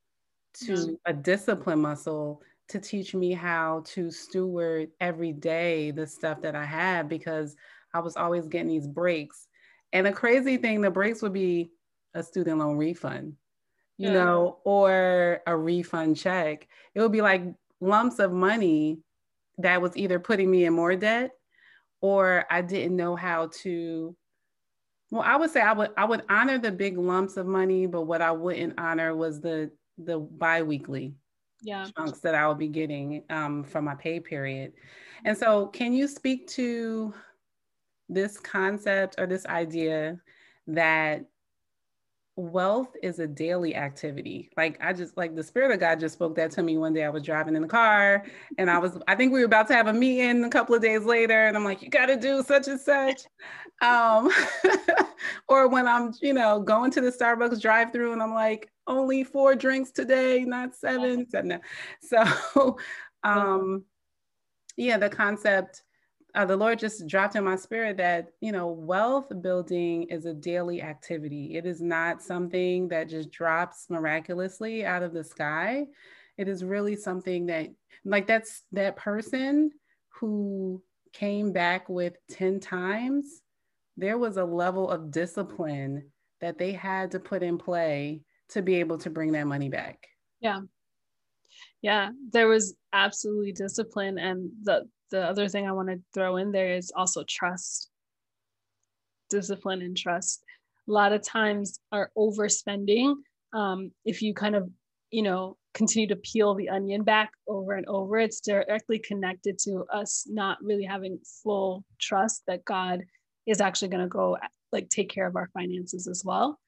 mm-hmm. 0.57 0.75
to 0.75 1.01
a 1.07 1.13
discipline 1.13 1.81
muscle 1.81 2.43
to 2.69 2.81
teach 2.81 3.15
me 3.15 3.33
how 3.33 3.83
to 3.87 4.11
steward 4.11 4.91
every 5.01 5.33
day 5.33 5.91
the 5.91 6.07
stuff 6.07 6.41
that 6.43 6.55
I 6.55 6.65
had 6.65 7.09
because 7.09 7.55
I 7.95 8.01
was 8.01 8.17
always 8.17 8.49
getting 8.49 8.69
these 8.69 8.89
breaks. 8.89 9.47
And 9.93 10.07
the 10.07 10.13
crazy 10.13 10.57
thing, 10.57 10.81
the 10.81 10.91
breaks 10.91 11.23
would 11.23 11.35
be 11.35 11.71
a 12.15 12.23
student 12.23 12.59
loan 12.59 12.77
refund, 12.77 13.35
you 13.99 14.09
yeah. 14.09 14.15
know, 14.15 14.59
or 14.65 15.43
a 15.47 15.57
refund 15.57 16.17
check. 16.17 16.67
It 16.95 17.01
would 17.01 17.13
be 17.13 17.21
like 17.21 17.43
lumps 17.81 18.19
of 18.19 18.33
money 18.33 19.01
that 19.59 19.83
was 19.83 19.97
either 19.97 20.19
putting 20.19 20.51
me 20.51 20.65
in 20.65 20.73
more 20.73 20.97
debt 20.97 21.33
or 22.01 22.47
I 22.51 22.63
didn't 22.63 22.97
know 22.97 23.17
how 23.17 23.51
to 23.63 24.17
well, 25.13 25.21
I 25.21 25.37
would 25.37 25.51
say 25.51 25.61
I 25.61 25.75
would 25.75 25.91
I 25.99 26.07
would 26.07 26.23
honor 26.31 26.57
the 26.57 26.73
big 26.73 26.97
lumps 26.97 27.37
of 27.37 27.47
money, 27.47 27.87
but 27.87 28.03
what 28.03 28.23
I 28.23 28.33
wouldn't 28.33 28.81
honor 28.81 29.15
was 29.15 29.43
the 29.43 29.71
the 29.99 30.19
biweekly 30.19 31.15
yeah. 31.61 31.87
chunks 31.95 32.21
that 32.21 32.35
I 32.35 32.49
would 32.49 32.57
be 32.57 32.69
getting 32.69 33.23
um, 33.29 33.63
from 33.63 33.85
my 33.85 33.95
pay 33.95 34.21
period. 34.21 34.73
And 35.27 35.37
so, 35.37 35.67
can 35.67 35.93
you 35.93 36.09
speak 36.09 36.47
to 36.49 37.13
this 38.09 38.41
concept 38.41 39.17
or 39.19 39.27
this 39.27 39.45
idea 39.45 40.19
that 40.67 41.27
wealth 42.37 42.97
is 43.03 43.19
a 43.19 43.27
daily 43.27 43.75
activity. 43.75 44.51
Like 44.57 44.79
I 44.81 44.93
just 44.93 45.17
like 45.17 45.35
the 45.35 45.43
spirit 45.43 45.71
of 45.71 45.81
God 45.81 46.01
just 46.01 46.15
spoke 46.15 46.35
that 46.37 46.51
to 46.53 46.63
me 46.63 46.79
one 46.79 46.95
day. 46.95 47.05
I 47.05 47.11
was 47.11 47.23
driving 47.23 47.57
in 47.57 47.63
the 47.63 47.69
car 47.69 48.25
and 48.57 48.71
I 48.71 48.79
was 48.79 48.99
I 49.07 49.15
think 49.15 49.33
we 49.33 49.41
were 49.41 49.47
about 49.47 49.69
to 49.69 49.75
have 49.75 49.87
a 49.87 49.93
meeting 49.93 50.45
a 50.45 50.49
couple 50.51 50.75
of 50.75 50.81
days 50.81 51.05
later 51.05 51.47
and 51.47 51.57
I'm 51.57 51.65
like 51.65 51.83
you 51.83 51.91
got 51.91 52.07
to 52.07 52.17
do 52.17 52.43
such 52.43 52.69
and 52.69 52.81
such. 52.81 53.23
Um 53.83 54.31
or 55.49 55.69
when 55.69 55.87
I'm, 55.87 56.15
you 56.23 56.33
know, 56.33 56.61
going 56.61 56.91
to 56.93 57.01
the 57.01 57.13
Starbucks 57.13 57.61
drive-through 57.61 58.13
and 58.13 58.23
I'm 58.23 58.35
like 58.35 58.71
only 58.87 59.25
four 59.25 59.55
drinks 59.55 59.91
today, 59.91 60.45
not 60.45 60.75
seven. 60.75 61.27
So 62.01 62.79
um 63.25 63.85
yeah, 64.77 64.97
the 64.97 65.11
concept 65.11 65.83
uh, 66.35 66.47
the 66.47 66.57
Lord 66.57 66.79
just 66.79 67.07
dropped 67.07 67.37
in 67.37 67.45
my 67.45 67.57
spirit 67.57 67.99
that, 67.99 68.29
you 68.41 68.53
know, 68.53 68.69
wealth 68.69 69.31
building 69.43 70.05
is 70.05 70.25
a 70.25 70.33
daily 70.33 70.81
activity. 70.81 71.57
It 71.57 71.67
is 71.67 71.83
not 71.83 72.23
something 72.23 72.89
that 72.89 73.09
just 73.09 73.31
drops 73.31 73.87
miraculously 73.91 74.85
out 74.85 75.03
of 75.03 75.13
the 75.13 75.25
sky. 75.25 75.87
It 76.39 76.49
is 76.49 76.65
really 76.65 76.97
something 76.97 77.47
that, 77.47 77.69
like, 78.05 78.27
that's 78.27 78.63
that 78.73 78.97
person 78.97 79.73
who 80.09 80.83
came 81.13 81.53
back 81.53 81.89
with 81.89 82.17
10 82.31 82.61
times, 82.61 83.43
there 83.99 84.17
was 84.17 84.39
a 84.39 84.45
level 84.45 84.89
of 84.89 85.11
discipline 85.11 86.11
that 86.41 86.57
they 86.57 86.73
had 86.73 87.11
to 87.11 87.21
put 87.21 87.43
in 87.43 87.59
play 87.59 88.23
to 88.49 88.63
be 88.63 88.77
able 88.77 88.99
to 88.99 89.11
bring 89.11 89.33
that 89.33 89.47
money 89.47 89.69
back. 89.69 90.07
Yeah. 90.41 90.61
Yeah, 91.83 92.11
there 92.33 92.49
was 92.49 92.75
absolutely 92.93 93.53
discipline 93.53 94.19
and 94.19 94.51
the 94.63 94.89
the 95.13 95.23
other 95.23 95.47
thing 95.47 95.69
I 95.69 95.73
want 95.73 95.89
to 95.91 96.01
throw 96.13 96.39
in 96.39 96.51
there 96.51 96.75
is 96.75 96.91
also 96.97 97.23
trust, 97.29 97.91
discipline, 99.31 99.83
and 99.83 99.97
trust. 99.97 100.43
A 100.89 100.91
lot 100.91 101.13
of 101.13 101.23
times, 101.23 101.79
our 101.93 102.11
overspending, 102.19 103.15
um, 103.53 103.93
if 104.05 104.23
you 104.23 104.35
kind 104.35 104.57
of, 104.57 104.69
you 105.11 105.23
know, 105.23 105.57
continue 105.75 106.09
to 106.09 106.17
peel 106.17 106.55
the 106.55 106.71
onion 106.71 107.05
back 107.05 107.31
over 107.47 107.75
and 107.75 107.87
over, 107.87 108.19
it's 108.19 108.41
directly 108.41 108.99
connected 108.99 109.59
to 109.61 109.85
us 109.93 110.27
not 110.29 110.59
really 110.63 110.85
having 110.85 111.19
full 111.43 111.85
trust 112.01 112.43
that 112.47 112.65
God 112.65 113.03
is 113.47 113.61
actually 113.61 113.89
going 113.89 114.03
to 114.03 114.09
go 114.09 114.39
like 114.73 114.89
take 114.89 115.11
care 115.11 115.27
of 115.27 115.37
our 115.37 115.51
finances 115.53 116.09
as 116.09 116.25
well. 116.25 116.59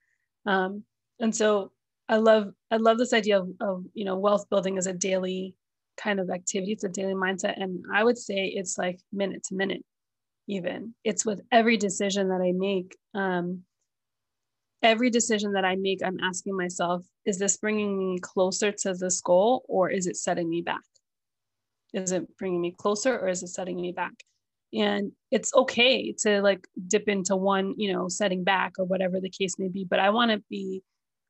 Um, 0.46 0.84
and 1.18 1.34
so 1.34 1.72
I 2.08 2.16
love 2.16 2.52
I 2.70 2.76
love 2.76 2.98
this 2.98 3.14
idea 3.14 3.40
of, 3.40 3.48
of 3.60 3.84
you 3.94 4.04
know 4.04 4.18
wealth 4.18 4.48
building 4.50 4.76
as 4.76 4.86
a 4.86 4.92
daily 4.92 5.54
kind 5.96 6.20
of 6.20 6.30
activity. 6.30 6.72
It's 6.72 6.84
a 6.84 6.88
daily 6.88 7.14
mindset. 7.14 7.60
And 7.60 7.84
I 7.92 8.04
would 8.04 8.18
say 8.18 8.46
it's 8.46 8.78
like 8.78 8.98
minute 9.12 9.44
to 9.44 9.54
minute, 9.54 9.84
even. 10.46 10.94
It's 11.04 11.24
with 11.24 11.40
every 11.52 11.76
decision 11.76 12.28
that 12.28 12.40
I 12.40 12.52
make. 12.52 12.96
Um, 13.14 13.62
every 14.82 15.10
decision 15.10 15.52
that 15.52 15.64
I 15.64 15.76
make, 15.76 16.00
I'm 16.04 16.20
asking 16.20 16.56
myself, 16.56 17.04
is 17.24 17.38
this 17.38 17.56
bringing 17.56 17.98
me 17.98 18.18
closer 18.20 18.70
to 18.70 18.94
this 18.94 19.20
goal 19.20 19.64
or 19.66 19.90
is 19.90 20.06
it 20.06 20.16
setting 20.16 20.48
me 20.48 20.62
back? 20.62 20.82
Is 21.94 22.12
it 22.12 22.36
bringing 22.36 22.60
me 22.60 22.74
closer 22.76 23.18
or 23.18 23.28
is 23.28 23.42
it 23.42 23.48
setting 23.48 23.80
me 23.80 23.92
back? 23.92 24.12
And 24.74 25.12
it's 25.30 25.54
okay 25.54 26.12
to 26.20 26.42
like 26.42 26.66
dip 26.88 27.08
into 27.08 27.36
one, 27.36 27.74
you 27.78 27.92
know, 27.92 28.08
setting 28.08 28.44
back 28.44 28.72
or 28.78 28.84
whatever 28.84 29.20
the 29.20 29.30
case 29.30 29.58
may 29.58 29.68
be. 29.68 29.84
But 29.84 30.00
I 30.00 30.10
want 30.10 30.32
to 30.32 30.42
be 30.50 30.82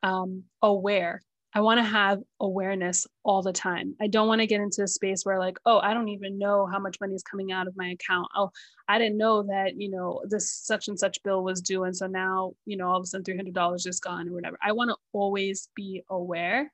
um, 0.03 0.45
aware 0.63 1.23
I 1.57 1.61
want 1.61 1.79
to 1.79 1.85
have 1.85 2.21
awareness 2.41 3.07
all 3.23 3.41
the 3.41 3.53
time. 3.53 3.95
I 4.01 4.09
don't 4.09 4.27
want 4.27 4.41
to 4.41 4.47
get 4.47 4.61
into 4.61 4.83
a 4.83 4.89
space 4.89 5.25
where 5.25 5.39
like, 5.39 5.57
oh, 5.65 5.79
I 5.79 5.95
don't 5.95 6.09
even 6.09 6.37
know 6.37 6.67
how 6.67 6.81
much 6.81 7.01
money 7.01 7.15
is 7.15 7.23
coming 7.23 7.53
out 7.53 7.69
of 7.69 7.77
my 7.77 7.91
account. 7.91 8.27
Oh, 8.35 8.51
I 8.89 8.99
didn't 8.99 9.19
know 9.19 9.45
that, 9.45 9.81
you 9.81 9.89
know, 9.89 10.21
this 10.29 10.53
such 10.53 10.89
and 10.89 10.99
such 10.99 11.23
bill 11.23 11.45
was 11.45 11.61
due. 11.61 11.85
And 11.85 11.97
so 11.97 12.09
now, 12.09 12.55
you 12.67 12.77
know, 12.77 12.89
all 12.89 12.97
of 12.97 13.05
a 13.05 13.07
sudden 13.07 13.25
$300 13.25 13.87
is 13.87 14.01
gone 14.01 14.29
or 14.29 14.33
whatever. 14.33 14.59
I 14.61 14.73
want 14.73 14.91
to 14.91 14.97
always 15.13 15.69
be 15.77 16.03
aware. 16.11 16.73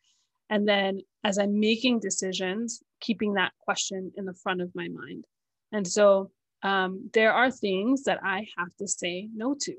And 0.49 0.67
then 0.67 1.01
as 1.25 1.39
I'm 1.39 1.61
making 1.61 2.01
decisions, 2.01 2.83
keeping 3.01 3.35
that 3.35 3.53
question 3.61 4.13
in 4.17 4.25
the 4.25 4.35
front 4.35 4.63
of 4.63 4.75
my 4.75 4.89
mind. 4.89 5.27
And 5.73 5.87
so 5.87 6.31
um, 6.63 7.11
there 7.13 7.35
are 7.35 7.51
things 7.51 8.05
that 8.05 8.21
I 8.25 8.47
have 8.57 8.75
to 8.79 8.89
say 8.89 9.29
no 9.35 9.55
to. 9.61 9.75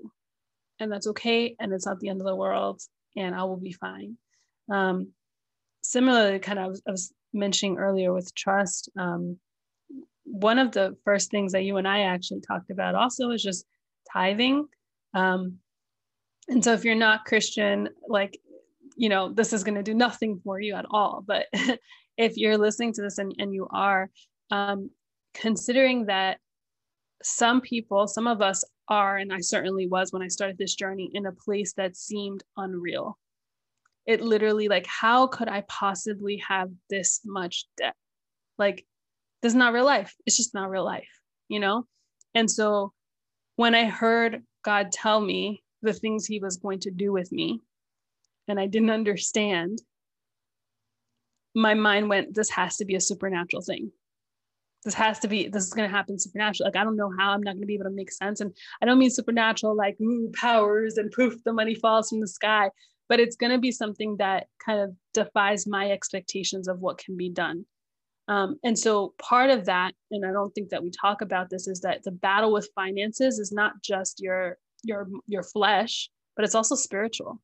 And 0.79 0.91
that's 0.91 1.07
okay. 1.07 1.55
And 1.59 1.73
it's 1.73 1.87
not 1.87 1.99
the 1.99 2.09
end 2.09 2.21
of 2.21 2.27
the 2.27 2.35
world. 2.35 2.81
And 3.17 3.33
I 3.33 3.43
will 3.45 3.57
be 3.57 3.73
fine 3.73 4.17
um, 4.69 5.11
similarly, 5.81 6.39
kind 6.39 6.59
of, 6.59 6.79
I 6.87 6.91
was 6.91 7.13
mentioning 7.33 7.77
earlier 7.77 8.13
with 8.13 8.33
trust. 8.35 8.89
Um, 8.97 9.37
one 10.23 10.59
of 10.59 10.71
the 10.71 10.95
first 11.03 11.31
things 11.31 11.51
that 11.51 11.63
you 11.63 11.77
and 11.77 11.87
I 11.87 12.01
actually 12.01 12.41
talked 12.41 12.69
about 12.69 12.95
also 12.95 13.31
is 13.31 13.43
just 13.43 13.65
tithing. 14.11 14.67
Um, 15.13 15.57
and 16.47 16.63
so, 16.63 16.73
if 16.73 16.85
you're 16.85 16.95
not 16.95 17.25
Christian, 17.25 17.89
like, 18.07 18.39
you 18.95 19.09
know, 19.09 19.31
this 19.31 19.53
is 19.53 19.63
going 19.63 19.75
to 19.75 19.83
do 19.83 19.93
nothing 19.93 20.39
for 20.43 20.59
you 20.59 20.75
at 20.75 20.85
all. 20.89 21.23
But 21.25 21.47
if 22.17 22.37
you're 22.37 22.57
listening 22.57 22.93
to 22.93 23.01
this 23.01 23.17
and, 23.17 23.33
and 23.37 23.53
you 23.53 23.67
are, 23.71 24.09
um, 24.51 24.89
considering 25.33 26.05
that 26.07 26.37
some 27.23 27.61
people, 27.61 28.07
some 28.07 28.27
of 28.27 28.41
us 28.41 28.63
are, 28.87 29.17
and 29.17 29.31
I 29.31 29.39
certainly 29.39 29.87
was 29.87 30.11
when 30.11 30.21
I 30.21 30.27
started 30.27 30.57
this 30.57 30.75
journey, 30.75 31.09
in 31.13 31.25
a 31.25 31.31
place 31.31 31.73
that 31.73 31.95
seemed 31.95 32.43
unreal 32.57 33.17
it 34.05 34.21
literally 34.21 34.67
like 34.67 34.85
how 34.87 35.27
could 35.27 35.47
i 35.47 35.61
possibly 35.67 36.37
have 36.37 36.69
this 36.89 37.21
much 37.25 37.65
debt? 37.77 37.95
Like 38.57 38.85
this 39.41 39.51
is 39.51 39.57
not 39.57 39.73
real 39.73 39.85
life. 39.85 40.15
It's 40.25 40.37
just 40.37 40.53
not 40.53 40.69
real 40.69 40.85
life 40.85 41.07
you 41.51 41.59
know? 41.59 41.85
And 42.33 42.49
so 42.49 42.93
when 43.57 43.75
i 43.75 43.85
heard 43.85 44.41
god 44.63 44.91
tell 44.91 45.19
me 45.19 45.61
the 45.81 45.93
things 45.93 46.25
he 46.25 46.39
was 46.39 46.57
going 46.57 46.79
to 46.79 46.89
do 46.89 47.11
with 47.11 47.31
me 47.31 47.61
and 48.47 48.57
i 48.59 48.65
didn't 48.65 48.89
understand 48.89 49.79
my 51.53 51.73
mind 51.73 52.07
went 52.07 52.33
this 52.33 52.49
has 52.49 52.77
to 52.77 52.85
be 52.85 52.95
a 52.95 53.01
supernatural 53.01 53.61
thing. 53.61 53.91
This 54.85 54.93
has 54.93 55.19
to 55.19 55.27
be 55.27 55.49
this 55.49 55.65
is 55.65 55.73
going 55.73 55.87
to 55.87 55.95
happen 55.95 56.17
supernatural. 56.17 56.67
Like 56.67 56.77
i 56.77 56.85
don't 56.85 56.95
know 56.95 57.11
how 57.19 57.31
i'm 57.33 57.43
not 57.43 57.51
going 57.51 57.61
to 57.61 57.67
be 57.67 57.75
able 57.75 57.91
to 57.91 57.99
make 58.01 58.11
sense. 58.11 58.39
And 58.39 58.55
i 58.81 58.85
don't 58.85 58.97
mean 58.97 59.11
supernatural 59.11 59.75
like 59.75 59.97
ooh, 60.01 60.31
powers 60.33 60.97
and 60.97 61.11
poof 61.11 61.43
the 61.43 61.51
money 61.51 61.75
falls 61.75 62.09
from 62.09 62.21
the 62.21 62.27
sky 62.27 62.69
but 63.11 63.19
it's 63.19 63.35
going 63.35 63.51
to 63.51 63.57
be 63.57 63.73
something 63.73 64.15
that 64.19 64.47
kind 64.65 64.79
of 64.79 64.95
defies 65.13 65.67
my 65.67 65.91
expectations 65.91 66.69
of 66.69 66.79
what 66.79 66.97
can 66.97 67.17
be 67.17 67.29
done. 67.29 67.65
Um, 68.29 68.55
and 68.63 68.79
so 68.79 69.13
part 69.21 69.49
of 69.49 69.65
that, 69.65 69.91
and 70.11 70.25
I 70.25 70.31
don't 70.31 70.51
think 70.51 70.69
that 70.69 70.81
we 70.81 70.91
talk 70.91 71.21
about 71.21 71.49
this, 71.49 71.67
is 71.67 71.81
that 71.81 72.03
the 72.03 72.11
battle 72.11 72.53
with 72.53 72.69
finances 72.73 73.37
is 73.37 73.51
not 73.51 73.73
just 73.83 74.21
your 74.21 74.57
your 74.85 75.09
your 75.27 75.43
flesh, 75.43 76.09
but 76.37 76.45
it's 76.45 76.55
also 76.55 76.75
spiritual. 76.75 77.41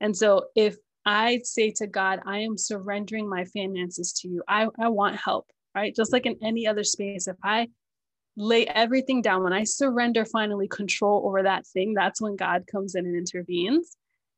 And 0.00 0.16
so 0.16 0.46
if 0.56 0.74
I 1.06 1.42
say 1.44 1.70
to 1.76 1.86
God, 1.86 2.18
I 2.26 2.38
am 2.38 2.58
surrendering 2.58 3.28
my 3.28 3.44
finances 3.44 4.14
to 4.14 4.28
you, 4.28 4.42
I, 4.48 4.66
I 4.80 4.88
want 4.88 5.14
help, 5.14 5.46
right? 5.76 5.94
Just 5.94 6.12
like 6.12 6.26
in 6.26 6.38
any 6.42 6.66
other 6.66 6.82
space, 6.82 7.28
if 7.28 7.36
I 7.44 7.68
lay 8.36 8.66
everything 8.66 9.22
down, 9.22 9.44
when 9.44 9.52
I 9.52 9.62
surrender 9.62 10.24
finally 10.24 10.66
control 10.66 11.22
over 11.24 11.44
that 11.44 11.68
thing, 11.68 11.94
that's 11.94 12.20
when 12.20 12.34
God 12.34 12.64
comes 12.66 12.96
in 12.96 13.06
and 13.06 13.16
intervenes. 13.16 13.96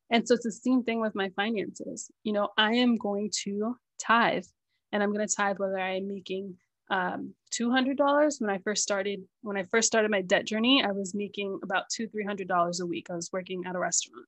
And 0.09 0.27
so 0.27 0.35
it's 0.35 0.45
the 0.45 0.51
same 0.51 0.83
thing 0.83 1.01
with 1.01 1.15
my 1.15 1.29
finances. 1.35 2.09
You 2.23 2.33
know, 2.33 2.49
I 2.57 2.73
am 2.73 2.97
going 2.97 3.29
to 3.43 3.75
tithe 3.99 4.45
and 4.91 5.03
I'm 5.03 5.13
going 5.13 5.27
to 5.27 5.33
tithe 5.33 5.59
whether 5.59 5.79
I'm 5.79 6.07
making 6.07 6.55
um, 6.89 7.33
$200 7.53 8.41
when 8.41 8.49
I 8.49 8.59
first 8.59 8.83
started, 8.83 9.21
when 9.41 9.57
I 9.57 9.63
first 9.63 9.87
started 9.87 10.09
my 10.09 10.21
debt 10.21 10.45
journey, 10.45 10.83
I 10.83 10.91
was 10.91 11.13
making 11.13 11.59
about 11.63 11.89
two, 11.93 12.07
$300 12.07 12.81
a 12.81 12.85
week. 12.85 13.07
I 13.09 13.15
was 13.15 13.31
working 13.33 13.63
at 13.65 13.75
a 13.75 13.79
restaurant. 13.79 14.25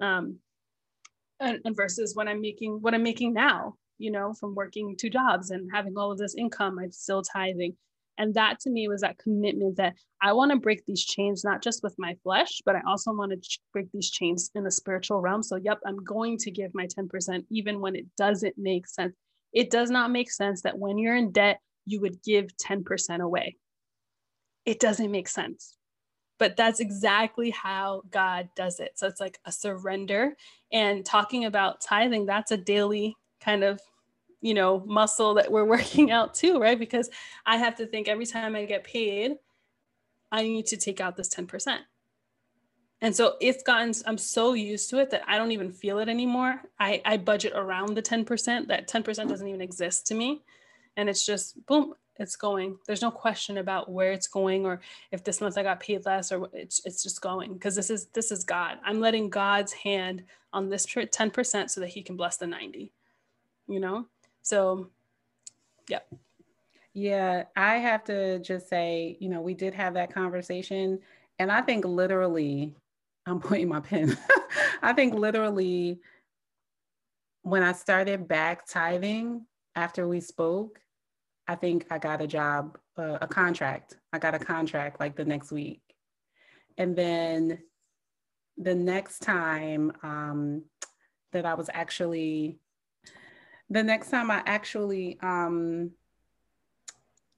Um, 0.00 0.38
and, 1.40 1.60
and 1.64 1.76
versus 1.76 2.14
when 2.14 2.28
I'm 2.28 2.40
making, 2.40 2.80
what 2.80 2.94
I'm 2.94 3.02
making 3.02 3.34
now, 3.34 3.74
you 3.98 4.10
know, 4.10 4.32
from 4.34 4.54
working 4.54 4.96
two 4.96 5.10
jobs 5.10 5.50
and 5.50 5.70
having 5.72 5.96
all 5.96 6.12
of 6.12 6.18
this 6.18 6.34
income, 6.36 6.78
I'm 6.78 6.92
still 6.92 7.22
tithing. 7.22 7.76
And 8.18 8.34
that 8.34 8.60
to 8.60 8.70
me 8.70 8.88
was 8.88 9.02
that 9.02 9.18
commitment 9.18 9.76
that 9.76 9.94
I 10.22 10.32
want 10.32 10.50
to 10.52 10.58
break 10.58 10.84
these 10.86 11.04
chains, 11.04 11.44
not 11.44 11.62
just 11.62 11.82
with 11.82 11.94
my 11.98 12.16
flesh, 12.22 12.60
but 12.64 12.76
I 12.76 12.80
also 12.86 13.12
want 13.12 13.32
to 13.32 13.58
break 13.72 13.90
these 13.92 14.10
chains 14.10 14.50
in 14.54 14.64
the 14.64 14.70
spiritual 14.70 15.20
realm. 15.20 15.42
So, 15.42 15.56
yep, 15.56 15.78
I'm 15.86 16.02
going 16.02 16.38
to 16.38 16.50
give 16.50 16.74
my 16.74 16.86
10%, 16.86 17.44
even 17.50 17.80
when 17.80 17.94
it 17.94 18.06
doesn't 18.16 18.54
make 18.56 18.86
sense. 18.86 19.14
It 19.52 19.70
does 19.70 19.90
not 19.90 20.10
make 20.10 20.30
sense 20.30 20.62
that 20.62 20.78
when 20.78 20.98
you're 20.98 21.16
in 21.16 21.32
debt, 21.32 21.60
you 21.84 22.00
would 22.00 22.22
give 22.22 22.48
10% 22.56 23.20
away. 23.20 23.56
It 24.64 24.80
doesn't 24.80 25.10
make 25.10 25.28
sense. 25.28 25.76
But 26.38 26.56
that's 26.56 26.80
exactly 26.80 27.50
how 27.50 28.02
God 28.10 28.48
does 28.56 28.80
it. 28.80 28.92
So 28.96 29.06
it's 29.06 29.20
like 29.20 29.38
a 29.46 29.52
surrender. 29.52 30.36
And 30.72 31.04
talking 31.04 31.44
about 31.44 31.80
tithing, 31.80 32.26
that's 32.26 32.50
a 32.50 32.56
daily 32.56 33.16
kind 33.40 33.64
of 33.64 33.80
you 34.40 34.54
know 34.54 34.80
muscle 34.86 35.34
that 35.34 35.50
we're 35.50 35.64
working 35.76 36.10
out 36.10 36.34
too 36.34 36.60
right 36.60 36.78
because 36.78 37.10
i 37.44 37.56
have 37.56 37.74
to 37.76 37.86
think 37.86 38.08
every 38.08 38.26
time 38.26 38.54
i 38.54 38.64
get 38.64 38.84
paid 38.84 39.36
i 40.32 40.42
need 40.42 40.66
to 40.66 40.76
take 40.76 41.00
out 41.00 41.16
this 41.16 41.28
10% 41.28 41.78
and 43.00 43.14
so 43.14 43.36
it's 43.40 43.62
gotten 43.62 43.92
i'm 44.06 44.18
so 44.18 44.52
used 44.54 44.90
to 44.90 44.98
it 44.98 45.10
that 45.10 45.22
i 45.26 45.36
don't 45.36 45.52
even 45.52 45.72
feel 45.72 45.98
it 45.98 46.08
anymore 46.08 46.60
i 46.78 47.00
i 47.04 47.16
budget 47.16 47.52
around 47.54 47.94
the 47.94 48.02
10% 48.02 48.66
that 48.68 48.88
10% 48.88 49.28
doesn't 49.28 49.48
even 49.48 49.60
exist 49.60 50.06
to 50.06 50.14
me 50.14 50.42
and 50.96 51.08
it's 51.08 51.24
just 51.24 51.64
boom 51.66 51.94
it's 52.18 52.36
going. 52.36 52.78
There's 52.86 53.02
no 53.02 53.10
question 53.10 53.58
about 53.58 53.90
where 53.90 54.12
it's 54.12 54.28
going 54.28 54.64
or 54.64 54.80
if 55.12 55.24
this 55.24 55.40
month 55.40 55.58
I 55.58 55.62
got 55.62 55.80
paid 55.80 56.04
less 56.06 56.32
or 56.32 56.48
it's 56.52 56.80
it's 56.84 57.02
just 57.02 57.20
going 57.20 57.52
because 57.54 57.74
this 57.74 57.90
is 57.90 58.06
this 58.06 58.30
is 58.30 58.44
God. 58.44 58.78
I'm 58.84 59.00
letting 59.00 59.28
God's 59.28 59.72
hand 59.72 60.24
on 60.52 60.68
this 60.68 60.86
10% 60.86 61.70
so 61.70 61.80
that 61.80 61.88
he 61.88 62.02
can 62.02 62.16
bless 62.16 62.38
the 62.38 62.46
90. 62.46 62.92
You 63.68 63.80
know? 63.80 64.06
So 64.46 64.90
yeah. 65.88 65.98
Yeah, 66.94 67.44
I 67.56 67.78
have 67.78 68.04
to 68.04 68.38
just 68.38 68.68
say, 68.68 69.16
you 69.18 69.28
know, 69.28 69.40
we 69.40 69.54
did 69.54 69.74
have 69.74 69.94
that 69.94 70.14
conversation 70.14 71.00
and 71.40 71.50
I 71.50 71.62
think 71.62 71.84
literally 71.84 72.76
I'm 73.26 73.40
pointing 73.40 73.68
my 73.68 73.80
pen. 73.80 74.16
I 74.82 74.92
think 74.92 75.14
literally 75.14 75.98
when 77.42 77.64
I 77.64 77.72
started 77.72 78.28
back 78.28 78.68
tithing 78.68 79.44
after 79.74 80.06
we 80.06 80.20
spoke, 80.20 80.78
I 81.48 81.56
think 81.56 81.86
I 81.90 81.98
got 81.98 82.22
a 82.22 82.26
job, 82.28 82.78
uh, 82.96 83.18
a 83.20 83.26
contract. 83.26 83.96
I 84.12 84.20
got 84.20 84.36
a 84.36 84.38
contract 84.38 85.00
like 85.00 85.16
the 85.16 85.24
next 85.24 85.50
week. 85.50 85.82
And 86.78 86.94
then 86.94 87.58
the 88.56 88.76
next 88.76 89.22
time 89.22 89.90
um, 90.04 90.62
that 91.32 91.44
I 91.44 91.54
was 91.54 91.68
actually, 91.72 92.60
the 93.70 93.82
next 93.82 94.10
time 94.10 94.30
I 94.30 94.42
actually 94.46 95.18
um, 95.22 95.90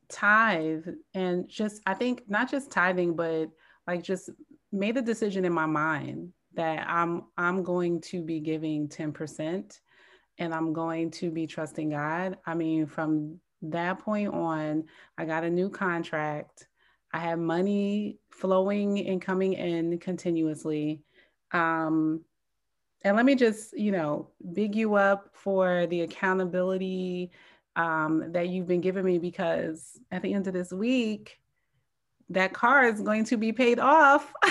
tithe 0.08 0.86
and 1.14 1.48
just, 1.48 1.80
I 1.86 1.94
think 1.94 2.22
not 2.28 2.50
just 2.50 2.70
tithing, 2.70 3.16
but 3.16 3.50
like 3.86 4.02
just 4.02 4.30
made 4.72 4.94
the 4.94 5.02
decision 5.02 5.44
in 5.44 5.52
my 5.52 5.66
mind 5.66 6.32
that 6.54 6.86
I'm 6.88 7.24
I'm 7.36 7.62
going 7.62 8.00
to 8.02 8.22
be 8.22 8.40
giving 8.40 8.88
10% 8.88 9.78
and 10.38 10.54
I'm 10.54 10.72
going 10.72 11.10
to 11.12 11.30
be 11.30 11.46
trusting 11.46 11.90
God. 11.90 12.38
I 12.46 12.54
mean, 12.54 12.86
from 12.86 13.40
that 13.62 14.00
point 14.00 14.32
on, 14.32 14.84
I 15.16 15.24
got 15.24 15.44
a 15.44 15.50
new 15.50 15.70
contract. 15.70 16.66
I 17.12 17.18
had 17.18 17.38
money 17.38 18.18
flowing 18.30 19.06
and 19.06 19.20
coming 19.20 19.54
in 19.54 19.98
continuously. 19.98 21.02
Um, 21.52 22.22
and 23.02 23.16
let 23.16 23.24
me 23.24 23.34
just, 23.34 23.76
you 23.78 23.92
know, 23.92 24.30
big 24.52 24.74
you 24.74 24.94
up 24.94 25.30
for 25.32 25.86
the 25.86 26.00
accountability 26.02 27.30
um, 27.76 28.32
that 28.32 28.48
you've 28.48 28.66
been 28.66 28.80
giving 28.80 29.04
me 29.04 29.18
because 29.18 29.98
at 30.10 30.22
the 30.22 30.34
end 30.34 30.48
of 30.48 30.54
this 30.54 30.72
week, 30.72 31.38
that 32.30 32.52
car 32.52 32.86
is 32.86 33.00
going 33.00 33.24
to 33.24 33.36
be 33.36 33.52
paid 33.52 33.78
off. 33.78 34.32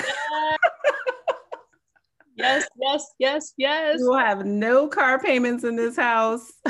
yes, 2.35 2.67
yes, 2.79 3.05
yes, 3.19 3.53
yes. 3.57 3.97
We 3.99 4.07
will 4.07 4.17
have 4.17 4.45
no 4.45 4.87
car 4.87 5.19
payments 5.19 5.63
in 5.63 5.75
this 5.75 5.95
house. 5.95 6.51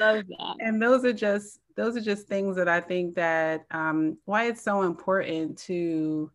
love 0.00 0.24
that. 0.26 0.56
And 0.60 0.80
those 0.82 1.04
are 1.04 1.12
just 1.12 1.60
those 1.76 1.96
are 1.96 2.00
just 2.00 2.28
things 2.28 2.56
that 2.56 2.68
I 2.68 2.80
think 2.80 3.14
that 3.16 3.64
um, 3.70 4.18
why 4.24 4.44
it's 4.46 4.62
so 4.62 4.82
important 4.82 5.58
to 5.58 6.30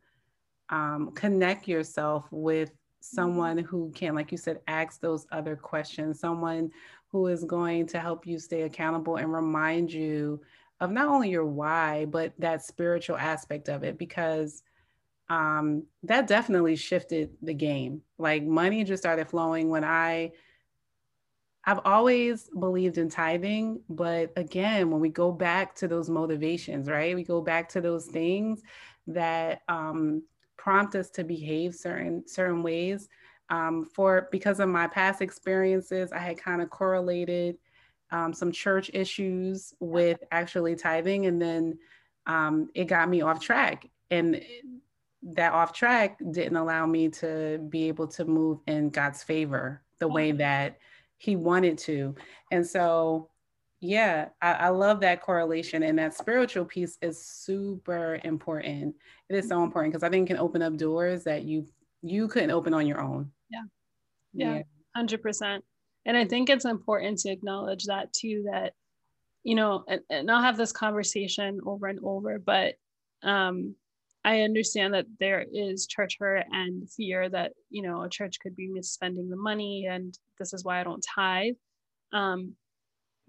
um, 0.70 1.12
connect 1.16 1.68
yourself 1.68 2.26
with 2.32 2.72
someone 3.00 3.58
who 3.58 3.92
can, 3.96 4.16
like 4.16 4.32
you 4.32 4.38
said, 4.38 4.60
ask 4.68 5.00
those 5.00 5.26
other 5.32 5.56
questions, 5.56 6.20
someone 6.20 6.72
who 7.12 7.28
is 7.28 7.44
going 7.44 7.88
to 7.88 8.00
help 8.00 8.28
you 8.28 8.38
stay 8.40 8.64
accountable 8.64 9.18
and 9.18 9.34
remind 9.34 9.92
you 9.92 10.42
of 10.80 10.92
not 10.92 11.08
only 11.08 11.30
your 11.30 11.46
why, 11.46 12.06
but 12.06 12.34
that 12.40 12.64
spiritual 12.64 13.18
aspect 13.18 13.70
of 13.70 13.84
it, 13.84 13.98
because 13.98 14.64
um, 15.30 15.84
that 16.04 16.28
definitely 16.28 16.76
shifted 16.76 17.32
the 17.42 17.54
game. 17.54 18.02
Like 18.18 18.44
money 18.44 18.84
just 18.84 19.04
started 19.04 19.28
flowing 19.28 19.70
when 19.70 19.84
I 19.84 20.32
I've 21.66 21.82
always 21.86 22.50
believed 22.58 22.98
in 22.98 23.10
tithing, 23.10 23.82
but 23.90 24.32
again, 24.36 24.90
when 24.90 25.02
we 25.02 25.10
go 25.10 25.32
back 25.32 25.76
to 25.76 25.88
those 25.88 26.10
motivations, 26.10 26.90
right? 26.90 27.16
We 27.16 27.24
go 27.24 27.42
back 27.42 27.70
to 27.70 27.82
those 27.82 28.06
things 28.08 28.62
that 29.08 29.62
um, 29.68 30.24
prompt 30.60 30.96
us 30.96 31.10
to 31.12 31.24
behave 31.24 31.74
certain 31.74 32.28
certain 32.28 32.62
ways. 32.62 33.08
Um, 33.50 33.86
for 33.86 34.28
because 34.32 34.60
of 34.60 34.70
my 34.70 34.88
past 34.88 35.22
experiences, 35.22 36.12
I 36.12 36.20
had 36.20 36.38
kind 36.38 36.62
of 36.62 36.70
correlated 36.70 37.58
um, 38.12 38.34
some 38.34 38.52
church 38.52 38.92
issues 38.94 39.74
with 39.80 40.20
actually 40.32 40.76
tithing, 40.76 41.26
and 41.26 41.42
then 41.42 41.80
um, 42.28 42.70
it 42.76 42.86
got 42.86 43.10
me 43.10 43.22
off 43.22 43.40
track. 43.40 43.88
And 44.12 44.42
that 45.24 45.54
off 45.54 45.74
track 45.74 46.18
didn't 46.32 46.56
allow 46.58 46.86
me 46.86 47.10
to 47.10 47.58
be 47.70 47.88
able 47.88 48.08
to 48.08 48.26
move 48.26 48.60
in 48.68 48.90
God's 48.90 49.24
favor 49.24 49.82
the 50.00 50.08
way 50.08 50.32
that 50.34 50.78
he 51.18 51.36
wanted 51.36 51.78
to. 51.80 52.16
And 52.52 52.66
so, 52.66 53.30
yeah, 53.82 54.30
I, 54.42 54.54
I, 54.54 54.70
love 54.70 55.00
that 55.02 55.22
correlation. 55.22 55.84
And 55.84 55.98
that 56.00 56.14
spiritual 56.14 56.66
piece 56.66 56.98
is 57.02 57.24
super 57.24 58.20
important. 58.24 58.96
It 59.30 59.36
is 59.38 59.48
so 59.48 59.64
important 59.64 59.94
because 59.94 60.04
I 60.04 60.10
think 60.10 60.30
it 60.30 60.34
can 60.34 60.42
open 60.42 60.62
up 60.62 60.76
doors 60.76 61.24
that 61.24 61.44
you 61.44 61.66
you 62.02 62.28
couldn't 62.28 62.52
open 62.52 62.74
on 62.74 62.88
your 62.88 63.02
own. 63.02 63.32
Yeah. 63.50 63.64
Yeah. 64.34 64.62
Hundred 64.96 65.22
percent. 65.22 65.64
And 66.06 66.18
I 66.18 66.26
think 66.26 66.50
it's 66.50 66.66
important 66.66 67.20
to 67.20 67.32
acknowledge 67.32 67.86
that 67.86 68.12
too, 68.14 68.46
that, 68.52 68.74
you 69.44 69.56
know, 69.56 69.84
and, 69.88 70.02
and 70.10 70.32
I'll 70.32 70.42
have 70.42 70.58
this 70.58 70.72
conversation 70.72 71.60
over 71.66 71.88
and 71.88 72.00
over, 72.04 72.40
but 72.40 72.76
um 73.24 73.76
I 74.26 74.42
understand 74.42 74.94
that 74.94 75.06
there 75.20 75.46
is 75.52 75.88
church 75.88 76.18
hurt 76.20 76.46
and 76.52 76.90
fear 76.92 77.30
that 77.30 77.54
you 77.70 77.82
know 77.82 78.02
a 78.02 78.10
church 78.10 78.40
could 78.42 78.56
be 78.56 78.68
misspending 78.68 79.30
the 79.30 79.38
money, 79.38 79.88
and 79.90 80.18
this 80.38 80.52
is 80.54 80.66
why 80.66 80.82
I 80.82 80.84
don't 80.84 81.06
tithe. 81.16 81.56
Um, 82.12 82.56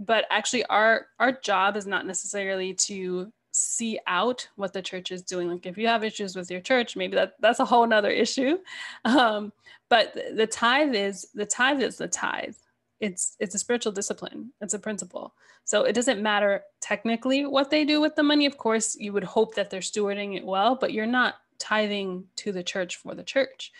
but 0.00 0.24
actually, 0.30 0.64
our 0.64 1.08
our 1.18 1.30
job 1.30 1.76
is 1.76 1.86
not 1.86 2.06
necessarily 2.06 2.72
to 2.72 3.30
see 3.52 4.00
out 4.06 4.48
what 4.56 4.72
the 4.72 4.80
church 4.80 5.12
is 5.12 5.22
doing. 5.22 5.48
Like 5.48 5.66
if 5.66 5.76
you 5.76 5.86
have 5.88 6.02
issues 6.02 6.34
with 6.34 6.50
your 6.50 6.60
church, 6.60 6.96
maybe 6.96 7.16
that 7.16 7.34
that's 7.40 7.60
a 7.60 7.64
whole 7.66 7.86
nother 7.86 8.10
issue. 8.10 8.58
Um, 9.04 9.52
but 9.88 10.14
the 10.14 10.46
tithe 10.46 10.94
is 10.94 11.26
the 11.34 11.44
tithe 11.44 11.82
is 11.82 11.98
the 11.98 12.08
tithe. 12.08 12.54
It's 13.00 13.36
it's 13.40 13.54
a 13.54 13.58
spiritual 13.58 13.92
discipline. 13.92 14.52
It's 14.60 14.74
a 14.74 14.78
principle. 14.78 15.34
So 15.64 15.84
it 15.84 15.94
doesn't 15.94 16.22
matter 16.22 16.62
technically 16.80 17.44
what 17.44 17.70
they 17.70 17.84
do 17.84 18.00
with 18.00 18.14
the 18.16 18.22
money. 18.22 18.46
Of 18.46 18.56
course 18.56 18.96
you 18.98 19.12
would 19.12 19.24
hope 19.24 19.54
that 19.56 19.68
they're 19.68 19.80
stewarding 19.80 20.36
it 20.36 20.46
well 20.46 20.76
but 20.76 20.92
you're 20.92 21.06
not 21.06 21.34
tithing 21.58 22.24
to 22.36 22.52
the 22.52 22.62
church 22.62 22.96
for 22.96 23.14
the 23.14 23.22
church. 23.22 23.72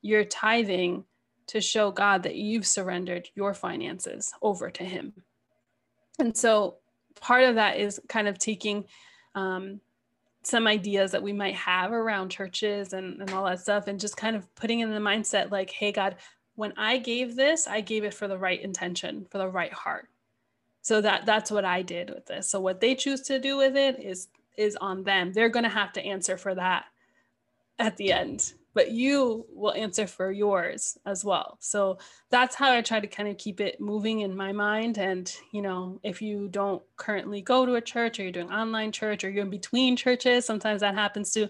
You're 0.00 0.24
tithing 0.24 1.04
to 1.48 1.60
show 1.60 1.90
god 1.90 2.22
that 2.22 2.36
you've 2.36 2.66
surrendered 2.66 3.28
your 3.34 3.52
finances 3.52 4.32
over 4.40 4.70
to 4.70 4.84
him 4.84 5.12
and 6.18 6.36
so 6.36 6.76
part 7.20 7.44
of 7.44 7.56
that 7.56 7.78
is 7.78 8.00
kind 8.08 8.28
of 8.28 8.38
taking 8.38 8.84
um, 9.34 9.80
some 10.42 10.66
ideas 10.66 11.12
that 11.12 11.22
we 11.22 11.32
might 11.32 11.54
have 11.54 11.92
around 11.92 12.30
churches 12.30 12.92
and, 12.92 13.20
and 13.20 13.32
all 13.32 13.44
that 13.44 13.60
stuff 13.60 13.86
and 13.86 14.00
just 14.00 14.16
kind 14.16 14.36
of 14.36 14.52
putting 14.54 14.80
in 14.80 14.90
the 14.90 15.00
mindset 15.00 15.50
like 15.50 15.70
hey 15.70 15.92
god 15.92 16.16
when 16.58 16.72
I 16.76 16.98
gave 16.98 17.36
this, 17.36 17.68
I 17.68 17.80
gave 17.80 18.02
it 18.02 18.12
for 18.12 18.26
the 18.26 18.36
right 18.36 18.60
intention, 18.60 19.28
for 19.30 19.38
the 19.38 19.46
right 19.46 19.72
heart. 19.72 20.08
So 20.82 21.00
that 21.02 21.24
that's 21.24 21.52
what 21.52 21.64
I 21.64 21.82
did 21.82 22.10
with 22.10 22.26
this. 22.26 22.50
So 22.50 22.58
what 22.58 22.80
they 22.80 22.96
choose 22.96 23.20
to 23.22 23.38
do 23.38 23.56
with 23.56 23.76
it 23.76 24.00
is 24.00 24.26
is 24.56 24.76
on 24.80 25.04
them. 25.04 25.32
They're 25.32 25.50
going 25.50 25.62
to 25.62 25.68
have 25.68 25.92
to 25.92 26.04
answer 26.04 26.36
for 26.36 26.56
that 26.56 26.86
at 27.78 27.96
the 27.96 28.12
end, 28.12 28.54
but 28.78 28.92
you 28.92 29.44
will 29.52 29.72
answer 29.72 30.06
for 30.06 30.30
yours 30.30 30.96
as 31.04 31.24
well. 31.24 31.56
So 31.58 31.98
that's 32.30 32.54
how 32.54 32.70
I 32.70 32.80
try 32.80 33.00
to 33.00 33.08
kind 33.08 33.28
of 33.28 33.36
keep 33.36 33.60
it 33.60 33.80
moving 33.80 34.20
in 34.20 34.36
my 34.36 34.52
mind. 34.52 34.98
And, 34.98 35.28
you 35.50 35.62
know, 35.62 35.98
if 36.04 36.22
you 36.22 36.46
don't 36.46 36.80
currently 36.96 37.42
go 37.42 37.66
to 37.66 37.74
a 37.74 37.80
church 37.80 38.20
or 38.20 38.22
you're 38.22 38.30
doing 38.30 38.52
online 38.52 38.92
church 38.92 39.24
or 39.24 39.30
you're 39.30 39.42
in 39.42 39.50
between 39.50 39.96
churches, 39.96 40.46
sometimes 40.46 40.82
that 40.82 40.94
happens 40.94 41.32
too. 41.32 41.48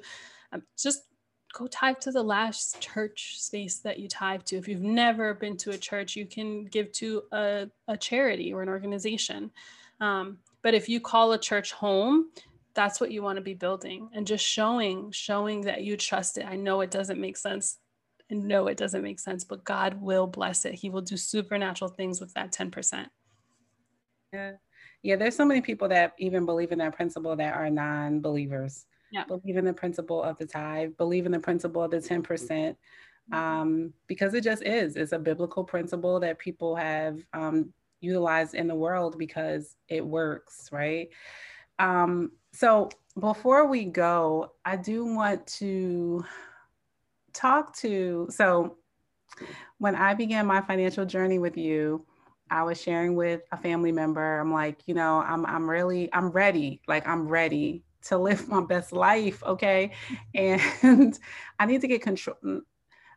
Um, 0.53 0.62
just 0.83 1.03
go 1.53 1.66
tithe 1.66 1.99
to 2.01 2.12
the 2.12 2.22
last 2.22 2.81
church 2.81 3.35
space 3.39 3.81
that 3.81 3.99
you 3.99 4.09
tithe 4.09 4.45
to. 4.45 4.57
If 4.57 4.66
you've 4.66 4.81
never 4.81 5.35
been 5.35 5.59
to 5.59 5.72
a 5.72 5.76
church, 5.76 6.16
you 6.16 6.24
can 6.24 6.64
give 6.64 6.91
to 6.93 7.24
a, 7.31 7.66
a 7.89 7.97
charity 7.99 8.55
or 8.55 8.62
an 8.62 8.70
organization. 8.70 9.51
Um, 10.01 10.39
but 10.62 10.72
if 10.72 10.89
you 10.89 10.99
call 10.99 11.33
a 11.33 11.39
church 11.39 11.72
home, 11.72 12.31
that's 12.79 13.01
what 13.01 13.11
you 13.11 13.24
want 13.24 13.37
to 13.37 13.43
be 13.43 13.55
building 13.55 14.09
and 14.14 14.24
just 14.24 14.47
showing, 14.47 15.11
showing 15.11 15.62
that 15.62 15.83
you 15.83 15.97
trust 15.97 16.39
it. 16.39 16.47
I 16.47 16.55
know 16.55 16.81
it 16.81 16.93
doesn't 16.93 17.20
make 17.20 17.37
sense. 17.37 17.79
And 18.31 18.47
no, 18.47 18.68
it 18.68 18.76
doesn't 18.76 19.03
make 19.03 19.18
sense, 19.18 19.43
but 19.43 19.64
God 19.64 20.01
will 20.01 20.29
bless 20.29 20.64
it. 20.64 20.74
He 20.74 20.89
will 20.89 21.01
do 21.01 21.16
supernatural 21.16 21.91
things 21.91 22.20
with 22.20 22.33
that 22.35 22.53
10%. 22.53 23.07
Yeah. 24.33 24.53
Yeah. 25.03 25.16
There's 25.16 25.35
so 25.35 25.45
many 25.45 25.61
people 25.61 25.89
that 25.89 26.12
even 26.18 26.47
believe 26.47 26.70
in 26.70 26.79
that 26.79 26.95
principle 26.95 27.35
that 27.35 27.57
are 27.57 27.68
non 27.68 28.20
believers 28.20 28.87
yeah. 29.11 29.24
believe 29.24 29.57
in 29.57 29.64
the 29.64 29.72
principle 29.72 30.22
of 30.22 30.39
the 30.39 30.47
tithe, 30.47 30.97
believe 30.97 31.26
in 31.26 31.33
the 31.33 31.41
principle 31.41 31.83
of 31.83 31.91
the 31.91 31.99
10%, 31.99 32.22
mm-hmm. 32.22 33.35
um, 33.35 33.93
because 34.07 34.35
it 34.35 34.45
just 34.45 34.62
is. 34.62 34.95
It's 34.97 35.12
a 35.12 35.18
biblical 35.18 35.64
principle 35.64 36.20
that 36.20 36.39
people 36.39 36.76
have 36.76 37.18
um, 37.33 37.72
utilized 38.01 38.55
in 38.55 38.68
the 38.68 38.74
world 38.74 39.18
because 39.18 39.74
it 39.89 40.05
works, 40.07 40.68
right? 40.70 41.09
Um, 41.79 42.33
so 42.53 42.91
before 43.18 43.66
we 43.66 43.85
go, 43.85 44.53
I 44.64 44.76
do 44.76 45.05
want 45.05 45.47
to 45.59 46.24
talk 47.33 47.74
to, 47.76 48.26
so 48.31 48.76
when 49.79 49.95
I 49.95 50.14
began 50.14 50.47
my 50.47 50.61
financial 50.61 51.05
journey 51.05 51.39
with 51.39 51.57
you, 51.57 52.05
I 52.51 52.62
was 52.62 52.81
sharing 52.81 53.14
with 53.14 53.43
a 53.53 53.57
family 53.57 53.93
member. 53.93 54.41
I'm 54.41 54.53
like, 54.53 54.83
you 54.87 54.95
know, 54.95 55.18
I'm 55.20 55.45
I'm 55.47 55.68
really 55.68 56.09
I'm 56.12 56.31
ready. 56.31 56.81
Like 56.89 57.07
I'm 57.07 57.29
ready 57.29 57.85
to 58.05 58.18
live 58.18 58.49
my 58.49 58.62
best 58.62 58.93
life, 58.93 59.43
okay? 59.45 59.93
And 60.35 61.18
I 61.59 61.66
need 61.66 61.83
to 61.83 61.89
get 61.89 62.03
control 62.03 62.37
mm, 62.45 62.61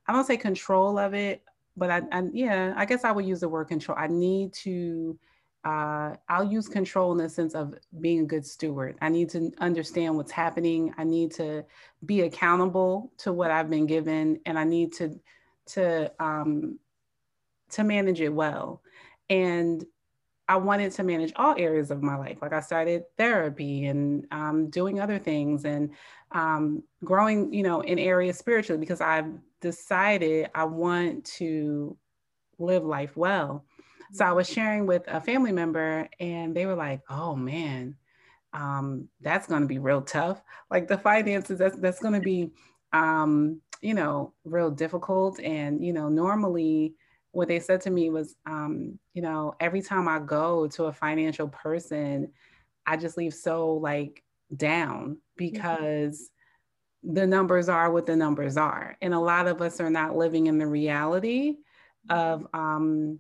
I 0.07 0.14
don't 0.14 0.26
say 0.26 0.38
control 0.38 0.97
of 0.97 1.14
it, 1.14 1.43
but 1.78 1.89
I, 1.89 2.01
I 2.12 2.24
yeah, 2.34 2.74
I 2.76 2.86
guess 2.86 3.03
I 3.03 3.12
would 3.12 3.26
use 3.26 3.39
the 3.39 3.49
word 3.49 3.68
control. 3.68 3.97
I 3.97 4.07
need 4.07 4.53
to 4.53 5.18
uh, 5.64 6.16
I'll 6.28 6.51
use 6.51 6.68
control 6.68 7.12
in 7.12 7.20
the 7.20 7.30
sense 7.30 7.53
of 7.53 7.76
being 7.99 8.22
a 8.22 8.26
good 8.26 8.45
steward. 8.45 8.97
I 9.01 9.09
need 9.09 9.30
to 9.30 9.51
understand 9.59 10.18
what's 10.18 10.32
happening. 10.32 10.93
I 10.97 11.03
need 11.03 11.32
to 11.34 11.66
be 12.05 12.22
accountable 12.22 13.12
to 13.20 13.32
what 13.32 13.51
I've 13.51 13.70
been 13.70 13.86
given, 13.86 14.39
and 14.45 14.57
I 14.57 14.64
need 14.64 14.93
to 14.93 15.20
to 15.68 16.12
um, 16.20 16.80
to 17.72 17.84
manage 17.84 18.22
it 18.22 18.34
well. 18.34 18.82
And 19.30 19.86
I 20.47 20.57
wanted 20.57 20.91
to 20.93 21.03
manage 21.03 21.32
all 21.36 21.55
areas 21.57 21.91
of 21.91 22.01
my 22.03 22.18
life. 22.18 22.39
Like 22.41 22.51
I 22.51 22.59
started 22.59 23.03
therapy 23.18 23.86
and 23.86 24.26
um, 24.32 24.70
doing 24.70 24.99
other 24.99 25.18
things 25.18 25.64
and 25.64 25.91
um, 26.32 26.84
growing, 27.03 27.53
you 27.53 27.64
know, 27.64 27.82
in 27.82 27.99
areas 27.99 28.38
spiritually 28.38 28.80
because 28.80 28.99
I've 28.99 29.32
decided 29.62 30.49
I 30.53 30.66
want 30.66 31.24
to 31.38 31.95
live 32.59 32.84
life 32.84 33.16
well. 33.16 33.64
So 34.12 34.26
I 34.26 34.34
was 34.34 34.49
sharing 34.49 34.86
with 34.86 35.03
a 35.07 35.22
family 35.22 35.51
member, 35.51 36.09
and 36.20 36.55
they 36.55 36.66
were 36.66 36.76
like, 36.76 37.01
"Oh 37.09 37.36
man, 37.36 37.95
um, 38.53 39.07
that's 39.22 39.47
going 39.47 39.62
to 39.62 39.68
be 39.68 39.80
real 39.80 40.01
tough. 40.01 40.41
Like 40.70 40.88
the 40.88 40.97
finances, 40.97 41.59
that's 41.59 41.78
that's 41.78 41.99
going 41.99 42.16
to 42.16 42.20
be, 42.20 42.51
um, 42.93 43.62
you 43.82 43.93
know, 43.93 44.34
real 44.43 44.72
difficult. 44.72 45.39
And 45.39 45.84
you 45.84 45.93
know, 45.93 46.09
normally." 46.09 46.95
What 47.34 47.47
they 47.47 47.62
said 47.62 47.80
to 47.82 47.89
me 47.89 48.09
was, 48.09 48.36
um, 48.45 48.99
you 49.14 49.22
know, 49.22 49.55
every 49.62 49.82
time 49.82 50.09
I 50.09 50.20
go 50.20 50.68
to 50.68 50.88
a 50.88 50.91
financial 50.93 51.47
person, 51.47 52.34
I 52.86 52.97
just 52.97 53.16
leave 53.16 53.34
so 53.34 53.76
like 53.76 54.22
down 54.53 55.18
because 55.38 56.30
mm-hmm. 57.05 57.14
the 57.14 57.28
numbers 57.28 57.70
are 57.70 57.89
what 57.89 58.05
the 58.05 58.18
numbers 58.18 58.57
are. 58.57 58.97
And 59.01 59.14
a 59.14 59.20
lot 59.20 59.47
of 59.47 59.62
us 59.62 59.80
are 59.80 59.89
not 59.89 60.18
living 60.18 60.47
in 60.47 60.57
the 60.57 60.68
reality 60.68 61.55
of 62.09 62.45
um, 62.53 63.20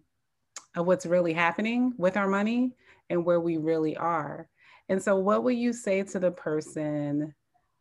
of 0.75 0.85
what's 0.85 1.05
really 1.05 1.33
happening 1.33 1.93
with 1.97 2.17
our 2.17 2.27
money 2.27 2.71
and 3.09 3.25
where 3.25 3.39
we 3.39 3.57
really 3.57 3.97
are. 3.97 4.47
And 4.89 5.01
so, 5.01 5.15
what 5.17 5.43
would 5.43 5.55
you 5.55 5.73
say 5.73 6.03
to 6.03 6.19
the 6.19 6.31
person? 6.31 7.33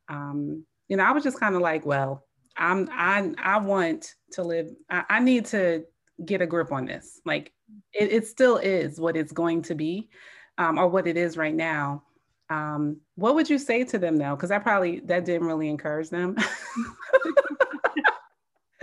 Um, 0.08 0.64
you 0.88 0.96
know, 0.96 1.04
I 1.04 1.12
was 1.12 1.24
just 1.24 1.40
kind 1.40 1.54
of 1.54 1.60
like, 1.60 1.86
well, 1.86 2.24
I'm 2.56 2.88
I 2.92 3.32
I 3.38 3.58
want 3.58 4.14
to 4.32 4.42
live. 4.42 4.70
I, 4.88 5.04
I 5.08 5.20
need 5.20 5.46
to 5.46 5.84
get 6.24 6.42
a 6.42 6.46
grip 6.46 6.72
on 6.72 6.84
this. 6.84 7.20
Like, 7.24 7.52
it, 7.92 8.12
it 8.12 8.26
still 8.26 8.56
is 8.56 9.00
what 9.00 9.16
it's 9.16 9.32
going 9.32 9.62
to 9.62 9.74
be, 9.74 10.10
um, 10.58 10.78
or 10.78 10.88
what 10.88 11.06
it 11.06 11.16
is 11.16 11.36
right 11.36 11.54
now. 11.54 12.02
Um, 12.48 13.00
what 13.14 13.36
would 13.36 13.48
you 13.48 13.58
say 13.58 13.84
to 13.84 13.98
them 13.98 14.16
though? 14.16 14.34
Because 14.34 14.50
I 14.50 14.58
probably 14.58 15.00
that 15.00 15.24
didn't 15.24 15.46
really 15.46 15.68
encourage 15.68 16.10
them. 16.10 16.36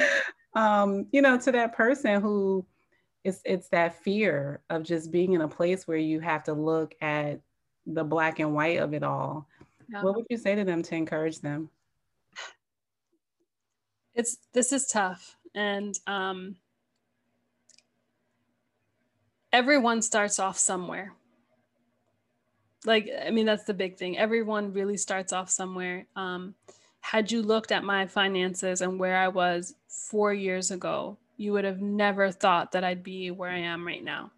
um, 0.55 1.07
you 1.11 1.21
know, 1.21 1.37
to 1.37 1.51
that 1.51 1.75
person 1.75 2.21
who 2.21 2.65
it's 3.27 3.41
it's 3.43 3.67
that 3.69 4.01
fear 4.03 4.61
of 4.69 4.83
just 4.83 5.11
being 5.11 5.33
in 5.33 5.41
a 5.41 5.47
place 5.49 5.85
where 5.85 5.97
you 5.97 6.21
have 6.21 6.43
to 6.45 6.53
look 6.53 6.95
at 7.01 7.41
the 7.85 8.03
black 8.03 8.39
and 8.39 8.53
white 8.53 8.79
of 8.79 8.93
it 8.93 9.03
all. 9.03 9.47
Yeah. 9.89 10.01
what 10.01 10.15
would 10.15 10.25
you 10.29 10.37
say 10.37 10.55
to 10.55 10.63
them 10.63 10.81
to 10.83 10.95
encourage 10.95 11.41
them? 11.41 11.69
It's 14.15 14.37
this 14.53 14.71
is 14.71 14.87
tough 14.87 15.35
and 15.53 15.93
um, 16.07 16.55
everyone 19.51 20.01
starts 20.01 20.39
off 20.39 20.57
somewhere. 20.57 21.13
Like 22.85 23.09
i 23.25 23.31
mean 23.31 23.45
that's 23.45 23.65
the 23.65 23.73
big 23.73 23.97
thing. 23.97 24.17
Everyone 24.17 24.71
really 24.71 24.97
starts 24.97 25.33
off 25.33 25.49
somewhere. 25.49 26.07
Um, 26.15 26.55
had 27.01 27.29
you 27.31 27.41
looked 27.41 27.73
at 27.73 27.83
my 27.83 28.05
finances 28.05 28.81
and 28.81 28.99
where 28.99 29.17
i 29.17 29.27
was 29.27 29.75
four 29.87 30.33
years 30.33 30.71
ago 30.71 31.17
you 31.37 31.53
would 31.53 31.63
have 31.63 31.81
never 31.81 32.31
thought 32.31 32.71
that 32.71 32.83
I'd 32.83 33.03
be 33.03 33.31
where 33.31 33.51
I 33.51 33.59
am 33.59 33.85
right 33.85 34.03
now. 34.03 34.31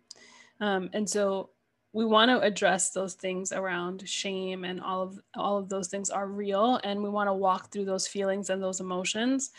Um, 0.59 0.89
and 0.93 1.09
so 1.09 1.49
we 1.93 2.05
want 2.05 2.29
to 2.29 2.41
address 2.41 2.91
those 2.91 3.15
things 3.15 3.51
around 3.51 4.07
shame 4.07 4.63
and 4.63 4.79
all 4.79 5.01
of 5.01 5.19
all 5.35 5.57
of 5.57 5.69
those 5.69 5.87
things 5.87 6.09
are 6.09 6.27
real 6.27 6.79
and 6.83 7.01
we 7.01 7.09
want 7.09 7.27
to 7.27 7.33
walk 7.33 7.71
through 7.71 7.85
those 7.85 8.07
feelings 8.07 8.49
and 8.49 8.61
those 8.61 8.79
emotions. 8.79 9.51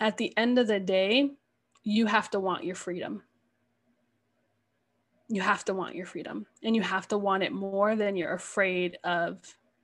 At 0.00 0.18
the 0.18 0.36
end 0.36 0.58
of 0.58 0.66
the 0.66 0.80
day, 0.80 1.30
you 1.82 2.06
have 2.06 2.30
to 2.32 2.40
want 2.40 2.64
your 2.64 2.74
freedom. 2.74 3.22
You 5.28 5.40
have 5.40 5.64
to 5.66 5.74
want 5.74 5.94
your 5.94 6.06
freedom 6.06 6.46
and 6.62 6.76
you 6.76 6.82
have 6.82 7.08
to 7.08 7.18
want 7.18 7.42
it 7.42 7.52
more 7.52 7.96
than 7.96 8.16
you're 8.16 8.34
afraid 8.34 8.98
of 9.04 9.38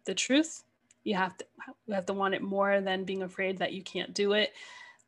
the 0.04 0.14
truth. 0.14 0.64
You 1.04 1.14
have 1.14 1.36
to 1.38 1.46
you 1.86 1.94
have 1.94 2.06
to 2.06 2.12
want 2.12 2.34
it 2.34 2.42
more 2.42 2.80
than 2.80 3.04
being 3.04 3.22
afraid 3.22 3.58
that 3.58 3.72
you 3.72 3.82
can't 3.82 4.12
do 4.12 4.32
it 4.32 4.52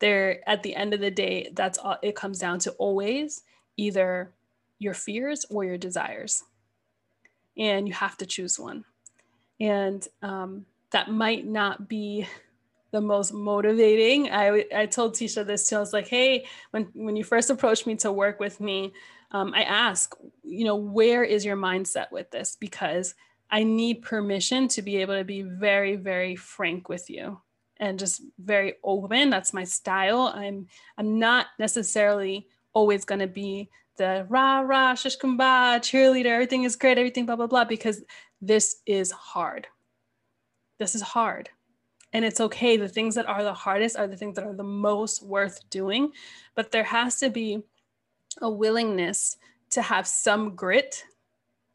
there 0.00 0.48
at 0.48 0.62
the 0.62 0.74
end 0.74 0.92
of 0.92 1.00
the 1.00 1.10
day 1.10 1.50
that's 1.54 1.78
all 1.78 1.96
it 2.02 2.16
comes 2.16 2.38
down 2.38 2.58
to 2.58 2.72
always 2.72 3.42
either 3.76 4.32
your 4.78 4.94
fears 4.94 5.44
or 5.50 5.64
your 5.64 5.78
desires. 5.78 6.44
And 7.56 7.86
you 7.86 7.94
have 7.94 8.16
to 8.18 8.26
choose 8.26 8.58
one. 8.58 8.84
And 9.60 10.06
um, 10.22 10.66
that 10.90 11.10
might 11.10 11.46
not 11.46 11.88
be 11.88 12.26
the 12.90 13.00
most 13.00 13.32
motivating. 13.32 14.30
I 14.30 14.64
i 14.74 14.86
told 14.86 15.14
tisha 15.14 15.44
this 15.44 15.68
too. 15.68 15.76
I 15.76 15.80
was 15.80 15.92
like 15.92 16.06
hey 16.06 16.46
when 16.70 16.84
when 16.94 17.16
you 17.16 17.24
first 17.24 17.50
approached 17.50 17.88
me 17.88 17.96
to 17.96 18.12
work 18.12 18.38
with 18.38 18.60
me 18.60 18.92
um, 19.32 19.52
i 19.52 19.64
ask 19.64 20.14
you 20.44 20.64
know 20.64 20.76
where 20.76 21.24
is 21.24 21.44
your 21.44 21.56
mindset 21.56 22.12
with 22.12 22.30
this? 22.30 22.56
Because 22.58 23.16
i 23.50 23.64
need 23.64 24.02
permission 24.02 24.68
to 24.68 24.80
be 24.80 24.98
able 24.98 25.16
to 25.16 25.24
be 25.24 25.42
very 25.42 25.96
very 25.96 26.36
frank 26.36 26.88
with 26.88 27.10
you 27.10 27.40
and 27.78 27.98
just 27.98 28.22
very 28.38 28.74
open. 28.82 29.30
That's 29.30 29.54
my 29.54 29.64
style. 29.64 30.32
I'm 30.34 30.66
I'm 30.98 31.18
not 31.18 31.46
necessarily 31.58 32.48
always 32.72 33.04
going 33.04 33.20
to 33.20 33.26
be 33.26 33.68
the 33.96 34.26
rah 34.28 34.60
rah 34.60 34.94
shish 34.94 35.18
cheerleader. 35.18 36.26
Everything 36.26 36.64
is 36.64 36.76
great. 36.76 36.98
Everything 36.98 37.26
blah 37.26 37.36
blah 37.36 37.46
blah 37.46 37.64
because 37.64 38.02
this 38.40 38.76
is 38.86 39.10
hard. 39.10 39.66
This 40.78 40.94
is 40.94 41.02
hard. 41.02 41.50
And 42.12 42.24
it's 42.24 42.40
okay. 42.40 42.76
The 42.76 42.88
things 42.88 43.16
that 43.16 43.26
are 43.26 43.42
the 43.42 43.54
hardest 43.54 43.96
are 43.96 44.06
the 44.06 44.16
things 44.16 44.36
that 44.36 44.44
are 44.44 44.54
the 44.54 44.62
most 44.62 45.22
worth 45.22 45.68
doing. 45.70 46.12
But 46.54 46.70
there 46.70 46.84
has 46.84 47.18
to 47.20 47.30
be 47.30 47.64
a 48.40 48.50
willingness 48.50 49.36
to 49.70 49.82
have 49.82 50.06
some 50.06 50.54
grit 50.54 51.04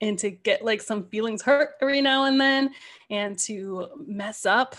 and 0.02 0.18
to 0.20 0.30
get 0.30 0.64
like 0.64 0.82
some 0.82 1.06
feelings 1.08 1.42
hurt 1.42 1.72
every 1.82 2.02
now 2.02 2.26
and 2.26 2.40
then 2.40 2.72
and 3.10 3.38
to 3.38 3.90
mess 4.06 4.46
up 4.46 4.78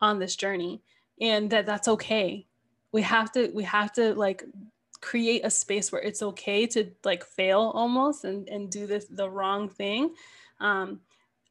on 0.00 0.18
this 0.18 0.36
journey 0.36 0.80
and 1.20 1.50
that 1.50 1.66
that's 1.66 1.88
okay 1.88 2.46
we 2.92 3.02
have 3.02 3.32
to 3.32 3.50
we 3.54 3.64
have 3.64 3.92
to 3.92 4.14
like 4.14 4.44
create 5.00 5.44
a 5.44 5.50
space 5.50 5.92
where 5.92 6.02
it's 6.02 6.22
okay 6.22 6.66
to 6.66 6.90
like 7.04 7.24
fail 7.24 7.72
almost 7.74 8.24
and 8.24 8.48
and 8.48 8.70
do 8.70 8.86
this 8.86 9.06
the 9.06 9.28
wrong 9.28 9.68
thing 9.68 10.10
um 10.60 11.00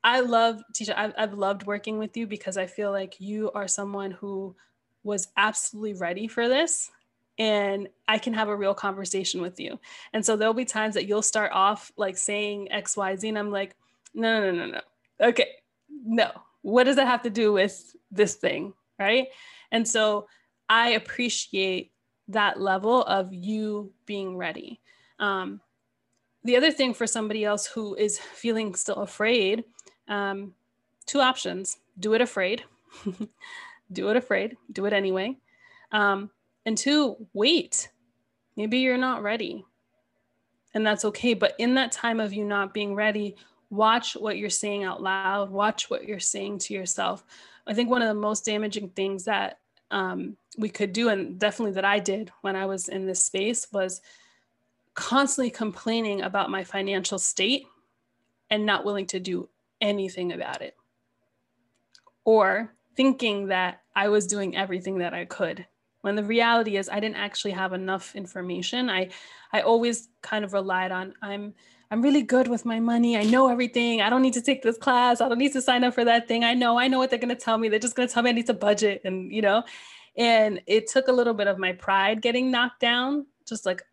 i 0.03 0.19
love 0.19 0.61
Tisha 0.73 0.93
I've, 0.95 1.13
I've 1.17 1.33
loved 1.33 1.65
working 1.65 1.97
with 1.97 2.17
you 2.17 2.27
because 2.27 2.57
i 2.57 2.65
feel 2.65 2.91
like 2.91 3.19
you 3.19 3.51
are 3.51 3.67
someone 3.67 4.11
who 4.11 4.55
was 5.03 5.29
absolutely 5.37 5.93
ready 5.93 6.27
for 6.27 6.47
this 6.49 6.91
and 7.39 7.87
I 8.07 8.17
can 8.17 8.33
have 8.33 8.49
a 8.49 8.55
real 8.55 8.73
conversation 8.73 9.41
with 9.41 9.59
you. 9.59 9.79
And 10.13 10.25
so 10.25 10.35
there'll 10.35 10.53
be 10.53 10.65
times 10.65 10.95
that 10.95 11.05
you'll 11.05 11.21
start 11.21 11.51
off 11.53 11.91
like 11.95 12.17
saying 12.17 12.71
X, 12.71 12.97
Y, 12.97 13.15
Z, 13.15 13.29
and 13.29 13.37
I'm 13.37 13.51
like, 13.51 13.75
no, 14.13 14.39
no, 14.39 14.51
no, 14.51 14.65
no, 14.65 14.71
no. 14.71 14.81
Okay, 15.27 15.49
no, 16.03 16.31
what 16.67 16.83
does 16.83 16.97
that 16.97 17.07
have 17.07 17.21
to 17.21 17.29
do 17.29 17.53
with 17.53 17.95
this 18.11 18.35
thing? 18.35 18.73
Right. 18.99 19.27
And 19.71 19.87
so 19.87 20.27
I 20.67 20.89
appreciate 20.89 21.93
that 22.27 22.59
level 22.59 23.03
of 23.03 23.33
you 23.33 23.93
being 24.05 24.35
ready. 24.35 24.81
Um, 25.17 25.61
the 26.43 26.57
other 26.57 26.71
thing 26.71 26.93
for 26.93 27.07
somebody 27.07 27.45
else 27.45 27.67
who 27.67 27.95
is 27.95 28.19
feeling 28.19 28.75
still 28.75 28.97
afraid, 28.97 29.63
um, 30.09 30.53
two 31.05 31.21
options 31.21 31.77
do 31.99 32.13
it 32.15 32.21
afraid, 32.21 32.65
do 33.93 34.09
it 34.09 34.17
afraid, 34.17 34.57
do 34.71 34.85
it 34.85 34.93
anyway. 34.93 35.37
Um, 35.93 36.29
and 36.65 36.77
two, 36.77 37.15
wait. 37.33 37.89
Maybe 38.57 38.79
you're 38.79 38.97
not 38.97 39.23
ready. 39.23 39.63
And 40.73 40.85
that's 40.85 41.05
okay. 41.05 41.33
But 41.33 41.55
in 41.59 41.75
that 41.75 41.93
time 41.93 42.19
of 42.19 42.33
you 42.33 42.43
not 42.43 42.73
being 42.73 42.93
ready, 42.93 43.37
watch 43.69 44.13
what 44.13 44.37
you're 44.37 44.49
saying 44.49 44.83
out 44.83 45.01
loud. 45.01 45.49
Watch 45.49 45.89
what 45.89 46.05
you're 46.05 46.19
saying 46.19 46.59
to 46.59 46.73
yourself. 46.73 47.23
I 47.65 47.73
think 47.73 47.89
one 47.89 48.01
of 48.01 48.07
the 48.07 48.13
most 48.13 48.45
damaging 48.45 48.89
things 48.89 49.25
that 49.25 49.59
um, 49.91 50.37
we 50.57 50.69
could 50.69 50.93
do 50.93 51.09
and 51.09 51.39
definitely 51.39 51.73
that 51.73 51.85
i 51.85 51.99
did 51.99 52.31
when 52.41 52.55
i 52.55 52.65
was 52.65 52.89
in 52.89 53.05
this 53.05 53.23
space 53.23 53.67
was 53.71 54.01
constantly 54.95 55.51
complaining 55.51 56.23
about 56.23 56.49
my 56.49 56.63
financial 56.63 57.19
state 57.19 57.67
and 58.49 58.65
not 58.65 58.83
willing 58.83 59.05
to 59.05 59.19
do 59.19 59.47
anything 59.79 60.33
about 60.33 60.61
it. 60.61 60.75
Or 62.25 62.73
thinking 62.95 63.47
that 63.47 63.81
i 63.95 64.09
was 64.09 64.27
doing 64.27 64.57
everything 64.57 64.97
that 64.97 65.13
i 65.13 65.23
could 65.23 65.65
when 66.01 66.15
the 66.15 66.23
reality 66.23 66.77
is 66.77 66.89
I 66.89 66.99
didn't 66.99 67.17
actually 67.17 67.51
have 67.51 67.73
enough 67.73 68.15
information. 68.15 68.89
I 68.89 69.09
I 69.51 69.61
always 69.61 70.09
kind 70.21 70.45
of 70.45 70.53
relied 70.53 70.91
on 70.91 71.13
I'm 71.21 71.53
I'm 71.89 72.01
really 72.01 72.21
good 72.21 72.47
with 72.47 72.65
my 72.65 72.79
money. 72.79 73.17
I 73.17 73.23
know 73.23 73.49
everything. 73.49 74.01
I 74.01 74.09
don't 74.09 74.21
need 74.21 74.33
to 74.33 74.41
take 74.41 74.61
this 74.61 74.77
class. 74.77 75.21
I 75.21 75.29
don't 75.29 75.37
need 75.37 75.53
to 75.53 75.61
sign 75.61 75.83
up 75.83 75.93
for 75.93 76.03
that 76.03 76.27
thing. 76.27 76.43
I 76.43 76.53
know, 76.53 76.77
I 76.77 76.87
know 76.87 76.97
what 76.97 77.09
they're 77.09 77.19
going 77.19 77.29
to 77.29 77.35
tell 77.35 77.57
me. 77.57 77.69
They're 77.69 77.79
just 77.79 77.95
going 77.95 78.07
to 78.07 78.13
tell 78.13 78.23
me 78.23 78.29
I 78.29 78.33
need 78.33 78.47
to 78.47 78.53
budget 78.53 79.01
and, 79.05 79.31
you 79.31 79.41
know, 79.41 79.63
and 80.17 80.61
it 80.67 80.87
took 80.87 81.07
a 81.07 81.11
little 81.13 81.33
bit 81.33 81.47
of 81.47 81.57
my 81.57 81.71
pride 81.73 82.21
getting 82.21 82.51
knocked 82.51 82.81
down, 82.81 83.27
just 83.45 83.65
like 83.65 83.83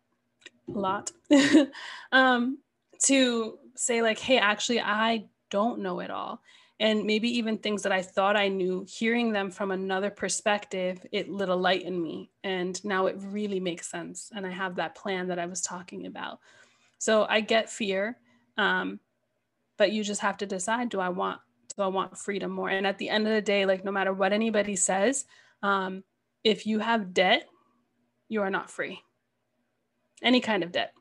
a 0.67 0.77
lot, 0.77 1.11
um, 2.11 2.57
to 3.03 3.59
say 3.75 4.01
like, 4.01 4.19
hey, 4.19 4.39
actually, 4.39 4.81
I 4.81 5.25
don't 5.49 5.79
know 5.79 5.99
it 5.99 6.11
all. 6.11 6.41
And 6.79 7.05
maybe 7.05 7.29
even 7.37 7.57
things 7.57 7.83
that 7.83 7.93
I 7.93 8.01
thought 8.01 8.35
I 8.35 8.49
knew, 8.49 8.85
hearing 8.89 9.31
them 9.31 9.49
from 9.49 9.71
another 9.71 10.09
perspective, 10.09 11.05
it 11.13 11.29
lit 11.29 11.47
a 11.47 11.55
light 11.55 11.83
in 11.83 12.01
me. 12.01 12.31
And 12.43 12.83
now 12.83 13.05
it 13.05 13.15
really 13.19 13.61
makes 13.61 13.89
sense. 13.89 14.29
And 14.35 14.45
I 14.45 14.51
have 14.51 14.75
that 14.75 14.95
plan 14.95 15.29
that 15.29 15.39
I 15.39 15.45
was 15.45 15.61
talking 15.61 16.05
about. 16.05 16.39
So 16.97 17.25
I 17.29 17.41
get 17.41 17.69
fear, 17.69 18.17
um, 18.57 18.99
but 19.77 19.91
you 19.91 20.03
just 20.03 20.21
have 20.21 20.37
to 20.37 20.45
decide: 20.45 20.89
Do 20.89 20.99
I 20.99 21.09
want 21.09 21.39
do 21.75 21.83
I 21.83 21.87
want 21.87 22.17
freedom 22.17 22.51
more? 22.51 22.69
And 22.69 22.87
at 22.87 22.97
the 22.97 23.09
end 23.09 23.27
of 23.27 23.33
the 23.33 23.41
day, 23.41 23.65
like 23.65 23.83
no 23.83 23.91
matter 23.91 24.13
what 24.13 24.33
anybody 24.33 24.75
says, 24.75 25.25
um, 25.61 26.03
if 26.43 26.65
you 26.65 26.79
have 26.79 27.13
debt, 27.13 27.47
you 28.29 28.41
are 28.41 28.49
not 28.49 28.69
free. 28.69 29.01
Any 30.21 30.39
kind 30.39 30.63
of 30.63 30.71
debt. 30.71 30.93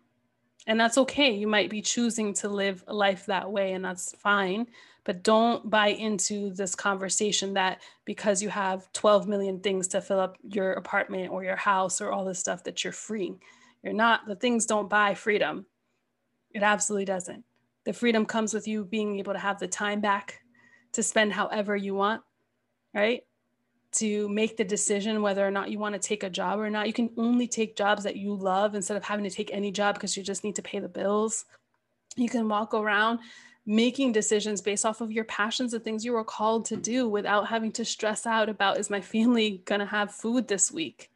And 0.66 0.80
that's 0.80 0.98
okay. 0.98 1.32
You 1.32 1.46
might 1.46 1.70
be 1.70 1.82
choosing 1.82 2.32
to 2.34 2.48
live 2.48 2.82
a 2.86 2.94
life 2.94 3.26
that 3.26 3.50
way, 3.50 3.72
and 3.72 3.84
that's 3.84 4.14
fine. 4.16 4.66
But 5.04 5.22
don't 5.22 5.68
buy 5.68 5.88
into 5.88 6.50
this 6.54 6.74
conversation 6.74 7.54
that 7.54 7.82
because 8.06 8.42
you 8.42 8.48
have 8.48 8.90
12 8.94 9.28
million 9.28 9.60
things 9.60 9.86
to 9.88 10.00
fill 10.00 10.18
up 10.18 10.38
your 10.42 10.72
apartment 10.72 11.30
or 11.30 11.44
your 11.44 11.56
house 11.56 12.00
or 12.00 12.10
all 12.10 12.24
this 12.24 12.38
stuff 12.38 12.64
that 12.64 12.82
you're 12.82 12.92
free. 12.94 13.34
You're 13.82 13.92
not, 13.92 14.26
the 14.26 14.36
things 14.36 14.64
don't 14.64 14.88
buy 14.88 15.12
freedom. 15.12 15.66
It 16.54 16.62
absolutely 16.62 17.04
doesn't. 17.04 17.44
The 17.84 17.92
freedom 17.92 18.24
comes 18.24 18.54
with 18.54 18.66
you 18.66 18.84
being 18.84 19.18
able 19.18 19.34
to 19.34 19.38
have 19.38 19.58
the 19.58 19.68
time 19.68 20.00
back 20.00 20.40
to 20.92 21.02
spend 21.02 21.32
however 21.32 21.76
you 21.76 21.94
want, 21.94 22.22
right? 22.94 23.24
To 23.94 24.28
make 24.28 24.56
the 24.56 24.64
decision 24.64 25.20
whether 25.20 25.46
or 25.46 25.50
not 25.50 25.70
you 25.70 25.78
want 25.78 25.94
to 25.94 25.98
take 25.98 26.22
a 26.22 26.30
job 26.30 26.60
or 26.60 26.70
not. 26.70 26.86
You 26.86 26.92
can 26.92 27.10
only 27.16 27.46
take 27.46 27.76
jobs 27.76 28.04
that 28.04 28.16
you 28.16 28.34
love 28.34 28.74
instead 28.74 28.96
of 28.96 29.04
having 29.04 29.24
to 29.24 29.30
take 29.30 29.52
any 29.52 29.70
job 29.70 29.96
because 29.96 30.16
you 30.16 30.22
just 30.22 30.44
need 30.44 30.56
to 30.56 30.62
pay 30.62 30.78
the 30.78 30.88
bills. 30.88 31.44
You 32.16 32.28
can 32.28 32.48
walk 32.48 32.72
around 32.72 33.18
making 33.66 34.12
decisions 34.12 34.60
based 34.60 34.84
off 34.84 35.00
of 35.00 35.10
your 35.10 35.24
passions, 35.24 35.72
the 35.72 35.80
things 35.80 36.04
you 36.04 36.12
were 36.12 36.24
called 36.24 36.66
to 36.66 36.76
do 36.76 37.08
without 37.08 37.48
having 37.48 37.72
to 37.72 37.84
stress 37.84 38.26
out 38.26 38.48
about 38.48 38.78
is 38.78 38.90
my 38.90 39.00
family 39.00 39.62
going 39.64 39.80
to 39.80 39.86
have 39.86 40.14
food 40.14 40.46
this 40.46 40.70
week? 40.70 41.10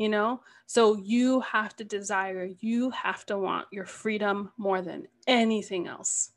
You 0.00 0.08
know? 0.08 0.40
So 0.64 0.96
you 0.96 1.40
have 1.40 1.76
to 1.76 1.84
desire, 1.84 2.48
you 2.60 2.88
have 2.88 3.26
to 3.26 3.36
want 3.36 3.66
your 3.70 3.84
freedom 3.84 4.50
more 4.56 4.80
than 4.80 5.06
anything 5.26 5.88
else. 5.88 6.30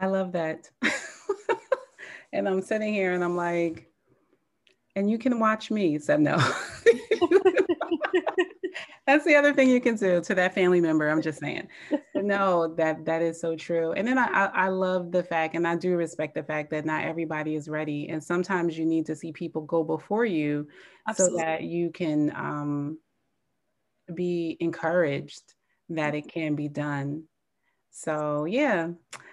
I 0.00 0.06
love 0.06 0.32
that. 0.32 0.70
and 2.32 2.48
I'm 2.48 2.62
sitting 2.62 2.94
here 2.94 3.12
and 3.12 3.22
I'm 3.22 3.36
like, 3.36 3.90
and 4.96 5.10
you 5.10 5.18
can 5.18 5.38
watch 5.38 5.70
me. 5.70 5.98
So 5.98 6.16
no. 6.16 6.38
That's 9.06 9.24
the 9.24 9.36
other 9.36 9.52
thing 9.52 9.68
you 9.68 9.80
can 9.80 9.96
do 9.96 10.22
to 10.22 10.34
that 10.34 10.54
family 10.54 10.80
member. 10.80 11.08
I'm 11.08 11.20
just 11.20 11.38
saying. 11.38 11.68
No, 12.14 12.74
that 12.76 13.04
that 13.04 13.20
is 13.20 13.38
so 13.38 13.54
true. 13.54 13.92
And 13.92 14.08
then 14.08 14.16
I, 14.16 14.24
I, 14.24 14.44
I 14.46 14.68
love 14.68 15.12
the 15.12 15.22
fact, 15.22 15.54
and 15.54 15.66
I 15.66 15.76
do 15.76 15.96
respect 15.96 16.34
the 16.34 16.42
fact 16.42 16.70
that 16.70 16.86
not 16.86 17.04
everybody 17.04 17.54
is 17.54 17.68
ready. 17.68 18.08
And 18.08 18.24
sometimes 18.24 18.78
you 18.78 18.86
need 18.86 19.04
to 19.06 19.16
see 19.16 19.30
people 19.30 19.62
go 19.62 19.84
before 19.84 20.24
you 20.24 20.68
Absolutely. 21.06 21.38
so 21.38 21.44
that 21.44 21.62
you 21.64 21.90
can 21.90 22.32
um, 22.34 22.98
be 24.14 24.56
encouraged 24.60 25.54
that 25.90 26.14
it 26.14 26.28
can 26.28 26.54
be 26.54 26.68
done. 26.68 27.24
So 27.90 28.46
yeah. 28.46 28.88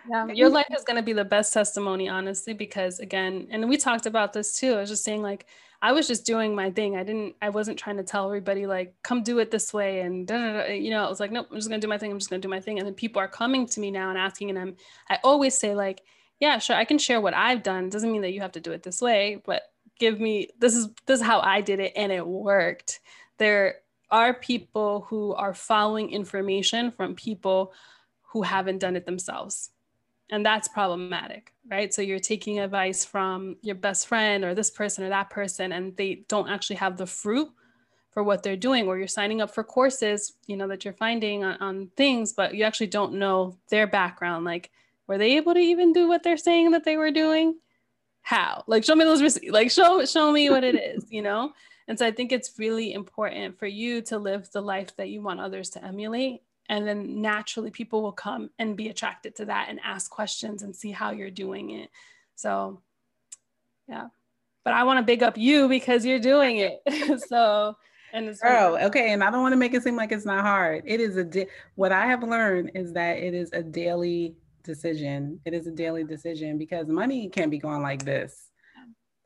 Yeah, 0.09 0.28
your 0.28 0.49
life 0.49 0.67
is 0.76 0.84
going 0.84 0.97
to 0.97 1.03
be 1.03 1.13
the 1.13 1.26
best 1.26 1.53
testimony, 1.53 2.09
honestly, 2.09 2.53
because 2.53 2.99
again, 2.99 3.47
and 3.51 3.69
we 3.69 3.78
talked 3.78 4.05
about 4.05 4.34
this 4.34 4.59
too. 4.59 4.74
I 4.74 4.82
was 4.82 4.89
just 4.89 5.03
saying, 5.03 5.22
like, 5.22 5.45
I 5.82 5.94
was 5.94 6.08
just 6.08 6.26
doing 6.26 6.54
my 6.54 6.70
thing. 6.70 6.96
I 6.96 7.04
didn't, 7.04 7.36
I 7.42 7.50
wasn't 7.50 7.80
trying 7.80 7.98
to 7.98 8.04
tell 8.04 8.26
everybody 8.26 8.68
like, 8.68 8.94
come 9.02 9.24
do 9.24 9.40
it 9.40 9.50
this 9.50 9.74
way. 9.74 10.02
And, 10.02 10.30
you 10.30 10.92
know, 10.92 11.04
I 11.04 11.10
was 11.10 11.20
like, 11.20 11.32
nope, 11.32 11.48
I'm 11.50 11.58
just 11.58 11.70
to 11.70 11.78
do 11.80 11.88
my 11.88 11.98
thing. 11.98 12.12
I'm 12.12 12.20
just 12.20 12.30
to 12.30 12.38
do 12.38 12.48
my 12.48 12.60
thing. 12.60 12.78
And 12.78 12.88
then 12.88 12.94
people 12.94 13.20
are 13.20 13.28
coming 13.28 13.66
to 13.68 13.80
me 13.80 13.90
now 13.90 14.10
and 14.10 14.18
asking, 14.18 14.52
and 14.52 14.60
I'm, 14.60 14.76
I 15.10 15.18
always 15.24 15.58
say 15.58 15.74
like, 15.74 16.02
yeah, 16.40 16.60
sure. 16.60 16.76
I 16.76 16.86
can 16.86 17.00
share 17.00 17.20
what 17.20 17.34
I've 17.34 17.64
done. 17.64 17.90
Doesn't 17.90 18.12
mean 18.12 18.22
that 18.22 18.34
you 18.34 18.42
have 18.42 18.52
to 18.54 18.60
do 18.60 18.72
it 18.72 18.84
this 18.84 19.02
way, 19.02 19.42
but 19.46 19.64
give 20.00 20.20
me, 20.20 20.50
this 20.60 20.76
is, 20.76 20.90
this 21.08 21.20
is 21.20 21.26
how 21.26 21.40
I 21.40 21.62
did 21.62 21.80
it. 21.80 21.94
And 21.96 22.12
it 22.12 22.26
worked. 22.26 23.00
There 23.38 23.76
are 24.12 24.34
people 24.34 25.08
who 25.10 25.34
are 25.34 25.54
following 25.54 26.12
information 26.12 26.92
from 26.92 27.16
people 27.16 27.74
who 28.22 28.44
haven't 28.44 28.80
done 28.80 28.96
it 28.96 29.06
themselves 29.06 29.72
and 30.32 30.46
that's 30.46 30.68
problematic 30.68 31.54
right? 31.72 31.94
So 31.94 32.02
you're 32.02 32.20
taking 32.20 32.60
advice 32.60 33.06
from 33.06 33.56
your 33.62 33.76
best 33.76 34.08
friend 34.08 34.44
or 34.44 34.54
this 34.54 34.70
person 34.70 35.04
or 35.04 35.10
that 35.10 35.30
person 35.30 35.72
and 35.72 35.96
they 35.96 36.26
don't 36.28 36.50
actually 36.50 36.76
have 36.78 36.98
the 36.98 37.06
fruit 37.06 37.50
for 38.12 38.24
what 38.24 38.44
they're 38.44 38.58
doing 38.58 38.88
or 38.88 38.98
you're 38.98 39.08
signing 39.08 39.42
up 39.42 39.54
for 39.54 39.64
courses 39.64 40.34
you 40.46 40.58
know 40.58 40.68
that 40.68 40.84
you're 40.84 40.94
finding 40.94 41.46
on, 41.46 41.56
on 41.62 41.90
things 41.96 42.34
but 42.34 42.54
you 42.54 42.66
actually 42.66 42.88
don't 42.88 43.14
know 43.14 43.58
their 43.70 43.88
background. 43.88 44.44
Like 44.44 44.70
were 45.08 45.18
they 45.18 45.38
able 45.38 45.54
to 45.54 45.60
even 45.60 45.94
do 45.94 46.08
what 46.08 46.24
they're 46.24 46.38
saying 46.38 46.72
that 46.72 46.84
they 46.84 46.98
were 46.98 47.12
doing? 47.12 47.58
How? 48.22 48.64
Like 48.68 48.84
show 48.84 48.96
me 48.96 49.06
those 49.06 49.22
receipts 49.22 49.52
like 49.52 49.72
show 49.72 50.04
show 50.06 50.32
me 50.32 50.50
what 50.50 50.64
it 50.64 50.76
is 50.76 51.06
you 51.10 51.22
know? 51.22 51.54
And 51.88 51.98
so 51.98 52.06
i 52.06 52.12
think 52.12 52.32
it's 52.32 52.60
really 52.60 52.94
important 52.94 53.58
for 53.58 53.66
you 53.66 54.02
to 54.04 54.18
live 54.18 54.50
the 54.52 54.62
life 54.62 54.96
that 54.98 55.10
you 55.10 55.22
want 55.22 55.40
others 55.40 55.70
to 55.72 55.84
emulate 55.84 56.42
and 56.72 56.88
then 56.88 57.22
naturally 57.22 57.69
people 57.69 58.01
will 58.01 58.13
come 58.13 58.49
and 58.57 58.78
be 58.78 58.88
attracted 58.88 59.36
to 59.36 59.45
that 59.45 59.67
and 59.69 59.80
ask 59.84 60.09
questions 60.09 60.63
and 60.63 60.74
see 60.74 60.89
how 60.89 61.11
you're 61.11 61.30
doing 61.30 61.72
it. 61.72 61.89
So 62.36 62.82
yeah. 63.88 64.07
But 64.63 64.74
i 64.74 64.84
want 64.84 64.97
to 64.97 65.03
big 65.03 65.22
up 65.22 65.38
you 65.38 65.67
because 65.67 66.05
you're 66.05 66.19
doing 66.19 66.57
it. 66.57 66.82
So 67.28 67.76
and 68.13 68.28
it's 68.28 68.39
Girl, 68.41 68.78
oh, 68.80 68.88
okay. 68.88 69.11
And 69.11 69.22
i 69.22 69.30
don't 69.30 69.41
want 69.41 69.51
to 69.51 69.57
make 69.57 69.74
it 69.74 69.84
seem 69.84 69.97
like 69.97 70.13
it's 70.13 70.26
not 70.26 70.45
hard. 70.45 70.84
It 70.86 71.01
is 71.01 71.17
a 71.17 71.26
di- 71.26 71.47
what 71.76 71.91
i 71.91 72.05
have 72.05 72.24
learned 72.24 72.72
is 72.74 72.93
that 72.93 73.17
it 73.17 73.34
is 73.34 73.51
a 73.51 73.61
daily 73.61 74.36
decision. 74.63 75.41
It 75.43 75.53
is 75.53 75.67
a 75.67 75.72
daily 75.72 76.05
decision 76.05 76.57
because 76.57 76.88
money 76.88 77.28
can't 77.28 77.51
be 77.51 77.59
going 77.59 77.82
like 77.82 78.05
this 78.05 78.51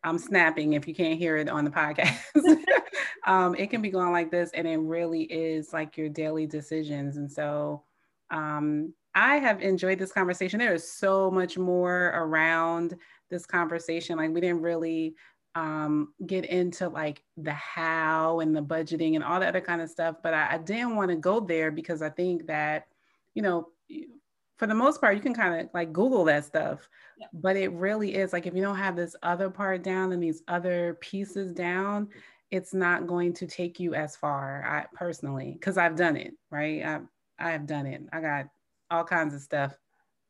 I'm 0.06 0.20
snapping 0.20 0.74
if 0.74 0.88
you 0.88 0.94
can't 0.96 1.20
hear 1.20 1.36
it 1.36 1.50
on 1.50 1.66
the 1.66 1.72
podcast. 1.72 2.16
um, 3.28 3.56
it 3.56 3.70
can 3.70 3.82
be 3.82 3.90
going 3.90 4.12
like 4.12 4.32
this, 4.32 4.52
and 4.54 4.68
it 4.68 4.78
really 4.78 5.24
is 5.24 5.74
like 5.74 5.98
your 5.98 6.10
daily 6.10 6.46
decisions. 6.46 7.18
And 7.18 7.30
so 7.30 7.84
um, 8.30 8.94
I 9.16 9.38
have 9.38 9.62
enjoyed 9.62 10.00
this 10.00 10.12
conversation. 10.12 10.60
There 10.60 10.74
is 10.74 10.90
so 10.90 11.32
much 11.32 11.58
more 11.58 12.14
around 12.16 12.96
this 13.30 13.46
conversation. 13.46 14.18
Like, 14.18 14.32
we 14.32 14.42
didn't 14.42 14.62
really 14.62 15.16
um, 15.56 16.14
get 16.28 16.46
into 16.46 16.90
like 16.90 17.24
the 17.38 17.54
how 17.54 18.42
and 18.42 18.56
the 18.56 18.62
budgeting 18.62 19.16
and 19.16 19.24
all 19.24 19.40
that 19.40 19.50
other 19.50 19.62
kind 19.62 19.82
of 19.82 19.90
stuff, 19.90 20.18
but 20.22 20.34
I, 20.34 20.56
I 20.56 20.58
didn't 20.60 20.96
want 20.96 21.10
to 21.12 21.18
go 21.18 21.40
there 21.40 21.72
because 21.72 22.02
I 22.02 22.10
think 22.10 22.46
that, 22.48 22.88
you 23.34 23.42
know, 23.42 23.70
for 24.58 24.68
the 24.68 24.76
most 24.76 25.02
part, 25.02 25.16
you 25.16 25.22
can 25.22 25.34
kind 25.34 25.62
of 25.62 25.70
like 25.74 25.92
Google 25.92 26.24
that 26.26 26.46
stuff. 26.46 26.88
Yeah. 27.18 27.28
But 27.34 27.58
it 27.58 27.72
really 27.72 28.16
is 28.16 28.34
like 28.34 28.46
if 28.46 28.54
you 28.54 28.62
don't 28.62 28.78
have 28.78 28.96
this 28.96 29.16
other 29.24 29.50
part 29.50 29.84
down 29.84 30.12
and 30.12 30.22
these 30.22 30.44
other 30.48 30.98
pieces 31.02 31.52
down, 31.52 32.10
it's 32.52 32.74
not 32.74 33.08
going 33.08 33.34
to 33.34 33.48
take 33.48 33.80
you 33.80 33.96
as 33.96 34.16
far. 34.16 34.64
I 34.66 34.86
personally, 34.96 35.54
because 35.54 35.78
I've 35.78 35.96
done 35.96 36.16
it, 36.16 36.34
right? 36.52 36.84
I 36.84 37.00
I 37.38 37.52
have 37.52 37.66
done 37.66 37.86
it. 37.86 38.02
I 38.14 38.22
got 38.22 38.48
all 38.90 39.04
kinds 39.04 39.34
of 39.34 39.42
stuff 39.42 39.78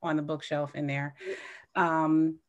on 0.01 0.15
the 0.15 0.21
bookshelf 0.21 0.73
in 0.75 0.87
there. 0.87 1.15
Um, 1.75 2.39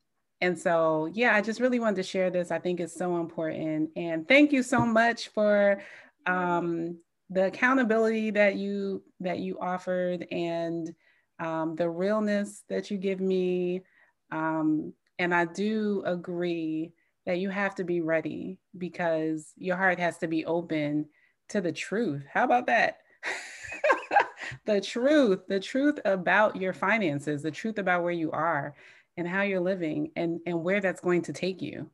and 0.41 0.59
so, 0.59 1.11
yeah, 1.12 1.35
I 1.35 1.41
just 1.41 1.61
really 1.61 1.81
wanted 1.81 1.97
to 1.97 2.03
share 2.03 2.31
this. 2.31 2.51
I 2.51 2.59
think 2.59 2.81
it's 2.81 2.95
so 2.95 3.16
important. 3.16 3.91
And 3.97 4.29
thank 4.29 4.53
you 4.53 4.62
so 4.62 4.81
much 4.81 5.29
for 5.29 5.81
um, 6.27 6.99
the 7.31 7.47
accountability 7.47 8.31
that 8.33 8.57
you 8.57 9.03
that 9.20 9.39
you 9.39 9.59
offered 9.59 10.27
and 10.31 10.95
um, 11.39 11.76
the 11.76 11.89
realness 11.89 12.64
that 12.68 12.91
you 12.91 12.99
give 12.99 13.20
me. 13.20 13.82
Um, 14.30 14.93
and 15.18 15.34
I 15.34 15.45
do 15.45 16.03
agree 16.05 16.93
that 17.24 17.39
you 17.39 17.51
have 17.51 17.74
to 17.76 17.84
be 17.84 18.01
ready 18.01 18.59
because 18.76 19.53
your 19.57 19.76
heart 19.76 19.99
has 19.99 20.18
to 20.18 20.28
be 20.28 20.45
open 20.45 21.07
to 21.49 21.61
the 21.61 21.72
truth. 21.72 22.24
How 22.32 22.45
about 22.45 22.66
that? 22.66 22.99
the 24.66 24.80
truth, 24.80 25.41
the 25.49 25.61
truth 25.61 25.99
about 26.05 26.57
your 26.57 26.72
finances, 26.72 27.43
the 27.43 27.51
truth 27.51 27.78
about 27.78 28.03
where 28.03 28.12
you 28.12 28.30
are 28.30 28.74
and 29.16 29.26
how 29.26 29.43
you're 29.43 29.61
living 29.61 30.11
and, 30.16 30.41
and 30.47 30.62
where 30.62 30.80
that's 30.80 31.01
going 31.01 31.22
to 31.22 31.32
take 31.32 31.62
you. 31.62 31.91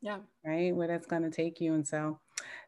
Yeah. 0.00 0.18
Right. 0.44 0.74
Where 0.74 0.88
that's 0.88 1.06
going 1.06 1.22
to 1.22 1.30
take 1.30 1.60
you. 1.60 1.74
And 1.74 1.86
so 1.86 2.18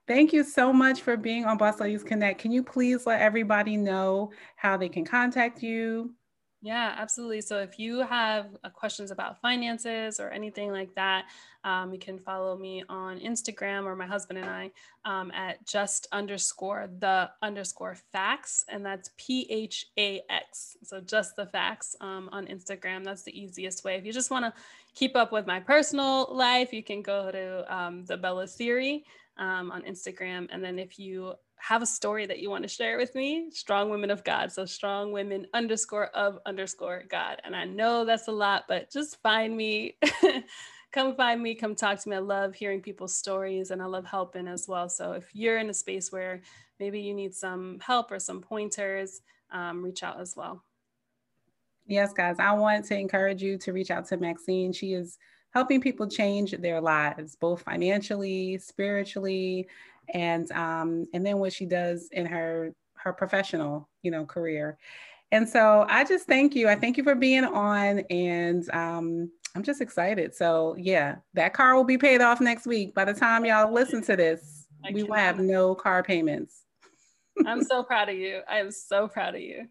thank 0.07 0.33
you 0.33 0.45
so 0.45 0.73
much 0.73 1.03
for 1.03 1.17
being 1.17 1.45
on 1.45 1.59
Boss 1.59 1.81
Ladies 1.81 2.03
Connect. 2.03 2.41
Can 2.41 2.53
you 2.53 2.63
please 2.63 3.07
let 3.07 3.21
everybody 3.21 3.77
know 3.77 4.33
how 4.57 4.77
they 4.77 4.89
can 4.89 5.05
contact 5.05 5.63
you? 5.63 6.13
Yeah, 6.63 6.97
absolutely. 6.99 7.43
So 7.43 7.59
if 7.59 7.79
you 7.79 8.01
have 8.01 8.47
uh, 8.65 8.71
questions 8.71 9.11
about 9.13 9.41
finances 9.41 10.19
or 10.19 10.31
anything 10.31 10.73
like 10.73 10.93
that, 10.97 11.27
um, 11.63 11.93
you 11.93 11.99
can 11.99 12.19
follow 12.19 12.57
me 12.57 12.83
on 12.89 13.21
Instagram 13.21 13.85
or 13.85 13.95
my 13.95 14.07
husband 14.07 14.41
and 14.41 14.49
I 14.49 14.71
um, 15.05 15.31
at 15.33 15.65
just 15.65 16.09
underscore 16.11 16.89
the 16.99 17.31
underscore 17.43 17.97
facts. 18.11 18.65
And 18.69 18.85
that's 18.85 19.11
P 19.17 19.47
H 19.49 19.87
A 19.97 20.23
X. 20.29 20.77
So 20.83 21.01
just 21.01 21.37
the 21.37 21.47
facts 21.47 21.95
um, 22.01 22.29
on 22.33 22.47
Instagram. 22.47 23.05
That's 23.05 23.23
the 23.23 23.39
easiest 23.39 23.85
way. 23.85 23.95
If 23.97 24.05
you 24.05 24.13
just 24.13 24.31
want 24.31 24.47
to 24.47 24.53
keep 24.95 25.15
up 25.15 25.31
with 25.31 25.47
my 25.47 25.61
personal 25.61 26.27
life, 26.35 26.73
you 26.73 26.83
can 26.83 27.03
go 27.03 27.31
to 27.31 27.73
um, 27.73 28.05
the 28.07 28.17
Bella 28.17 28.47
Theory 28.47 29.05
um, 29.39 29.71
on 29.71 29.83
Instagram. 29.83 30.49
And 30.51 30.63
then 30.63 30.79
if 30.79 30.99
you 30.99 31.35
have 31.59 31.83
a 31.83 31.87
story 31.87 32.27
that 32.27 32.39
you 32.39 32.51
want 32.51 32.63
to 32.63 32.69
share 32.69 32.97
with 32.99 33.15
me, 33.15 33.51
strong 33.51 33.91
women 33.91 34.11
of 34.11 34.23
God. 34.25 34.53
So 34.53 34.65
strong 34.65 35.13
women 35.13 35.47
underscore 35.55 36.07
of 36.09 36.39
underscore 36.47 37.05
God. 37.09 37.41
And 37.45 37.57
I 37.57 37.65
know 37.65 38.05
that's 38.05 38.29
a 38.29 38.33
lot, 38.33 38.65
but 38.69 38.91
just 38.91 39.21
find 39.23 39.57
me. 39.57 39.97
come 40.93 41.15
find 41.15 41.43
me, 41.43 41.55
come 41.55 41.75
talk 41.75 42.01
to 42.01 42.09
me. 42.09 42.17
I 42.17 42.21
love 42.21 42.55
hearing 42.55 42.81
people's 42.81 43.15
stories 43.15 43.71
and 43.71 43.83
I 43.83 43.87
love 43.87 44.07
helping 44.07 44.49
as 44.49 44.67
well. 44.69 44.89
So 44.89 45.13
if 45.13 45.29
you're 45.35 45.59
in 45.59 45.69
a 45.69 45.75
space 45.75 46.11
where 46.13 46.41
maybe 46.79 47.01
you 47.01 47.15
need 47.15 47.35
some 47.35 47.79
help 47.81 48.11
or 48.11 48.19
some 48.19 48.41
pointers, 48.41 49.21
um, 49.51 49.83
reach 49.83 50.03
out 50.03 50.21
as 50.21 50.37
well. 50.37 50.63
Yes, 51.87 52.13
guys, 52.13 52.37
I 52.39 52.53
want 52.53 52.85
to 52.87 52.99
encourage 52.99 53.43
you 53.43 53.59
to 53.59 53.73
reach 53.73 53.91
out 53.91 54.07
to 54.09 54.17
Maxine. 54.17 54.73
She 54.73 54.93
is 54.93 55.19
helping 55.57 55.81
people 55.81 56.07
change 56.07 56.51
their 56.51 56.83
lives, 56.83 57.35
both 57.35 57.63
financially, 57.63 58.59
spiritually, 58.59 59.67
and 60.13 60.53
um, 60.53 61.07
and 61.15 61.25
then 61.25 61.39
what 61.39 61.51
she 61.51 61.65
does 61.65 62.11
in 62.13 62.27
her 62.27 62.75
her 62.93 63.11
professional, 63.15 63.89
you 64.03 64.11
know, 64.11 64.27
career. 64.27 64.77
And 65.33 65.49
so 65.49 65.87
I 65.89 66.05
just 66.05 66.27
thank 66.27 66.55
you. 66.55 66.69
I 66.69 66.75
thank 66.75 66.99
you 66.99 67.03
for 67.03 67.15
being 67.15 67.45
on, 67.45 68.01
and 68.11 68.69
um, 68.75 69.31
I'm 69.55 69.63
just 69.63 69.81
excited. 69.81 70.35
So 70.35 70.77
yeah, 70.79 71.17
that 71.33 71.55
car 71.55 71.75
will 71.75 71.85
be 71.85 71.97
paid 71.97 72.21
off 72.21 72.39
next 72.39 72.67
week. 72.67 72.95
By 72.95 73.07
the 73.07 73.15
time 73.15 73.47
y'all 73.47 73.73
listen 73.73 74.03
to 74.03 74.15
this, 74.15 74.67
we 74.93 75.05
will 75.05 75.15
have 75.15 75.39
no 75.39 75.75
car 75.75 76.03
payments. 76.03 76.65
I'm 77.47 77.65
so 77.65 77.83
proud 77.83 78.11
of 78.11 78.17
you. 78.17 78.43
I 78.47 78.59
am 78.59 78.71
so 78.71 79.09
proud 79.09 79.35
of 79.35 79.41
you. 79.41 79.69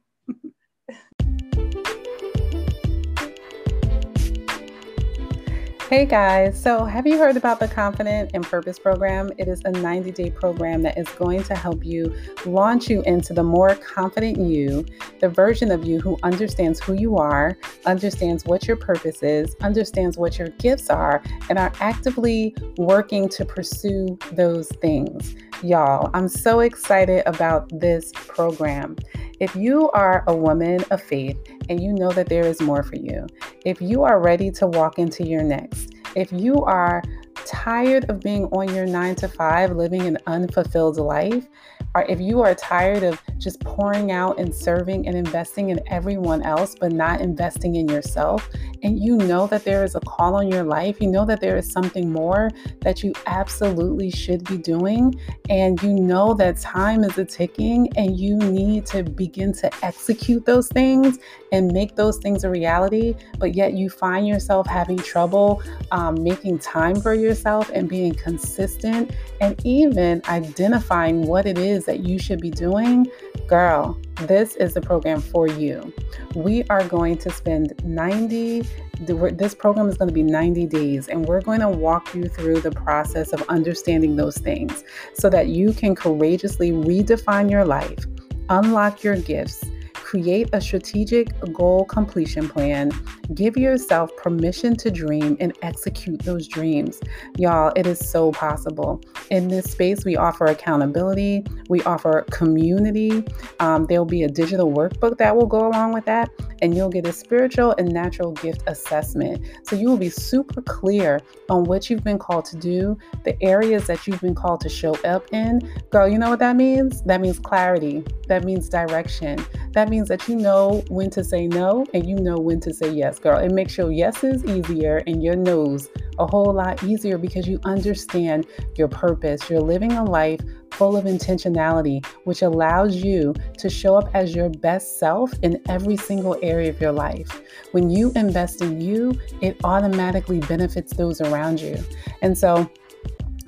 Hey 5.95 6.03
guys, 6.03 6.61
so 6.61 6.83
have 6.83 7.07
you 7.07 7.17
heard 7.17 7.37
about 7.37 7.57
the 7.57 7.69
Confident 7.69 8.31
and 8.33 8.43
Purpose 8.43 8.77
program? 8.77 9.31
It 9.37 9.47
is 9.47 9.61
a 9.63 9.71
90 9.71 10.11
day 10.11 10.29
program 10.29 10.81
that 10.81 10.97
is 10.97 11.07
going 11.11 11.41
to 11.43 11.55
help 11.55 11.85
you 11.85 12.13
launch 12.45 12.89
you 12.89 13.01
into 13.03 13.31
the 13.33 13.43
more 13.43 13.75
confident 13.75 14.37
you, 14.37 14.85
the 15.21 15.29
version 15.29 15.71
of 15.71 15.85
you 15.85 16.01
who 16.01 16.17
understands 16.21 16.81
who 16.81 16.95
you 16.95 17.15
are, 17.15 17.57
understands 17.85 18.43
what 18.43 18.67
your 18.67 18.75
purpose 18.75 19.23
is, 19.23 19.55
understands 19.61 20.17
what 20.17 20.37
your 20.37 20.49
gifts 20.49 20.89
are, 20.89 21.23
and 21.49 21.57
are 21.57 21.71
actively 21.79 22.53
working 22.75 23.29
to 23.29 23.45
pursue 23.45 24.19
those 24.33 24.67
things. 24.81 25.33
Y'all, 25.63 26.09
I'm 26.13 26.27
so 26.27 26.59
excited 26.59 27.23
about 27.25 27.69
this 27.79 28.11
program. 28.13 28.97
If 29.39 29.55
you 29.55 29.89
are 29.91 30.23
a 30.27 30.35
woman 30.35 30.83
of 30.91 31.01
faith 31.01 31.37
and 31.69 31.81
you 31.81 31.93
know 31.93 32.11
that 32.11 32.27
there 32.27 32.45
is 32.45 32.61
more 32.61 32.83
for 32.83 32.97
you, 32.97 33.25
if 33.63 33.81
you 33.81 34.03
are 34.03 34.19
ready 34.19 34.51
to 34.51 34.67
walk 34.67 34.99
into 34.99 35.25
your 35.25 35.43
next, 35.43 35.93
if 36.15 36.31
you 36.31 36.55
are 36.65 37.01
tired 37.45 38.09
of 38.09 38.19
being 38.19 38.45
on 38.45 38.73
your 38.75 38.85
nine 38.85 39.15
to 39.15 39.27
five, 39.27 39.71
living 39.71 40.01
an 40.01 40.17
unfulfilled 40.27 40.97
life, 40.97 41.47
or 41.95 42.03
if 42.09 42.19
you 42.19 42.41
are 42.41 42.53
tired 42.53 43.03
of 43.03 43.21
just 43.37 43.61
pouring 43.61 44.11
out 44.11 44.37
and 44.37 44.53
serving 44.53 45.07
and 45.07 45.15
investing 45.15 45.69
in 45.69 45.79
everyone 45.87 46.43
else, 46.43 46.75
but 46.79 46.91
not 46.91 47.21
investing 47.21 47.75
in 47.75 47.87
yourself, 47.87 48.49
and 48.83 48.99
you 48.99 49.15
know 49.17 49.47
that 49.47 49.63
there 49.63 49.83
is 49.83 49.95
a 49.95 50.01
call 50.01 50.35
on 50.35 50.49
your 50.49 50.63
life, 50.63 50.97
you 50.99 51.07
know 51.07 51.25
that 51.25 51.39
there 51.39 51.57
is 51.57 51.71
something 51.71 52.11
more 52.11 52.51
that 52.81 53.01
you 53.01 53.13
absolutely 53.25 54.11
should 54.11 54.43
be 54.43 54.57
doing, 54.57 55.19
and 55.49 55.81
you 55.81 55.93
know 55.93 56.33
that 56.33 56.57
time 56.57 57.03
is 57.03 57.17
a 57.17 57.23
ticking 57.23 57.89
and 57.95 58.19
you 58.19 58.35
need 58.35 58.85
to 58.85 59.01
begin 59.01 59.53
to 59.53 59.85
execute 59.85 60.45
those 60.45 60.67
things 60.67 61.19
and 61.53 61.71
make 61.71 61.95
those 61.95 62.17
things 62.17 62.43
a 62.43 62.49
reality, 62.49 63.15
but 63.39 63.55
yet 63.55 63.73
you 63.73 63.89
find 63.89 64.27
yourself 64.27 64.67
having 64.67 64.97
trouble 64.97 65.63
um, 65.91 66.21
making 66.21 66.59
time 66.59 66.99
for 66.99 67.13
yourself 67.13 67.69
and 67.73 67.87
being 67.87 68.13
consistent 68.13 69.11
and 69.41 69.59
even 69.65 70.21
identifying 70.27 71.23
what 71.23 71.45
it 71.45 71.57
is 71.57 71.85
that 71.85 72.01
you 72.01 72.19
should 72.19 72.39
be 72.39 72.49
doing, 72.49 73.07
girl, 73.47 73.99
this 74.21 74.55
is 74.55 74.73
the 74.73 74.81
program 74.81 75.21
for 75.21 75.47
you. 75.47 75.93
We 76.35 76.63
are 76.65 76.83
going 76.87 77.17
to 77.19 77.29
spend 77.29 77.73
90 77.83 78.65
this 79.01 79.53
program 79.53 79.89
is 79.89 79.97
going 79.97 80.07
to 80.07 80.13
be 80.13 80.23
90 80.23 80.67
days 80.67 81.09
and 81.09 81.25
we're 81.25 81.41
going 81.41 81.59
to 81.59 81.67
walk 81.67 82.15
you 82.15 82.29
through 82.29 82.61
the 82.61 82.71
process 82.71 83.33
of 83.33 83.41
understanding 83.49 84.15
those 84.15 84.37
things 84.37 84.85
so 85.13 85.29
that 85.29 85.47
you 85.47 85.73
can 85.73 85.95
courageously 85.95 86.71
redefine 86.71 87.51
your 87.51 87.65
life, 87.65 88.05
unlock 88.49 89.03
your 89.03 89.17
gifts, 89.17 89.65
create 90.05 90.47
a 90.53 90.61
strategic 90.61 91.27
goal 91.51 91.83
completion 91.85 92.47
plan, 92.47 92.91
give 93.33 93.57
yourself 93.57 94.15
permission 94.17 94.75
to 94.75 94.91
dream 94.91 95.35
and 95.39 95.51
execute 95.63 96.19
those 96.21 96.47
dreams. 96.47 97.01
Y'all, 97.39 97.73
it 97.75 97.87
is 97.87 97.97
so 97.97 98.31
possible. 98.31 99.01
In 99.31 99.47
this 99.47 99.71
space, 99.71 100.05
we 100.05 100.15
offer 100.15 100.45
accountability, 100.45 101.43
we 101.69 101.81
offer 101.83 102.23
community. 102.29 103.25
Um, 103.59 103.87
there'll 103.87 104.05
be 104.05 104.21
a 104.21 104.29
digital 104.29 104.71
workbook 104.71 105.17
that 105.17 105.35
will 105.35 105.47
go 105.47 105.67
along 105.67 105.93
with 105.93 106.05
that, 106.05 106.29
and 106.61 106.75
you'll 106.75 106.89
get 106.89 107.07
a 107.07 107.11
spiritual 107.11 107.73
and 107.79 107.91
natural 107.91 108.31
gift 108.33 108.61
assessment. 108.67 109.43
So 109.63 109.75
you 109.75 109.89
will 109.89 109.97
be 109.97 110.09
super 110.09 110.61
clear 110.61 111.19
on 111.49 111.63
what 111.63 111.89
you've 111.89 112.03
been 112.03 112.19
called 112.19 112.45
to 112.45 112.57
do, 112.57 112.95
the 113.23 113.35
areas 113.43 113.87
that 113.87 114.05
you've 114.05 114.21
been 114.21 114.35
called 114.35 114.61
to 114.61 114.69
show 114.69 114.93
up 115.03 115.25
in. 115.33 115.67
Girl, 115.89 116.07
you 116.07 116.19
know 116.19 116.29
what 116.29 116.39
that 116.39 116.55
means? 116.55 117.01
That 117.03 117.21
means 117.21 117.39
clarity, 117.39 118.03
that 118.27 118.43
means 118.43 118.69
direction, 118.69 119.43
that 119.71 119.89
means 119.89 119.94
means 119.95 120.09
that 120.09 120.27
you 120.27 120.35
know 120.35 120.83
when 120.89 121.09
to 121.09 121.23
say 121.23 121.47
no 121.47 121.85
and 121.93 122.05
you 122.05 122.17
know 122.17 122.35
when 122.35 122.59
to 122.59 122.73
say 122.73 122.91
yes, 122.91 123.17
girl. 123.17 123.39
It 123.39 123.53
makes 123.53 123.77
your 123.77 123.93
yeses 123.93 124.43
easier 124.43 125.01
and 125.07 125.23
your 125.23 125.37
no's 125.37 125.87
a 126.19 126.27
whole 126.27 126.51
lot 126.53 126.83
easier 126.83 127.17
because 127.17 127.47
you 127.47 127.61
understand 127.63 128.45
your 128.77 128.89
purpose. 128.89 129.49
You're 129.49 129.61
living 129.61 129.93
a 129.93 130.03
life 130.03 130.41
full 130.71 130.97
of 130.97 131.05
intentionality, 131.05 132.05
which 132.25 132.41
allows 132.41 132.97
you 132.97 133.33
to 133.57 133.69
show 133.69 133.95
up 133.95 134.09
as 134.13 134.35
your 134.35 134.49
best 134.49 134.99
self 134.99 135.31
in 135.43 135.61
every 135.69 135.95
single 135.95 136.37
area 136.41 136.71
of 136.71 136.81
your 136.81 136.91
life. 136.91 137.41
When 137.71 137.89
you 137.89 138.11
invest 138.17 138.61
in 138.61 138.81
you, 138.81 139.17
it 139.39 139.55
automatically 139.63 140.41
benefits 140.41 140.93
those 140.93 141.21
around 141.21 141.61
you. 141.61 141.81
And 142.21 142.37
so, 142.37 142.69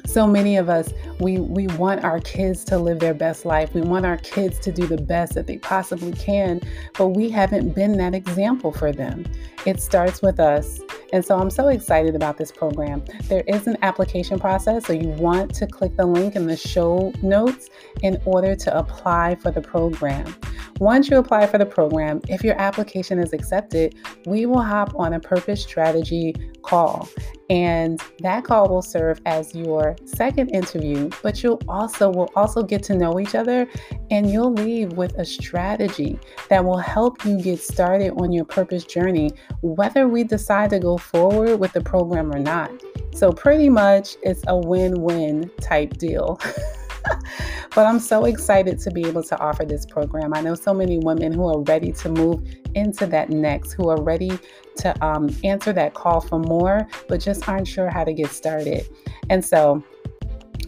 so 0.07 0.25
many 0.25 0.55
of 0.57 0.69
us 0.69 0.93
we 1.19 1.37
we 1.39 1.67
want 1.67 2.03
our 2.03 2.19
kids 2.21 2.63
to 2.63 2.77
live 2.77 2.99
their 2.99 3.13
best 3.13 3.45
life 3.45 3.73
we 3.73 3.81
want 3.81 4.05
our 4.05 4.17
kids 4.17 4.57
to 4.59 4.71
do 4.71 4.87
the 4.87 4.97
best 4.97 5.33
that 5.33 5.47
they 5.47 5.57
possibly 5.57 6.13
can 6.13 6.61
but 6.97 7.09
we 7.09 7.29
haven't 7.29 7.75
been 7.75 7.97
that 7.97 8.15
example 8.15 8.71
for 8.71 8.91
them 8.91 9.25
it 9.65 9.81
starts 9.81 10.21
with 10.21 10.39
us 10.39 10.79
and 11.13 11.23
so 11.23 11.37
I'm 11.37 11.49
so 11.49 11.69
excited 11.69 12.15
about 12.15 12.37
this 12.37 12.51
program. 12.51 13.03
There 13.23 13.43
is 13.47 13.67
an 13.67 13.77
application 13.81 14.39
process, 14.39 14.85
so 14.85 14.93
you 14.93 15.07
want 15.07 15.53
to 15.55 15.67
click 15.67 15.95
the 15.95 16.05
link 16.05 16.35
in 16.35 16.47
the 16.47 16.57
show 16.57 17.13
notes 17.21 17.69
in 18.01 18.21
order 18.25 18.55
to 18.55 18.77
apply 18.77 19.35
for 19.35 19.51
the 19.51 19.61
program. 19.61 20.35
Once 20.79 21.09
you 21.09 21.17
apply 21.17 21.47
for 21.47 21.57
the 21.57 21.65
program, 21.65 22.21
if 22.27 22.43
your 22.43 22.59
application 22.59 23.19
is 23.19 23.33
accepted, 23.33 23.95
we 24.25 24.45
will 24.45 24.61
hop 24.61 24.93
on 24.95 25.13
a 25.13 25.19
purpose 25.19 25.63
strategy 25.63 26.35
call. 26.61 27.07
And 27.49 28.01
that 28.19 28.43
call 28.43 28.67
will 28.67 28.81
serve 28.81 29.21
as 29.25 29.55
your 29.55 29.95
second 30.05 30.49
interview, 30.49 31.09
but 31.23 31.41
you'll 31.41 31.61
also 31.67 32.09
will 32.09 32.29
also 32.35 32.61
get 32.61 32.83
to 32.83 32.95
know 32.95 33.19
each 33.19 33.35
other 33.35 33.67
and 34.11 34.29
you'll 34.29 34.53
leave 34.53 34.93
with 34.93 35.13
a 35.17 35.25
strategy 35.25 36.19
that 36.49 36.63
will 36.63 36.77
help 36.77 37.23
you 37.23 37.41
get 37.41 37.59
started 37.59 38.11
on 38.17 38.33
your 38.33 38.45
purpose 38.45 38.83
journey, 38.83 39.31
whether 39.61 40.07
we 40.07 40.23
decide 40.23 40.69
to 40.71 40.79
go 40.79 40.97
forward 40.97 41.57
with 41.57 41.71
the 41.71 41.81
program 41.81 42.33
or 42.33 42.39
not. 42.39 42.71
So 43.13 43.31
pretty 43.31 43.69
much 43.69 44.17
it's 44.23 44.43
a 44.47 44.57
win-win 44.57 45.49
type 45.61 45.97
deal. 45.97 46.39
but 47.75 47.85
I'm 47.85 47.99
so 47.99 48.25
excited 48.25 48.79
to 48.79 48.91
be 48.91 49.05
able 49.07 49.23
to 49.23 49.39
offer 49.39 49.65
this 49.65 49.85
program. 49.85 50.33
I 50.33 50.41
know 50.41 50.55
so 50.55 50.73
many 50.73 50.97
women 50.99 51.33
who 51.33 51.47
are 51.47 51.61
ready 51.61 51.91
to 51.93 52.09
move 52.09 52.43
into 52.75 53.05
that 53.07 53.29
next, 53.29 53.73
who 53.73 53.89
are 53.89 54.01
ready 54.01 54.37
to 54.77 55.05
um, 55.05 55.29
answer 55.43 55.73
that 55.73 55.93
call 55.93 56.21
for 56.21 56.39
more, 56.39 56.87
but 57.07 57.19
just 57.19 57.47
aren't 57.47 57.67
sure 57.67 57.89
how 57.89 58.03
to 58.03 58.13
get 58.13 58.31
started. 58.31 58.87
And 59.29 59.43
so 59.43 59.83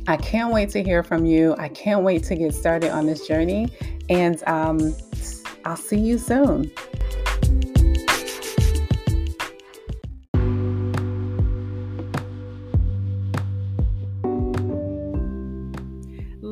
I 0.08 0.18
can't 0.18 0.52
wait 0.52 0.70
to 0.70 0.84
hear 0.84 1.04
from 1.04 1.26
you. 1.26 1.56
I 1.58 1.70
can't 1.70 2.04
wait 2.04 2.24
to 2.26 2.36
get 2.36 2.54
started 2.54 2.92
on 2.92 3.06
this 3.06 3.28
journey. 3.28 3.70
And 4.10 4.42
um, 4.48 4.96
I'll 5.66 5.76
see 5.76 6.00
you 6.00 6.18
soon. 6.18 6.72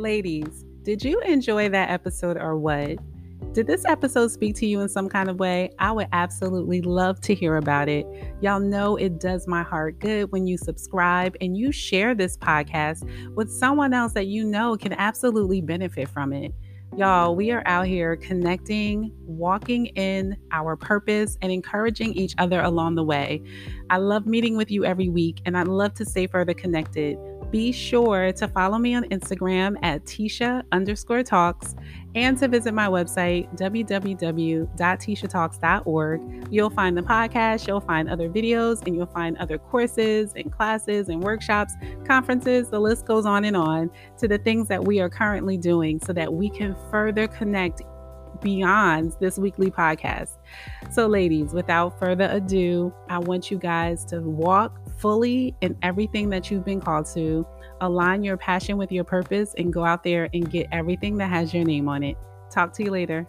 Ladies, 0.08 0.64
did 0.84 1.04
you 1.04 1.20
enjoy 1.20 1.68
that 1.68 1.90
episode 1.90 2.38
or 2.38 2.58
what? 2.58 2.98
Did 3.54 3.68
this 3.68 3.84
episode 3.84 4.32
speak 4.32 4.56
to 4.56 4.66
you 4.66 4.80
in 4.80 4.88
some 4.88 5.10
kind 5.10 5.30
of 5.30 5.38
way? 5.38 5.70
I 5.80 5.92
would 5.92 6.08
absolutely 6.14 6.80
love 6.80 7.20
to 7.24 7.36
hear 7.36 7.58
about 7.58 7.90
it. 7.90 8.08
Y'all 8.40 8.62
know 8.62 8.96
it 8.96 9.20
does 9.20 9.50
my 9.50 9.64
heart 9.64 10.00
good 10.00 10.32
when 10.32 10.48
you 10.48 10.58
subscribe 10.58 11.36
and 11.42 11.58
you 11.58 11.74
share 11.74 12.16
this 12.16 12.38
podcast 12.38 13.04
with 13.36 13.52
someone 13.52 13.94
else 13.94 14.14
that 14.14 14.28
you 14.28 14.46
know 14.46 14.78
can 14.78 14.94
absolutely 14.94 15.60
benefit 15.60 16.08
from 16.08 16.32
it. 16.32 16.54
Y'all, 16.96 17.36
we 17.36 17.52
are 17.52 17.64
out 17.66 17.86
here 17.86 18.16
connecting, 18.16 19.12
walking 19.26 19.88
in 19.88 20.38
our 20.54 20.78
purpose, 20.78 21.38
and 21.42 21.52
encouraging 21.52 22.14
each 22.14 22.34
other 22.38 22.62
along 22.62 22.96
the 22.96 23.04
way. 23.04 23.44
I 23.90 23.98
love 23.98 24.26
meeting 24.26 24.56
with 24.56 24.72
you 24.72 24.86
every 24.86 25.10
week, 25.10 25.42
and 25.46 25.58
I'd 25.58 25.68
love 25.68 25.96
to 25.96 26.06
stay 26.06 26.28
further 26.28 26.54
connected 26.54 27.18
be 27.52 27.72
sure 27.72 28.32
to 28.34 28.48
follow 28.48 28.78
me 28.78 28.94
on 28.96 29.04
Instagram 29.06 29.78
at 29.82 30.06
Tisha 30.06 30.62
underscore 30.72 31.24
talks 31.24 31.76
and 32.16 32.38
to 32.40 32.48
visit 32.48 32.74
my 32.74 32.88
website, 32.88 33.54
www.tishatalks.org. 33.58 36.48
You'll 36.52 36.70
find 36.70 36.98
the 36.98 37.02
podcast, 37.02 37.68
you'll 37.68 37.82
find 37.82 38.10
other 38.10 38.30
videos, 38.30 38.86
and 38.86 38.96
you'll 38.96 39.06
find 39.06 39.38
other 39.38 39.58
courses 39.58 40.34
and 40.36 40.52
classes 40.52 41.08
and 41.10 41.22
workshops, 41.22 41.74
conferences. 42.06 42.70
The 42.70 42.80
list 42.80 43.06
goes 43.06 43.26
on 43.26 43.46
and 43.46 43.56
on 43.56 43.90
to 44.18 44.28
the 44.28 44.40
things 44.40 44.68
that 44.68 44.84
we 44.84 45.00
are 45.00 45.10
currently 45.10 45.58
doing 45.58 46.00
so 46.00 46.12
that 46.14 46.34
we 46.34 46.50
can 46.50 46.76
further 46.90 47.28
connect 47.28 47.82
beyond 48.42 49.16
this 49.20 49.38
weekly 49.38 49.70
podcast. 49.72 50.32
So, 50.92 51.08
ladies, 51.08 51.54
without 51.54 52.00
further 52.00 52.30
ado, 52.32 52.94
I 53.10 53.20
want 53.20 53.52
you 53.52 53.58
guys 53.58 54.06
to 54.06 54.22
walk 54.22 54.80
fully 54.98 55.56
in 55.62 55.78
everything 55.82 56.30
that 56.30 56.50
you've 56.50 56.66
been 56.66 56.82
called 56.82 57.06
to, 57.14 57.46
align 57.82 58.24
your 58.24 58.38
passion 58.38 58.78
with 58.78 58.92
your 58.92 59.04
purpose, 59.04 59.54
and 59.58 59.72
go 59.72 59.86
out 59.86 60.04
there 60.04 60.30
and 60.34 60.50
get 60.50 60.68
everything 60.72 61.18
that 61.18 61.30
has 61.30 61.54
your 61.54 61.64
name 61.64 61.88
on 61.88 62.04
it. 62.04 62.18
Talk 62.50 62.74
to 62.74 62.84
you 62.84 62.92
later. 62.92 63.28